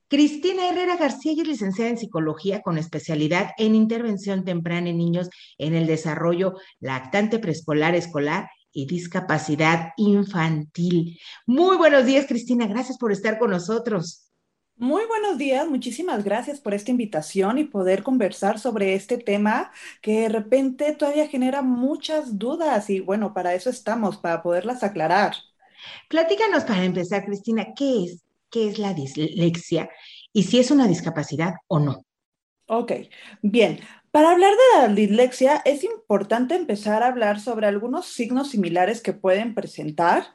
Cristina 0.09 0.67
Herrera 0.67 0.97
García 0.97 1.33
es 1.33 1.47
licenciada 1.47 1.91
en 1.91 1.99
psicología 1.99 2.63
con 2.63 2.79
especialidad 2.79 3.51
en 3.59 3.75
intervención 3.75 4.43
temprana 4.43 4.89
en 4.89 4.97
niños 4.97 5.29
en 5.59 5.75
el 5.75 5.85
desarrollo 5.85 6.55
lactante 6.79 7.37
preescolar, 7.37 7.93
escolar 7.93 8.49
y 8.71 8.87
discapacidad 8.87 9.89
infantil. 9.97 11.19
Muy 11.45 11.77
buenos 11.77 12.07
días, 12.07 12.25
Cristina. 12.27 12.65
Gracias 12.65 12.97
por 12.97 13.11
estar 13.11 13.37
con 13.37 13.51
nosotros. 13.51 14.28
Muy 14.79 15.05
buenos 15.07 15.37
días, 15.37 15.67
muchísimas 15.67 16.23
gracias 16.23 16.61
por 16.61 16.73
esta 16.73 16.89
invitación 16.89 17.57
y 17.57 17.65
poder 17.65 18.01
conversar 18.01 18.59
sobre 18.59 18.95
este 18.95 19.17
tema 19.17 19.73
que 20.01 20.21
de 20.21 20.29
repente 20.29 20.93
todavía 20.93 21.27
genera 21.27 21.61
muchas 21.61 22.39
dudas 22.39 22.89
y 22.89 23.01
bueno, 23.01 23.33
para 23.33 23.53
eso 23.53 23.69
estamos, 23.69 24.15
para 24.15 24.41
poderlas 24.41 24.81
aclarar. 24.81 25.35
Platícanos 26.07 26.63
para 26.63 26.85
empezar, 26.85 27.25
Cristina, 27.25 27.73
¿qué 27.75 28.05
es, 28.05 28.23
qué 28.49 28.69
es 28.69 28.79
la 28.79 28.93
dislexia 28.93 29.89
y 30.31 30.43
si 30.43 30.59
es 30.59 30.71
una 30.71 30.87
discapacidad 30.87 31.55
o 31.67 31.79
no? 31.79 32.05
Ok, 32.67 32.93
bien. 33.41 33.81
Para 34.11 34.31
hablar 34.31 34.53
de 34.53 34.79
la 34.79 34.87
dislexia 34.93 35.61
es 35.65 35.83
importante 35.83 36.55
empezar 36.55 37.03
a 37.03 37.07
hablar 37.07 37.41
sobre 37.41 37.67
algunos 37.67 38.05
signos 38.05 38.51
similares 38.51 39.01
que 39.01 39.11
pueden 39.11 39.55
presentar. 39.55 40.27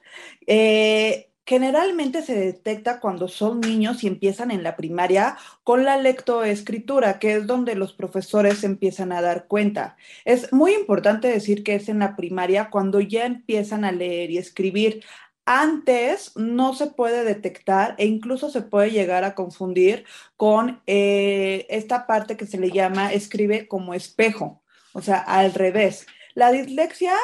Eh, 0.46 1.30
Generalmente 1.46 2.22
se 2.22 2.34
detecta 2.34 3.00
cuando 3.00 3.28
son 3.28 3.60
niños 3.60 4.02
y 4.02 4.06
empiezan 4.06 4.50
en 4.50 4.62
la 4.62 4.76
primaria 4.76 5.36
con 5.62 5.84
la 5.84 5.98
lectoescritura, 5.98 7.18
que 7.18 7.34
es 7.34 7.46
donde 7.46 7.74
los 7.74 7.92
profesores 7.92 8.64
empiezan 8.64 9.12
a 9.12 9.20
dar 9.20 9.46
cuenta. 9.46 9.96
Es 10.24 10.52
muy 10.54 10.72
importante 10.72 11.28
decir 11.28 11.62
que 11.62 11.74
es 11.74 11.90
en 11.90 11.98
la 11.98 12.16
primaria 12.16 12.70
cuando 12.70 12.98
ya 13.00 13.26
empiezan 13.26 13.84
a 13.84 13.92
leer 13.92 14.30
y 14.30 14.38
escribir. 14.38 15.04
Antes 15.44 16.34
no 16.36 16.74
se 16.74 16.86
puede 16.86 17.24
detectar 17.24 17.94
e 17.98 18.06
incluso 18.06 18.48
se 18.48 18.62
puede 18.62 18.90
llegar 18.90 19.24
a 19.24 19.34
confundir 19.34 20.06
con 20.38 20.80
eh, 20.86 21.66
esta 21.68 22.06
parte 22.06 22.38
que 22.38 22.46
se 22.46 22.58
le 22.58 22.70
llama 22.70 23.12
escribe 23.12 23.68
como 23.68 23.92
espejo, 23.92 24.62
o 24.94 25.02
sea, 25.02 25.18
al 25.18 25.52
revés. 25.52 26.06
La 26.34 26.50
dislexia 26.50 27.14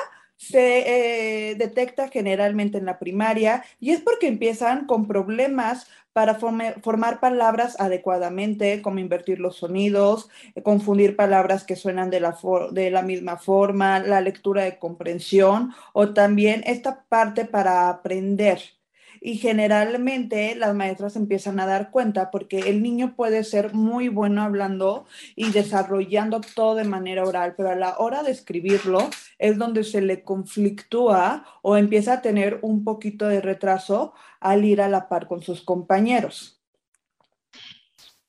se 0.40 1.50
eh, 1.50 1.54
detecta 1.54 2.08
generalmente 2.08 2.78
en 2.78 2.86
la 2.86 2.98
primaria 2.98 3.62
y 3.78 3.90
es 3.90 4.00
porque 4.00 4.26
empiezan 4.26 4.86
con 4.86 5.06
problemas 5.06 5.86
para 6.14 6.36
formar 6.36 7.20
palabras 7.20 7.78
adecuadamente, 7.78 8.80
como 8.82 8.98
invertir 8.98 9.38
los 9.38 9.56
sonidos, 9.58 10.30
eh, 10.54 10.62
confundir 10.62 11.14
palabras 11.14 11.64
que 11.64 11.76
suenan 11.76 12.08
de 12.08 12.20
la, 12.20 12.36
de 12.72 12.90
la 12.90 13.02
misma 13.02 13.36
forma, 13.36 14.00
la 14.00 14.22
lectura 14.22 14.64
de 14.64 14.78
comprensión 14.78 15.74
o 15.92 16.14
también 16.14 16.62
esta 16.66 17.04
parte 17.08 17.44
para 17.44 17.90
aprender 17.90 18.79
y 19.20 19.36
generalmente 19.36 20.54
las 20.54 20.74
maestras 20.74 21.14
empiezan 21.16 21.60
a 21.60 21.66
dar 21.66 21.90
cuenta 21.90 22.30
porque 22.30 22.58
el 22.60 22.82
niño 22.82 23.14
puede 23.14 23.44
ser 23.44 23.74
muy 23.74 24.08
bueno 24.08 24.42
hablando 24.42 25.04
y 25.36 25.50
desarrollando 25.50 26.40
todo 26.40 26.74
de 26.74 26.84
manera 26.84 27.24
oral, 27.24 27.54
pero 27.56 27.70
a 27.70 27.76
la 27.76 27.98
hora 27.98 28.22
de 28.22 28.32
escribirlo 28.32 29.10
es 29.38 29.58
donde 29.58 29.84
se 29.84 30.00
le 30.00 30.22
conflictúa 30.22 31.44
o 31.62 31.76
empieza 31.76 32.14
a 32.14 32.22
tener 32.22 32.60
un 32.62 32.82
poquito 32.82 33.28
de 33.28 33.40
retraso 33.40 34.14
al 34.40 34.64
ir 34.64 34.80
a 34.80 34.88
la 34.88 35.08
par 35.08 35.26
con 35.26 35.42
sus 35.42 35.62
compañeros. 35.62 36.60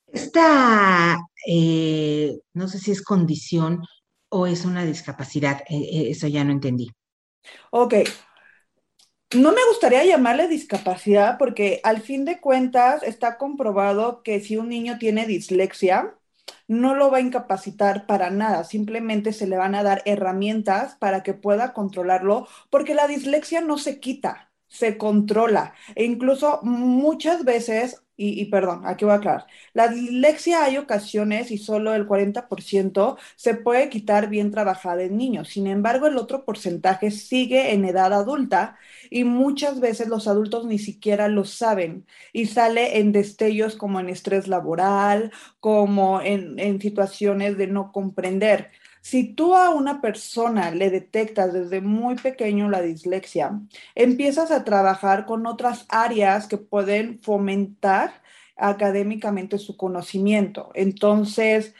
Esta, 0.07 1.17
eh, 1.47 2.37
no 2.53 2.67
sé 2.67 2.79
si 2.79 2.91
es 2.91 3.01
condición 3.01 3.81
o 4.27 4.45
es 4.45 4.65
una 4.65 4.83
discapacidad, 4.83 5.61
eh, 5.69 5.77
eh, 5.77 6.09
eso 6.09 6.27
ya 6.27 6.43
no 6.43 6.51
entendí. 6.51 6.89
Ok, 7.71 7.95
no 9.35 9.51
me 9.51 9.61
gustaría 9.69 10.03
llamarle 10.05 10.47
discapacidad 10.47 11.37
porque 11.37 11.79
al 11.83 12.01
fin 12.01 12.25
de 12.25 12.39
cuentas 12.39 13.03
está 13.03 13.37
comprobado 13.37 14.23
que 14.23 14.39
si 14.41 14.57
un 14.57 14.69
niño 14.69 14.97
tiene 14.99 15.25
dislexia, 15.25 16.15
no 16.67 16.95
lo 16.95 17.11
va 17.11 17.17
a 17.17 17.21
incapacitar 17.21 18.07
para 18.07 18.29
nada, 18.29 18.63
simplemente 18.63 19.33
se 19.33 19.47
le 19.47 19.57
van 19.57 19.75
a 19.75 19.83
dar 19.83 20.01
herramientas 20.05 20.95
para 20.95 21.23
que 21.23 21.33
pueda 21.33 21.73
controlarlo, 21.73 22.47
porque 22.69 22.95
la 22.95 23.07
dislexia 23.07 23.61
no 23.61 23.77
se 23.77 23.99
quita, 23.99 24.50
se 24.71 24.97
controla. 24.97 25.73
E 25.95 26.05
incluso 26.05 26.59
muchas 26.63 27.43
veces 27.43 28.01
y, 28.23 28.45
perdón, 28.45 28.83
aquí 28.85 29.03
voy 29.03 29.13
a 29.13 29.17
aclarar. 29.17 29.47
La 29.73 29.87
dislexia 29.87 30.63
hay 30.63 30.77
ocasiones 30.77 31.49
y 31.49 31.57
solo 31.57 31.95
el 31.95 32.05
40% 32.05 33.17
se 33.35 33.55
puede 33.55 33.89
quitar 33.89 34.29
bien 34.29 34.51
trabajada 34.51 35.01
en 35.03 35.17
niños. 35.17 35.49
Sin 35.49 35.65
embargo, 35.65 36.05
el 36.05 36.17
otro 36.17 36.45
porcentaje 36.45 37.09
sigue 37.09 37.73
en 37.73 37.83
edad 37.83 38.13
adulta 38.13 38.77
y 39.09 39.23
muchas 39.23 39.79
veces 39.79 40.07
los 40.07 40.27
adultos 40.27 40.65
ni 40.65 40.77
siquiera 40.77 41.27
lo 41.29 41.45
saben 41.45 42.05
y 42.31 42.45
sale 42.45 42.99
en 42.99 43.11
destellos 43.11 43.75
como 43.75 43.99
en 43.99 44.09
estrés 44.09 44.47
laboral, 44.47 45.31
como 45.59 46.21
en, 46.21 46.59
en 46.59 46.79
situaciones 46.79 47.57
de 47.57 47.67
no 47.67 47.91
comprender. 47.91 48.69
Si 49.01 49.33
tú 49.33 49.55
a 49.55 49.69
una 49.71 49.99
persona 49.99 50.71
le 50.71 50.89
detectas 50.89 51.53
desde 51.53 51.81
muy 51.81 52.15
pequeño 52.15 52.69
la 52.69 52.81
dislexia, 52.81 53.59
empiezas 53.95 54.51
a 54.51 54.63
trabajar 54.63 55.25
con 55.25 55.45
otras 55.47 55.85
áreas 55.89 56.47
que 56.47 56.57
pueden 56.57 57.19
fomentar 57.21 58.21
académicamente 58.55 59.57
su 59.57 59.75
conocimiento. 59.75 60.71
Entonces, 60.75 61.73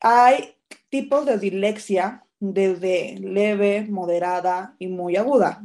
hay 0.00 0.56
tipos 0.88 1.24
de 1.26 1.38
dislexia 1.38 2.24
desde 2.40 3.18
leve, 3.20 3.86
moderada 3.88 4.74
y 4.78 4.88
muy 4.88 5.16
aguda. 5.16 5.62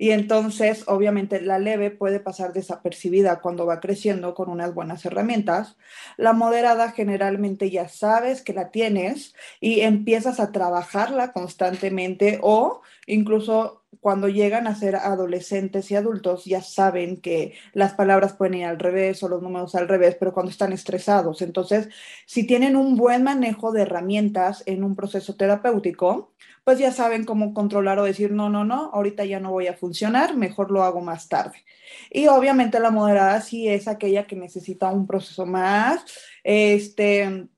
Y 0.00 0.12
entonces, 0.12 0.84
obviamente, 0.86 1.42
la 1.42 1.58
leve 1.58 1.90
puede 1.90 2.20
pasar 2.20 2.54
desapercibida 2.54 3.42
cuando 3.42 3.66
va 3.66 3.80
creciendo 3.80 4.34
con 4.34 4.48
unas 4.48 4.72
buenas 4.72 5.04
herramientas. 5.04 5.76
La 6.16 6.32
moderada 6.32 6.92
generalmente 6.92 7.68
ya 7.70 7.86
sabes 7.86 8.40
que 8.40 8.54
la 8.54 8.70
tienes 8.70 9.34
y 9.60 9.80
empiezas 9.80 10.40
a 10.40 10.52
trabajarla 10.52 11.34
constantemente 11.34 12.38
o 12.40 12.80
incluso 13.06 13.79
cuando 14.00 14.28
llegan 14.28 14.66
a 14.66 14.74
ser 14.74 14.96
adolescentes 14.96 15.90
y 15.90 15.96
adultos 15.96 16.46
ya 16.46 16.62
saben 16.62 17.20
que 17.20 17.54
las 17.74 17.92
palabras 17.94 18.32
pueden 18.32 18.54
ir 18.54 18.64
al 18.64 18.78
revés 18.78 19.22
o 19.22 19.28
los 19.28 19.42
números 19.42 19.74
al 19.74 19.88
revés, 19.88 20.16
pero 20.18 20.32
cuando 20.32 20.50
están 20.50 20.72
estresados. 20.72 21.42
Entonces, 21.42 21.88
si 22.26 22.46
tienen 22.46 22.76
un 22.76 22.96
buen 22.96 23.22
manejo 23.22 23.72
de 23.72 23.82
herramientas 23.82 24.62
en 24.66 24.84
un 24.84 24.96
proceso 24.96 25.36
terapéutico, 25.36 26.32
pues 26.64 26.78
ya 26.78 26.92
saben 26.92 27.24
cómo 27.24 27.52
controlar 27.52 27.98
o 27.98 28.04
decir, 28.04 28.32
no, 28.32 28.48
no, 28.48 28.64
no, 28.64 28.90
ahorita 28.92 29.24
ya 29.24 29.40
no 29.40 29.50
voy 29.50 29.66
a 29.66 29.76
funcionar, 29.76 30.36
mejor 30.36 30.70
lo 30.70 30.82
hago 30.82 31.00
más 31.00 31.28
tarde. 31.28 31.64
Y 32.10 32.26
obviamente 32.28 32.80
la 32.80 32.90
moderada 32.90 33.40
sí 33.40 33.68
es 33.68 33.88
aquella 33.88 34.26
que 34.26 34.36
necesita 34.36 34.90
un 34.90 35.06
proceso 35.06 35.46
más, 35.46 36.04
este, 36.42 37.48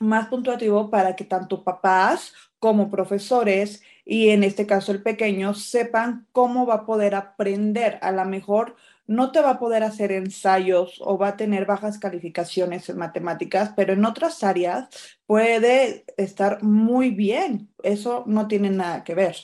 más 0.00 0.28
puntuativo 0.28 0.90
para 0.90 1.16
que 1.16 1.24
tanto 1.24 1.64
papás 1.64 2.32
como 2.58 2.90
profesores 2.90 3.82
y 4.04 4.30
en 4.30 4.42
este 4.44 4.66
caso 4.66 4.92
el 4.92 5.02
pequeño 5.02 5.54
sepan 5.54 6.26
cómo 6.32 6.66
va 6.66 6.74
a 6.74 6.86
poder 6.86 7.14
aprender. 7.14 7.98
A 8.02 8.10
lo 8.10 8.24
mejor 8.24 8.76
no 9.06 9.32
te 9.32 9.40
va 9.40 9.50
a 9.50 9.58
poder 9.58 9.82
hacer 9.82 10.12
ensayos 10.12 11.00
o 11.00 11.16
va 11.18 11.28
a 11.28 11.36
tener 11.36 11.66
bajas 11.66 11.98
calificaciones 11.98 12.88
en 12.88 12.98
matemáticas, 12.98 13.72
pero 13.74 13.94
en 13.94 14.04
otras 14.04 14.44
áreas 14.44 14.88
puede 15.26 16.04
estar 16.16 16.62
muy 16.62 17.10
bien. 17.10 17.70
Eso 17.82 18.24
no 18.26 18.48
tiene 18.48 18.70
nada 18.70 19.04
que 19.04 19.14
ver. 19.14 19.36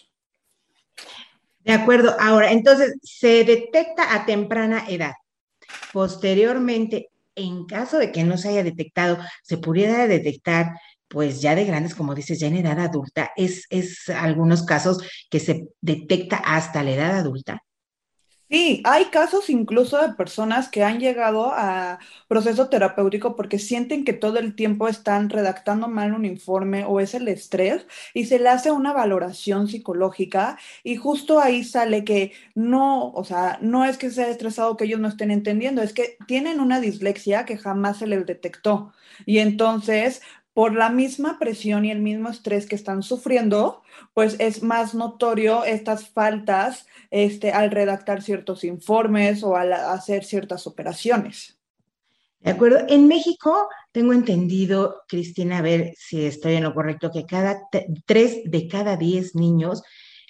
De 1.64 1.72
acuerdo. 1.72 2.14
Ahora, 2.20 2.52
entonces, 2.52 2.94
se 3.02 3.44
detecta 3.44 4.14
a 4.14 4.26
temprana 4.26 4.84
edad. 4.88 5.12
Posteriormente, 5.92 7.10
en 7.34 7.64
caso 7.64 7.98
de 7.98 8.12
que 8.12 8.22
no 8.22 8.36
se 8.36 8.50
haya 8.50 8.62
detectado, 8.62 9.18
se 9.42 9.56
pudiera 9.56 10.06
detectar 10.06 10.78
pues 11.14 11.40
ya 11.40 11.54
de 11.54 11.64
grandes, 11.64 11.94
como 11.94 12.12
dices, 12.12 12.40
ya 12.40 12.48
en 12.48 12.56
edad 12.56 12.80
adulta, 12.80 13.30
es, 13.36 13.66
es 13.70 14.08
algunos 14.08 14.64
casos 14.64 14.98
que 15.30 15.38
se 15.38 15.68
detecta 15.80 16.38
hasta 16.38 16.82
la 16.82 16.90
edad 16.90 17.16
adulta. 17.16 17.62
Sí, 18.50 18.82
hay 18.84 19.06
casos 19.06 19.48
incluso 19.48 20.00
de 20.00 20.14
personas 20.14 20.68
que 20.68 20.84
han 20.84 21.00
llegado 21.00 21.50
a 21.52 21.98
proceso 22.28 22.68
terapéutico 22.68 23.36
porque 23.36 23.58
sienten 23.58 24.04
que 24.04 24.12
todo 24.12 24.38
el 24.38 24.54
tiempo 24.54 24.86
están 24.86 25.30
redactando 25.30 25.88
mal 25.88 26.12
un 26.14 26.24
informe 26.24 26.84
o 26.84 27.00
es 27.00 27.14
el 27.14 27.26
estrés 27.28 27.86
y 28.12 28.26
se 28.26 28.38
le 28.38 28.50
hace 28.50 28.70
una 28.70 28.92
valoración 28.92 29.66
psicológica 29.66 30.58
y 30.84 30.96
justo 30.96 31.40
ahí 31.40 31.64
sale 31.64 32.04
que 32.04 32.32
no, 32.54 33.10
o 33.12 33.24
sea, 33.24 33.58
no 33.62 33.84
es 33.84 33.98
que 33.98 34.10
sea 34.10 34.28
estresado 34.28 34.76
que 34.76 34.84
ellos 34.84 35.00
no 35.00 35.08
estén 35.08 35.30
entendiendo, 35.30 35.82
es 35.82 35.92
que 35.92 36.16
tienen 36.26 36.60
una 36.60 36.80
dislexia 36.80 37.44
que 37.46 37.56
jamás 37.56 37.98
se 37.98 38.06
les 38.06 38.26
detectó. 38.26 38.92
Y 39.26 39.38
entonces 39.38 40.22
por 40.54 40.74
la 40.74 40.88
misma 40.88 41.38
presión 41.38 41.84
y 41.84 41.90
el 41.90 42.00
mismo 42.00 42.30
estrés 42.30 42.66
que 42.66 42.76
están 42.76 43.02
sufriendo, 43.02 43.82
pues 44.14 44.36
es 44.38 44.62
más 44.62 44.94
notorio 44.94 45.64
estas 45.64 46.08
faltas 46.08 46.86
este, 47.10 47.50
al 47.50 47.72
redactar 47.72 48.22
ciertos 48.22 48.62
informes 48.62 49.42
o 49.42 49.56
al 49.56 49.72
hacer 49.72 50.24
ciertas 50.24 50.66
operaciones. 50.68 51.58
De 52.38 52.52
acuerdo. 52.52 52.78
En 52.88 53.08
México 53.08 53.68
tengo 53.90 54.12
entendido, 54.12 55.02
Cristina, 55.08 55.58
a 55.58 55.62
ver 55.62 55.94
si 55.96 56.24
estoy 56.24 56.54
en 56.54 56.62
lo 56.62 56.74
correcto, 56.74 57.10
que 57.10 57.26
cada 57.26 57.62
tres 58.06 58.42
de 58.44 58.68
cada 58.68 58.96
diez 58.96 59.34
niños 59.34 59.82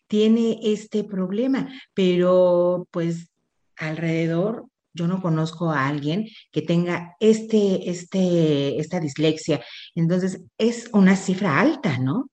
tiene 0.06 0.60
este 0.62 1.04
problema, 1.04 1.68
pero 1.92 2.86
pues 2.92 3.30
alrededor 3.76 4.66
yo 4.94 5.06
no 5.08 5.20
conozco 5.20 5.70
a 5.70 5.86
alguien 5.88 6.26
que 6.52 6.62
tenga 6.62 7.16
este, 7.20 7.90
este, 7.90 8.78
esta 8.78 9.00
dislexia. 9.00 9.62
Entonces, 9.94 10.40
es 10.56 10.88
una 10.92 11.16
cifra 11.16 11.60
alta, 11.60 11.98
¿no? 11.98 12.30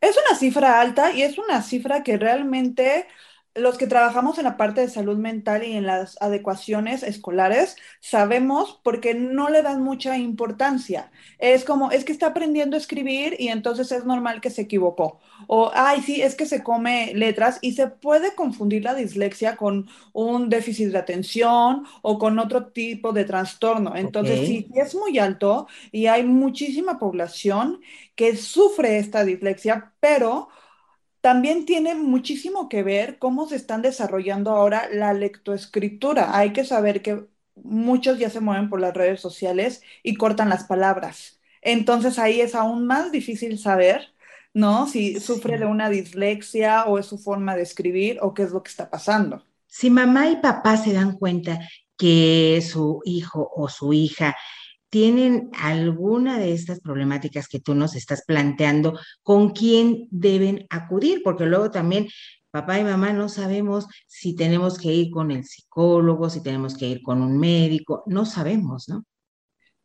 Es 0.00 0.16
una 0.16 0.38
cifra 0.38 0.80
alta 0.80 1.12
y 1.12 1.22
es 1.22 1.38
una 1.38 1.62
cifra 1.62 2.02
que 2.02 2.18
realmente 2.18 3.06
los 3.54 3.76
que 3.76 3.86
trabajamos 3.86 4.38
en 4.38 4.44
la 4.44 4.56
parte 4.56 4.80
de 4.80 4.88
salud 4.88 5.18
mental 5.18 5.64
y 5.64 5.72
en 5.72 5.86
las 5.86 6.20
adecuaciones 6.22 7.02
escolares 7.02 7.76
sabemos 8.00 8.80
porque 8.82 9.14
no 9.14 9.50
le 9.50 9.62
dan 9.62 9.82
mucha 9.82 10.16
importancia. 10.16 11.10
Es 11.38 11.64
como, 11.64 11.90
es 11.90 12.04
que 12.04 12.12
está 12.12 12.28
aprendiendo 12.28 12.76
a 12.76 12.80
escribir 12.80 13.36
y 13.38 13.48
entonces 13.48 13.92
es 13.92 14.06
normal 14.06 14.40
que 14.40 14.48
se 14.48 14.62
equivocó. 14.62 15.20
O, 15.48 15.70
ay, 15.74 16.00
sí, 16.00 16.22
es 16.22 16.34
que 16.34 16.46
se 16.46 16.62
come 16.62 17.12
letras 17.14 17.58
y 17.60 17.72
se 17.72 17.88
puede 17.88 18.34
confundir 18.34 18.84
la 18.84 18.94
dislexia 18.94 19.56
con 19.56 19.86
un 20.14 20.48
déficit 20.48 20.88
de 20.88 20.98
atención 20.98 21.84
o 22.00 22.18
con 22.18 22.38
otro 22.38 22.68
tipo 22.68 23.12
de 23.12 23.24
trastorno. 23.24 23.96
Entonces, 23.96 24.46
sí, 24.46 24.68
es 24.74 24.94
muy 24.94 25.18
alto 25.18 25.66
y 25.90 26.06
hay 26.06 26.24
muchísima 26.24 26.98
población 26.98 27.80
que 28.14 28.36
sufre 28.36 28.98
esta 28.98 29.24
dislexia, 29.24 29.92
pero 30.00 30.48
también 31.22 31.66
tiene 31.66 31.94
muchísimo 31.94 32.68
que 32.68 32.82
ver 32.82 33.18
cómo 33.18 33.48
se 33.48 33.54
están 33.56 33.80
desarrollando 33.80 34.50
ahora 34.50 34.88
la 34.92 35.14
lectoescritura. 35.14 36.36
Hay 36.36 36.52
que 36.52 36.64
saber 36.64 37.00
que 37.00 37.24
muchos 37.54 38.18
ya 38.18 38.28
se 38.28 38.40
mueven 38.40 38.68
por 38.68 38.80
las 38.80 38.92
redes 38.92 39.20
sociales 39.20 39.82
y 40.02 40.16
cortan 40.16 40.48
las 40.48 40.64
palabras. 40.64 41.40
Entonces 41.62 42.18
ahí 42.18 42.40
es 42.40 42.56
aún 42.56 42.86
más 42.88 43.12
difícil 43.12 43.56
saber, 43.56 44.08
¿no? 44.52 44.88
Si 44.88 45.20
sufre 45.20 45.58
de 45.58 45.66
una 45.66 45.88
dislexia 45.88 46.86
o 46.86 46.98
es 46.98 47.06
su 47.06 47.18
forma 47.18 47.54
de 47.54 47.62
escribir 47.62 48.18
o 48.20 48.34
qué 48.34 48.42
es 48.42 48.50
lo 48.50 48.64
que 48.64 48.70
está 48.70 48.90
pasando. 48.90 49.44
Si 49.68 49.90
mamá 49.90 50.28
y 50.28 50.36
papá 50.36 50.76
se 50.76 50.92
dan 50.92 51.16
cuenta 51.18 51.60
que 51.96 52.60
su 52.68 53.00
hijo 53.04 53.48
o 53.54 53.68
su 53.68 53.92
hija 53.92 54.36
tienen 54.92 55.48
alguna 55.58 56.38
de 56.38 56.52
estas 56.52 56.80
problemáticas 56.80 57.48
que 57.48 57.60
tú 57.60 57.74
nos 57.74 57.96
estás 57.96 58.24
planteando, 58.26 58.98
¿con 59.22 59.52
quién 59.52 60.06
deben 60.10 60.66
acudir? 60.68 61.22
Porque 61.24 61.46
luego 61.46 61.70
también 61.70 62.08
papá 62.50 62.78
y 62.78 62.84
mamá 62.84 63.14
no 63.14 63.30
sabemos 63.30 63.86
si 64.06 64.36
tenemos 64.36 64.78
que 64.78 64.92
ir 64.92 65.10
con 65.10 65.30
el 65.30 65.46
psicólogo, 65.46 66.28
si 66.28 66.42
tenemos 66.42 66.76
que 66.76 66.88
ir 66.88 67.02
con 67.02 67.22
un 67.22 67.38
médico, 67.38 68.02
no 68.04 68.26
sabemos, 68.26 68.90
¿no? 68.90 69.06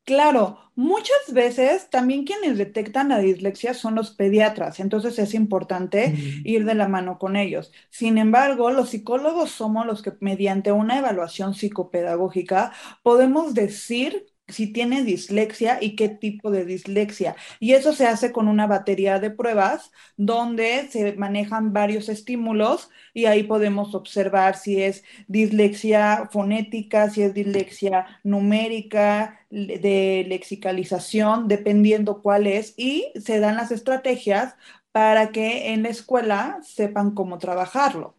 Claro, 0.03 0.57
muchas 0.75 1.31
veces 1.31 1.89
también 1.89 2.25
quienes 2.25 2.57
detectan 2.57 3.07
la 3.07 3.19
dislexia 3.19 3.73
son 3.73 3.95
los 3.95 4.11
pediatras, 4.11 4.81
entonces 4.81 5.17
es 5.19 5.33
importante 5.33 6.15
ir 6.43 6.65
de 6.65 6.75
la 6.75 6.89
mano 6.89 7.17
con 7.17 7.37
ellos. 7.37 7.71
Sin 7.89 8.17
embargo, 8.17 8.71
los 8.71 8.89
psicólogos 8.89 9.51
somos 9.51 9.85
los 9.85 10.01
que 10.01 10.11
mediante 10.19 10.73
una 10.73 10.97
evaluación 10.99 11.53
psicopedagógica 11.53 12.73
podemos 13.03 13.53
decir 13.53 14.36
si 14.47 14.67
tiene 14.67 15.03
dislexia 15.03 15.77
y 15.81 15.95
qué 15.95 16.09
tipo 16.09 16.51
de 16.51 16.65
dislexia. 16.65 17.35
Y 17.59 17.73
eso 17.73 17.93
se 17.93 18.07
hace 18.07 18.31
con 18.31 18.47
una 18.47 18.67
batería 18.67 19.19
de 19.19 19.31
pruebas 19.31 19.91
donde 20.15 20.87
se 20.89 21.13
manejan 21.13 21.73
varios 21.73 22.09
estímulos 22.09 22.89
y 23.13 23.25
ahí 23.25 23.43
podemos 23.43 23.95
observar 23.95 24.57
si 24.57 24.81
es 24.81 25.03
dislexia 25.27 26.29
fonética, 26.31 27.09
si 27.09 27.23
es 27.23 27.33
dislexia 27.33 28.05
numérica, 28.23 29.39
de 29.49 30.25
lexicalización, 30.27 31.47
dependiendo 31.47 32.21
cuál 32.21 32.47
es, 32.47 32.73
y 32.77 33.11
se 33.15 33.39
dan 33.39 33.55
las 33.57 33.71
estrategias 33.71 34.55
para 34.91 35.31
que 35.31 35.73
en 35.73 35.83
la 35.83 35.89
escuela 35.89 36.59
sepan 36.63 37.11
cómo 37.11 37.37
trabajarlo. 37.37 38.16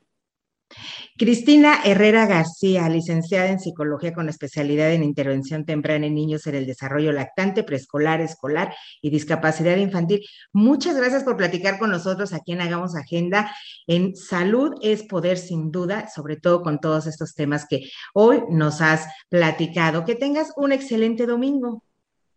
Cristina 1.16 1.80
Herrera 1.84 2.26
García, 2.26 2.88
licenciada 2.88 3.48
en 3.48 3.58
psicología 3.58 4.12
con 4.12 4.28
especialidad 4.28 4.92
en 4.92 5.02
intervención 5.02 5.64
temprana 5.64 6.06
en 6.06 6.14
niños 6.14 6.46
en 6.46 6.54
el 6.54 6.66
desarrollo 6.66 7.12
lactante, 7.12 7.64
preescolar, 7.64 8.20
escolar 8.20 8.74
y 9.02 9.10
discapacidad 9.10 9.76
infantil. 9.76 10.24
Muchas 10.52 10.96
gracias 10.96 11.24
por 11.24 11.36
platicar 11.36 11.78
con 11.78 11.90
nosotros 11.90 12.32
aquí 12.32 12.52
en 12.52 12.60
Hagamos 12.60 12.94
Agenda. 12.94 13.52
En 13.86 14.14
salud 14.14 14.74
es 14.82 15.02
poder 15.02 15.38
sin 15.38 15.70
duda, 15.70 16.08
sobre 16.08 16.36
todo 16.36 16.62
con 16.62 16.80
todos 16.80 17.06
estos 17.06 17.34
temas 17.34 17.66
que 17.68 17.90
hoy 18.14 18.42
nos 18.50 18.80
has 18.80 19.06
platicado. 19.28 20.04
Que 20.04 20.14
tengas 20.14 20.52
un 20.56 20.72
excelente 20.72 21.26
domingo. 21.26 21.82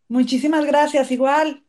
Muchísimas 0.08 0.66
gracias, 0.66 1.12
igual. 1.12 1.64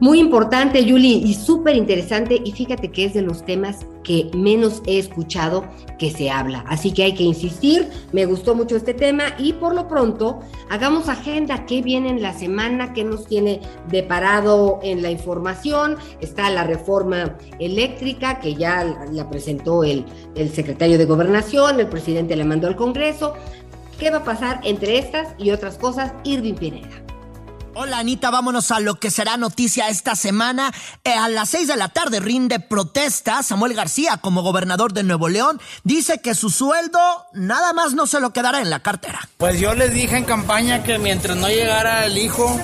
Muy 0.00 0.18
importante, 0.18 0.84
Yuli, 0.84 1.22
y 1.24 1.34
súper 1.34 1.76
interesante. 1.76 2.40
Y 2.44 2.52
fíjate 2.52 2.90
que 2.90 3.04
es 3.04 3.14
de 3.14 3.22
los 3.22 3.44
temas 3.44 3.86
que 4.02 4.30
menos 4.34 4.82
he 4.86 4.98
escuchado 4.98 5.64
que 5.98 6.10
se 6.10 6.30
habla. 6.30 6.64
Así 6.66 6.92
que 6.92 7.04
hay 7.04 7.14
que 7.14 7.22
insistir. 7.22 7.88
Me 8.12 8.26
gustó 8.26 8.54
mucho 8.54 8.76
este 8.76 8.94
tema 8.94 9.34
y 9.38 9.52
por 9.52 9.74
lo 9.74 9.86
pronto 9.88 10.40
hagamos 10.70 11.08
agenda. 11.08 11.66
¿Qué 11.66 11.82
viene 11.82 12.10
en 12.10 12.20
la 12.20 12.34
semana? 12.34 12.92
¿Qué 12.92 13.04
nos 13.04 13.26
tiene 13.26 13.60
deparado 13.90 14.80
en 14.82 15.02
la 15.02 15.10
información? 15.10 15.96
Está 16.20 16.50
la 16.50 16.64
reforma 16.64 17.36
eléctrica 17.60 18.40
que 18.40 18.54
ya 18.54 18.84
la 19.12 19.30
presentó 19.30 19.84
el, 19.84 20.04
el 20.34 20.50
secretario 20.50 20.98
de 20.98 21.04
Gobernación, 21.04 21.78
el 21.78 21.88
presidente 21.88 22.36
le 22.36 22.44
mandó 22.44 22.66
al 22.66 22.76
Congreso. 22.76 23.34
¿Qué 23.98 24.10
va 24.10 24.18
a 24.18 24.24
pasar 24.24 24.60
entre 24.64 24.98
estas 24.98 25.28
y 25.38 25.50
otras 25.50 25.78
cosas? 25.78 26.12
Irving 26.24 26.54
Pineda. 26.54 27.01
Hola 27.74 27.98
Anita, 27.98 28.30
vámonos 28.30 28.70
a 28.70 28.80
lo 28.80 28.96
que 28.96 29.10
será 29.10 29.38
noticia 29.38 29.88
esta 29.88 30.14
semana. 30.14 30.70
Eh, 31.04 31.12
a 31.14 31.30
las 31.30 31.48
seis 31.48 31.68
de 31.68 31.76
la 31.76 31.88
tarde 31.88 32.20
rinde 32.20 32.60
protesta 32.60 33.42
Samuel 33.42 33.72
García 33.72 34.18
como 34.18 34.42
gobernador 34.42 34.92
de 34.92 35.02
Nuevo 35.02 35.30
León. 35.30 35.58
Dice 35.82 36.20
que 36.20 36.34
su 36.34 36.50
sueldo 36.50 36.98
nada 37.32 37.72
más 37.72 37.94
no 37.94 38.06
se 38.06 38.20
lo 38.20 38.34
quedará 38.34 38.60
en 38.60 38.68
la 38.68 38.80
cartera. 38.80 39.26
Pues 39.38 39.58
yo 39.58 39.74
les 39.74 39.94
dije 39.94 40.18
en 40.18 40.24
campaña 40.24 40.82
que 40.82 40.98
mientras 40.98 41.34
no 41.38 41.48
llegara 41.48 42.04
el 42.04 42.18
hijo, 42.18 42.60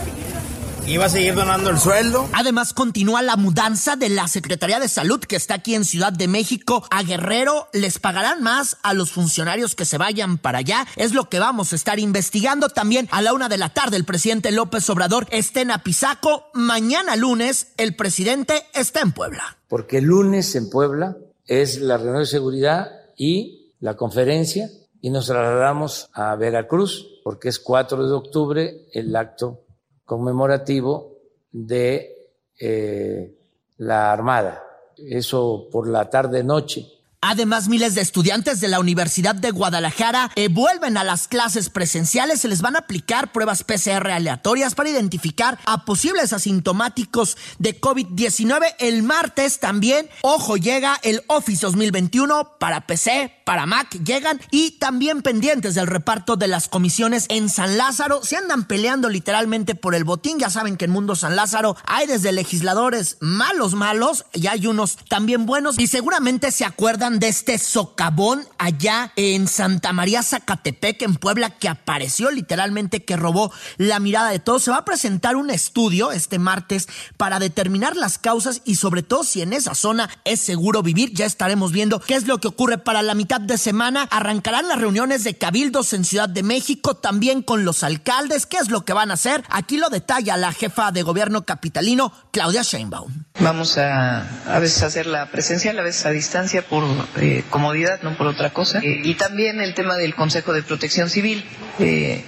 iba 0.89 1.05
a 1.05 1.09
seguir 1.09 1.35
donando 1.35 1.71
el 1.71 1.79
sueldo. 1.79 2.29
Además, 2.33 2.73
continúa 2.73 3.21
la 3.23 3.37
mudanza 3.37 3.97
de 3.97 4.09
la 4.09 4.27
Secretaría 4.27 4.81
de 4.81 4.89
Salud 4.89 5.21
que 5.21 5.37
está 5.37 5.55
aquí 5.55 5.75
en 5.75 5.85
Ciudad 5.85 6.13
de 6.13 6.29
México 6.29 6.85
a 6.91 7.03
Guerrero. 7.03 7.69
Les 7.73 7.99
pagarán 7.99 8.43
más 8.43 8.79
a 8.83 8.95
los 8.95 9.11
funcionarios 9.11 9.75
que 9.75 9.85
se 9.85 9.99
vayan 9.99 10.39
para 10.39 10.59
allá. 10.59 10.87
Es 10.97 11.13
lo 11.13 11.29
que 11.29 11.39
vamos 11.39 11.73
a 11.73 11.77
estar 11.77 11.99
investigando. 11.99 12.71
También 12.71 13.09
a 13.11 13.21
la 13.23 13.35
una 13.35 13.49
de 13.49 13.59
la 13.59 13.69
tarde, 13.69 13.97
el 13.97 14.05
presidente 14.05 14.51
López 14.51 14.89
Obrador 14.89 15.27
está 15.31 15.61
en 15.61 15.71
Apizaco. 15.71 16.47
Mañana 16.55 17.17
lunes, 17.17 17.73
el 17.77 17.95
presidente 17.95 18.65
está 18.73 19.01
en 19.01 19.13
Puebla. 19.13 19.59
Porque 19.69 19.99
el 19.99 20.05
lunes 20.05 20.55
en 20.55 20.71
Puebla 20.71 21.17
es 21.47 21.81
la 21.81 21.99
reunión 21.99 22.21
de 22.21 22.27
seguridad 22.27 22.91
y 23.17 23.75
la 23.81 23.97
conferencia 23.97 24.71
y 25.01 25.11
nos 25.11 25.27
trasladamos 25.27 26.09
a 26.13 26.35
Veracruz 26.37 27.21
porque 27.23 27.49
es 27.49 27.59
4 27.59 28.09
de 28.09 28.15
octubre 28.15 28.87
el 28.93 29.15
acto 29.15 29.61
conmemorativo 30.09 31.19
de 31.53 32.33
eh, 32.59 33.37
la 33.77 34.11
Armada. 34.11 34.65
Eso 34.97 35.69
por 35.71 35.87
la 35.87 36.09
tarde-noche. 36.09 36.99
Además, 37.21 37.69
miles 37.69 37.97
de 37.97 38.01
estudiantes 38.01 38.61
de 38.61 38.69
la 38.69 38.79
Universidad 38.79 39.35
de 39.35 39.51
Guadalajara 39.51 40.31
eh, 40.37 40.47
vuelven 40.47 40.97
a 40.97 41.03
las 41.03 41.27
clases 41.27 41.69
presenciales. 41.69 42.41
Se 42.41 42.49
les 42.49 42.63
van 42.63 42.77
a 42.77 42.81
aplicar 42.81 43.33
pruebas 43.33 43.65
PCR 43.65 44.09
aleatorias 44.09 44.77
para 44.77 44.89
identificar 44.89 45.59
a 45.67 45.85
posibles 45.85 46.33
asintomáticos 46.33 47.37
de 47.59 47.79
COVID-19. 47.81 48.77
El 48.79 49.03
martes 49.03 49.59
también, 49.59 50.09
ojo, 50.23 50.57
llega 50.57 51.01
el 51.03 51.23
Office 51.27 51.67
2021 51.67 52.57
para 52.61 52.87
PC, 52.87 53.35
para 53.49 53.65
Mac. 53.65 53.89
Llegan 54.05 54.39
y 54.51 54.73
también 54.73 55.23
pendientes 55.23 55.75
del 55.75 55.87
reparto 55.87 56.37
de 56.37 56.49
las 56.49 56.69
comisiones 56.69 57.25
en 57.31 57.49
San 57.49 57.79
Lázaro. 57.79 58.23
Se 58.23 58.37
andan 58.37 58.67
peleando 58.67 59.09
literalmente 59.09 59.75
por 59.75 59.95
el 59.95 60.05
botín. 60.05 60.39
Ya 60.39 60.51
saben 60.51 60.77
que 60.77 60.85
en 60.85 60.91
Mundo 60.91 61.17
San 61.17 61.35
Lázaro 61.35 61.75
hay 61.87 62.07
desde 62.07 62.31
legisladores 62.33 63.17
malos, 63.21 63.73
malos, 63.73 64.27
y 64.35 64.49
hay 64.49 64.67
unos 64.67 64.99
también 65.09 65.47
buenos. 65.47 65.79
Y 65.79 65.87
seguramente 65.87 66.53
se 66.53 66.67
acuerdan 66.67 67.21
de 67.21 67.29
este 67.29 67.57
socavón 67.57 68.47
allá 68.59 69.15
en 69.17 69.49
Santa 69.49 69.95
María 69.95 70.23
Zacatepec, 70.23 71.01
en 71.01 71.15
Puebla, 71.15 71.49
que 71.49 71.71
apareció 71.71 72.31
literalmente, 72.31 73.03
que 73.03 73.17
robó 73.17 73.51
la 73.79 73.99
mirada 73.99 74.29
de 74.29 74.41
todos? 74.41 74.65
Se 74.65 74.73
va 74.73 74.77
a 74.77 74.85
presentar 74.85 75.37
un 75.37 75.49
estudio 75.49 76.13
este 76.13 76.39
martes 76.39 76.87
para 77.17 77.39
determinar 77.39 77.97
las 77.97 78.19
causas 78.19 78.61
y 78.67 78.75
sobre 78.75 79.03
todo 79.03 79.25
si 79.25 79.41
en 79.41 79.55
esa 79.55 79.75
zona 79.75 80.11
es 80.27 80.39
seguro 80.39 80.83
vivir. 80.83 81.15
Ya 81.15 81.25
estaremos 81.25 81.73
viendo 81.73 81.99
qué 81.99 82.15
es 82.15 82.27
lo 82.27 82.37
que 82.37 82.49
ocurre 82.49 82.77
para 82.77 83.01
la 83.01 83.15
mitad 83.15 83.38
de 83.41 83.59
semana. 83.59 84.09
Arrancarán 84.11 84.69
las 84.69 84.79
reuniones 84.79 85.25
de 85.25 85.37
cabildos 85.37 85.93
en 85.93 86.05
Ciudad 86.05 86.29
de 86.29 86.43
México, 86.43 86.95
también 86.95 87.43
con 87.43 87.65
los 87.65 87.83
alcaldes. 87.83 88.47
¿Qué 88.47 88.59
es 88.59 88.71
lo 88.71 88.85
que 88.85 88.93
van 88.93 89.11
a 89.11 89.15
hacer? 89.15 89.43
Aquí 89.49 89.77
lo 89.77 89.89
detalla 89.89 90.37
la 90.37 90.53
jefa 90.53 90.93
de 90.93 91.03
gobierno 91.03 91.45
capitalino, 91.45 92.13
Claudia 92.31 92.63
Sheinbaum. 92.63 93.25
Vamos 93.41 93.79
a 93.79 94.27
a 94.47 94.59
veces 94.59 94.83
hacer 94.83 95.07
la 95.07 95.31
presencial, 95.31 95.79
a 95.79 95.83
veces 95.83 96.07
a 96.07 96.11
distancia 96.11 96.63
por 96.63 96.85
eh, 97.17 97.45
comodidad, 97.51 98.01
no 98.03 98.17
por 98.17 98.27
otra 98.27 98.51
cosa. 98.51 98.81
Eh, 98.81 99.03
y 99.05 99.15
también 99.15 99.61
el 99.61 99.75
tema 99.75 99.97
del 99.97 100.15
Consejo 100.15 100.53
de 100.53 100.63
Protección 100.63 101.11
Civil, 101.11 101.45
eh, 101.79 102.25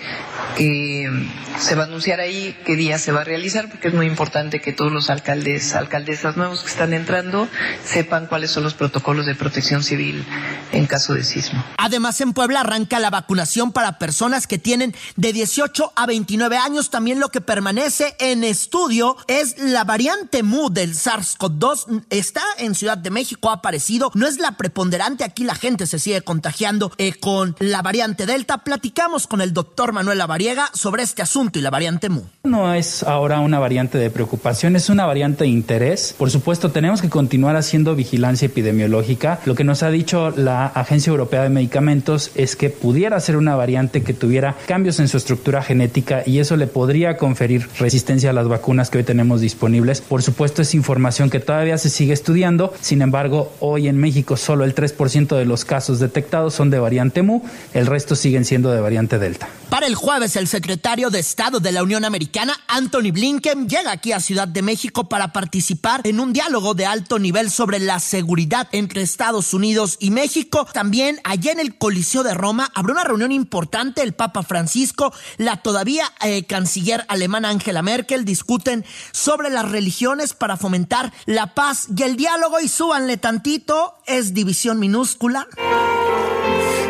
que 0.56 1.10
se 1.58 1.74
va 1.74 1.84
a 1.84 1.86
anunciar 1.86 2.20
ahí 2.20 2.56
qué 2.64 2.76
día 2.76 2.98
se 2.98 3.12
va 3.12 3.22
a 3.22 3.24
realizar, 3.24 3.68
porque 3.68 3.88
es 3.88 3.94
muy 3.94 4.06
importante 4.06 4.60
que 4.60 4.72
todos 4.72 4.92
los 4.92 5.10
alcaldes, 5.10 5.74
alcaldesas 5.74 6.36
nuevos 6.36 6.62
que 6.62 6.68
están 6.68 6.94
entrando 6.94 7.48
sepan 7.84 8.26
cuáles 8.26 8.50
son 8.50 8.64
los 8.64 8.74
protocolos 8.74 9.26
de 9.26 9.34
protección 9.34 9.82
civil 9.82 10.24
en 10.72 10.86
caso 10.86 10.99
de 11.08 11.24
sismo. 11.24 11.64
Además, 11.78 12.20
en 12.20 12.32
Puebla 12.32 12.60
arranca 12.60 12.98
la 12.98 13.10
vacunación 13.10 13.72
para 13.72 13.98
personas 13.98 14.46
que 14.46 14.58
tienen 14.58 14.94
de 15.16 15.32
18 15.32 15.92
a 15.96 16.06
29 16.06 16.56
años. 16.56 16.90
También 16.90 17.20
lo 17.20 17.30
que 17.30 17.40
permanece 17.40 18.14
en 18.18 18.44
estudio 18.44 19.16
es 19.26 19.58
la 19.58 19.84
variante 19.84 20.42
MU 20.42 20.70
del 20.70 20.94
SARS-CoV-2. 20.94 22.04
Está 22.10 22.42
en 22.58 22.74
Ciudad 22.74 22.98
de 22.98 23.10
México, 23.10 23.50
ha 23.50 23.54
aparecido. 23.54 24.10
No 24.14 24.26
es 24.26 24.38
la 24.38 24.52
preponderante. 24.52 25.24
Aquí 25.24 25.44
la 25.44 25.54
gente 25.54 25.86
se 25.86 25.98
sigue 25.98 26.22
contagiando 26.22 26.92
eh, 26.98 27.14
con 27.14 27.56
la 27.58 27.82
variante 27.82 28.26
Delta. 28.26 28.58
Platicamos 28.58 29.26
con 29.26 29.40
el 29.40 29.52
doctor 29.52 29.92
Manuel 29.92 30.18
Lavariega 30.18 30.70
sobre 30.74 31.02
este 31.02 31.22
asunto 31.22 31.58
y 31.58 31.62
la 31.62 31.70
variante 31.70 32.08
MU. 32.08 32.22
No 32.44 32.72
es 32.74 33.02
ahora 33.02 33.40
una 33.40 33.58
variante 33.58 33.98
de 33.98 34.10
preocupación, 34.10 34.76
es 34.76 34.88
una 34.88 35.06
variante 35.06 35.44
de 35.44 35.50
interés. 35.50 36.14
Por 36.16 36.30
supuesto, 36.30 36.70
tenemos 36.70 37.00
que 37.00 37.08
continuar 37.08 37.56
haciendo 37.56 37.94
vigilancia 37.94 38.46
epidemiológica. 38.46 39.40
Lo 39.44 39.54
que 39.54 39.64
nos 39.64 39.82
ha 39.82 39.90
dicho 39.90 40.30
la 40.30 40.66
Agencia 40.66 40.89
Europea 40.90 41.42
de 41.42 41.48
Medicamentos 41.48 42.30
es 42.34 42.56
que 42.56 42.70
pudiera 42.70 43.18
ser 43.20 43.36
una 43.36 43.56
variante 43.56 44.02
que 44.02 44.14
tuviera 44.14 44.56
cambios 44.66 45.00
en 45.00 45.08
su 45.08 45.16
estructura 45.16 45.62
genética 45.62 46.22
y 46.26 46.38
eso 46.38 46.56
le 46.56 46.66
podría 46.66 47.16
conferir 47.16 47.68
resistencia 47.78 48.30
a 48.30 48.32
las 48.32 48.48
vacunas 48.48 48.90
que 48.90 48.98
hoy 48.98 49.04
tenemos 49.04 49.40
disponibles. 49.40 50.00
Por 50.00 50.22
supuesto, 50.22 50.62
es 50.62 50.74
información 50.74 51.30
que 51.30 51.40
todavía 51.40 51.78
se 51.78 51.90
sigue 51.90 52.12
estudiando. 52.12 52.72
Sin 52.80 53.02
embargo, 53.02 53.52
hoy 53.60 53.88
en 53.88 53.98
México 53.98 54.36
solo 54.36 54.64
el 54.64 54.74
3% 54.74 55.36
de 55.36 55.44
los 55.44 55.64
casos 55.64 56.00
detectados 56.00 56.54
son 56.54 56.70
de 56.70 56.78
variante 56.78 57.22
MU, 57.22 57.42
el 57.74 57.86
resto 57.86 58.14
siguen 58.14 58.44
siendo 58.44 58.70
de 58.70 58.80
variante. 58.80 59.00
Delta. 59.18 59.48
Para 59.70 59.86
el 59.86 59.94
jueves, 59.94 60.34
el 60.36 60.48
secretario 60.48 61.10
de 61.10 61.20
Estado 61.20 61.60
de 61.60 61.70
la 61.70 61.82
Unión 61.82 62.04
Americana, 62.04 62.58
Anthony 62.66 63.12
Blinken, 63.12 63.68
llega 63.68 63.92
aquí 63.92 64.12
a 64.12 64.20
Ciudad 64.20 64.48
de 64.48 64.62
México 64.62 65.08
para 65.08 65.32
participar 65.32 66.00
en 66.04 66.18
un 66.18 66.32
diálogo 66.32 66.74
de 66.74 66.86
alto 66.86 67.18
nivel 67.18 67.50
sobre 67.50 67.78
la 67.78 68.00
seguridad 68.00 68.68
entre 68.72 69.02
Estados 69.02 69.54
Unidos 69.54 69.96
y 70.00 70.10
México. 70.10 70.66
También 70.72 71.20
allá 71.24 71.52
en 71.52 71.60
el 71.60 71.76
Coliseo 71.76 72.22
de 72.22 72.34
Roma 72.34 72.70
habrá 72.74 72.92
una 72.92 73.04
reunión 73.04 73.32
importante. 73.32 74.02
El 74.02 74.12
Papa 74.12 74.42
Francisco, 74.42 75.12
la 75.36 75.56
todavía 75.58 76.04
eh, 76.22 76.44
canciller 76.46 77.04
alemana 77.08 77.48
Angela 77.50 77.82
Merkel 77.82 78.24
discuten 78.24 78.84
sobre 79.12 79.50
las 79.50 79.70
religiones 79.70 80.32
para 80.32 80.56
fomentar 80.56 81.12
la 81.26 81.54
paz 81.54 81.88
y 81.94 82.02
el 82.02 82.16
diálogo. 82.16 82.60
Y 82.60 82.68
súbanle 82.68 83.16
tantito, 83.16 83.98
es 84.06 84.34
división 84.34 84.78
minúscula. 84.78 85.46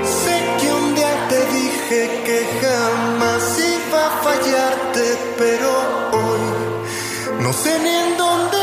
Sé 0.03 0.45
que 0.61 0.72
un 0.72 0.95
día 0.95 1.28
te 1.28 1.47
dije 1.47 2.22
que 2.24 2.61
jamás 2.62 3.59
iba 3.59 4.07
a 4.07 4.22
fallarte, 4.22 5.18
pero 5.39 5.70
hoy 6.12 7.43
no 7.43 7.53
sé 7.53 7.78
ni 7.78 7.89
en 7.89 8.16
dónde. 8.16 8.60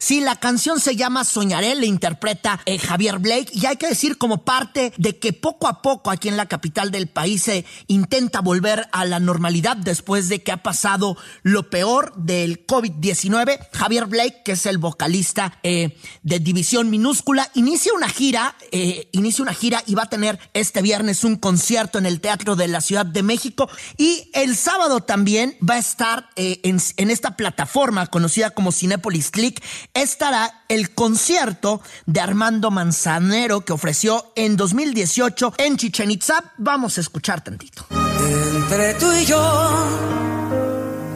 Sí, 0.00 0.20
la 0.20 0.36
canción 0.36 0.78
se 0.78 0.94
llama 0.94 1.24
Soñaré, 1.24 1.74
le 1.74 1.86
interpreta 1.86 2.60
eh, 2.66 2.78
Javier 2.78 3.18
Blake 3.18 3.50
y 3.52 3.66
hay 3.66 3.76
que 3.76 3.88
decir 3.88 4.16
como 4.16 4.44
parte 4.44 4.92
de 4.96 5.18
que 5.18 5.32
poco 5.32 5.66
a 5.66 5.82
poco 5.82 6.12
aquí 6.12 6.28
en 6.28 6.36
la 6.36 6.46
capital 6.46 6.92
del 6.92 7.08
país 7.08 7.42
se 7.42 7.64
intenta 7.88 8.40
volver 8.40 8.86
a 8.92 9.04
la 9.04 9.18
normalidad 9.18 9.76
después 9.76 10.28
de 10.28 10.40
que 10.40 10.52
ha 10.52 10.62
pasado 10.62 11.16
lo 11.42 11.68
peor 11.68 12.14
del 12.14 12.64
COVID-19. 12.64 13.58
Javier 13.72 14.06
Blake, 14.06 14.42
que 14.44 14.52
es 14.52 14.66
el 14.66 14.78
vocalista 14.78 15.58
eh, 15.64 15.96
de 16.22 16.38
División 16.38 16.90
Minúscula, 16.90 17.50
inicia 17.54 17.92
una 17.92 18.08
gira, 18.08 18.54
eh, 18.70 19.08
inicia 19.10 19.42
una 19.42 19.54
gira 19.54 19.82
y 19.84 19.96
va 19.96 20.04
a 20.04 20.08
tener 20.08 20.38
este 20.54 20.80
viernes 20.80 21.24
un 21.24 21.34
concierto 21.34 21.98
en 21.98 22.06
el 22.06 22.20
Teatro 22.20 22.54
de 22.54 22.68
la 22.68 22.80
Ciudad 22.80 23.04
de 23.04 23.24
México 23.24 23.68
y 23.96 24.30
el 24.32 24.54
sábado 24.54 25.00
también 25.00 25.56
va 25.68 25.74
a 25.74 25.78
estar 25.78 26.28
en 26.36 27.10
esta 27.10 27.36
plataforma 27.36 28.06
conocida 28.06 28.50
como 28.50 28.70
Cinepolis 28.70 29.32
Click 29.32 29.60
estará 30.02 30.62
el 30.68 30.94
concierto 30.94 31.80
de 32.06 32.20
Armando 32.20 32.70
Manzanero 32.70 33.62
que 33.62 33.72
ofreció 33.72 34.32
en 34.34 34.56
2018 34.56 35.54
en 35.58 35.76
Chichen 35.76 36.10
Itza. 36.10 36.52
Vamos 36.58 36.98
a 36.98 37.00
escuchar 37.00 37.42
tantito. 37.42 37.86
Entre 37.90 38.94
tú 38.94 39.12
y 39.12 39.24
yo 39.24 40.18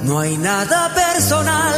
no 0.05 0.18
hay 0.20 0.37
nada 0.37 0.93
personal, 0.95 1.74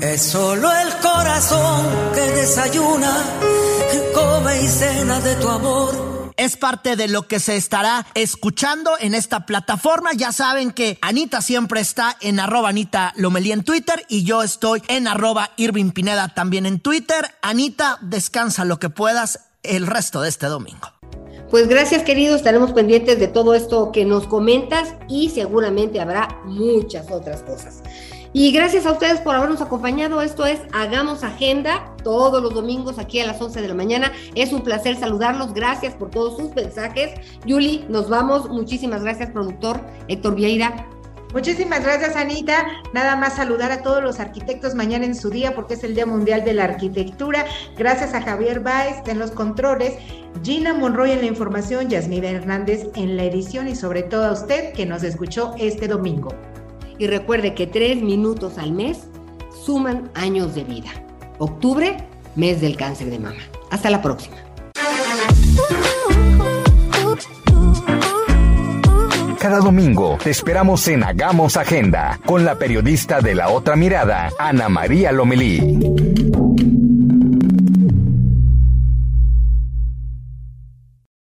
es 0.00 0.22
solo 0.22 0.70
el 0.72 0.96
corazón 0.96 1.86
que 2.14 2.20
desayuna, 2.20 3.16
come 4.14 4.62
y 4.62 4.68
cena 4.68 5.20
de 5.20 5.34
tu 5.36 5.48
amor. 5.48 6.09
Es 6.40 6.56
parte 6.56 6.96
de 6.96 7.06
lo 7.06 7.28
que 7.28 7.38
se 7.38 7.56
estará 7.56 8.06
escuchando 8.14 8.92
en 8.98 9.14
esta 9.14 9.44
plataforma. 9.44 10.14
Ya 10.14 10.32
saben 10.32 10.70
que 10.70 10.96
Anita 11.02 11.42
siempre 11.42 11.82
está 11.82 12.16
en 12.22 12.40
arroba 12.40 12.70
Anita 12.70 13.12
Lomelí 13.16 13.52
en 13.52 13.62
Twitter 13.62 14.06
y 14.08 14.24
yo 14.24 14.42
estoy 14.42 14.82
en 14.88 15.06
arroba 15.06 15.50
Irving 15.58 15.90
Pineda 15.90 16.28
también 16.28 16.64
en 16.64 16.80
Twitter. 16.80 17.26
Anita, 17.42 17.98
descansa 18.00 18.64
lo 18.64 18.78
que 18.78 18.88
puedas 18.88 19.50
el 19.62 19.86
resto 19.86 20.22
de 20.22 20.30
este 20.30 20.46
domingo. 20.46 20.88
Pues 21.50 21.68
gracias 21.68 22.04
queridos, 22.04 22.36
estaremos 22.36 22.72
pendientes 22.72 23.18
de 23.18 23.28
todo 23.28 23.52
esto 23.52 23.92
que 23.92 24.06
nos 24.06 24.26
comentas 24.26 24.94
y 25.08 25.28
seguramente 25.28 26.00
habrá 26.00 26.40
muchas 26.46 27.10
otras 27.10 27.42
cosas. 27.42 27.82
Y 28.32 28.52
gracias 28.52 28.86
a 28.86 28.92
ustedes 28.92 29.20
por 29.20 29.34
habernos 29.34 29.60
acompañado. 29.60 30.22
Esto 30.22 30.46
es 30.46 30.60
Hagamos 30.72 31.24
Agenda 31.24 31.94
todos 32.04 32.40
los 32.40 32.54
domingos 32.54 32.98
aquí 32.98 33.18
a 33.20 33.26
las 33.26 33.40
11 33.40 33.60
de 33.60 33.68
la 33.68 33.74
mañana. 33.74 34.12
Es 34.36 34.52
un 34.52 34.62
placer 34.62 34.96
saludarlos. 34.96 35.52
Gracias 35.52 35.94
por 35.94 36.10
todos 36.10 36.36
sus 36.36 36.54
mensajes. 36.54 37.10
Yuli, 37.44 37.84
nos 37.88 38.08
vamos. 38.08 38.48
Muchísimas 38.48 39.02
gracias, 39.02 39.30
productor 39.30 39.80
Héctor 40.06 40.36
Vieira. 40.36 40.86
Muchísimas 41.32 41.82
gracias, 41.82 42.16
Anita. 42.16 42.66
Nada 42.92 43.16
más 43.16 43.34
saludar 43.34 43.72
a 43.72 43.82
todos 43.82 44.02
los 44.02 44.18
arquitectos 44.20 44.74
mañana 44.74 45.06
en 45.06 45.14
su 45.14 45.30
día 45.30 45.54
porque 45.54 45.74
es 45.74 45.84
el 45.84 45.94
Día 45.94 46.06
Mundial 46.06 46.44
de 46.44 46.54
la 46.54 46.64
Arquitectura. 46.64 47.44
Gracias 47.76 48.14
a 48.14 48.22
Javier 48.22 48.60
Baez 48.60 49.06
en 49.06 49.18
los 49.18 49.30
controles, 49.30 49.94
Gina 50.42 50.74
Monroy 50.74 51.12
en 51.12 51.20
la 51.20 51.26
información, 51.26 51.88
Yasmina 51.88 52.30
Hernández 52.30 52.88
en 52.96 53.16
la 53.16 53.24
edición 53.24 53.68
y 53.68 53.76
sobre 53.76 54.02
todo 54.02 54.24
a 54.24 54.32
usted 54.32 54.72
que 54.72 54.86
nos 54.86 55.04
escuchó 55.04 55.54
este 55.58 55.86
domingo. 55.86 56.30
Y 57.00 57.06
recuerde 57.06 57.54
que 57.54 57.66
tres 57.66 58.02
minutos 58.02 58.58
al 58.58 58.72
mes 58.72 59.08
suman 59.64 60.10
años 60.14 60.54
de 60.54 60.64
vida. 60.64 60.90
Octubre, 61.38 61.96
mes 62.36 62.60
del 62.60 62.76
cáncer 62.76 63.08
de 63.08 63.18
mama. 63.18 63.40
Hasta 63.70 63.88
la 63.88 64.02
próxima. 64.02 64.36
Cada 69.38 69.60
domingo 69.60 70.18
te 70.22 70.28
esperamos 70.28 70.86
en 70.88 71.02
Hagamos 71.02 71.56
Agenda 71.56 72.20
con 72.26 72.44
la 72.44 72.56
periodista 72.56 73.22
de 73.22 73.34
la 73.34 73.48
otra 73.48 73.76
mirada, 73.76 74.28
Ana 74.38 74.68
María 74.68 75.10
Lomelí. 75.10 75.58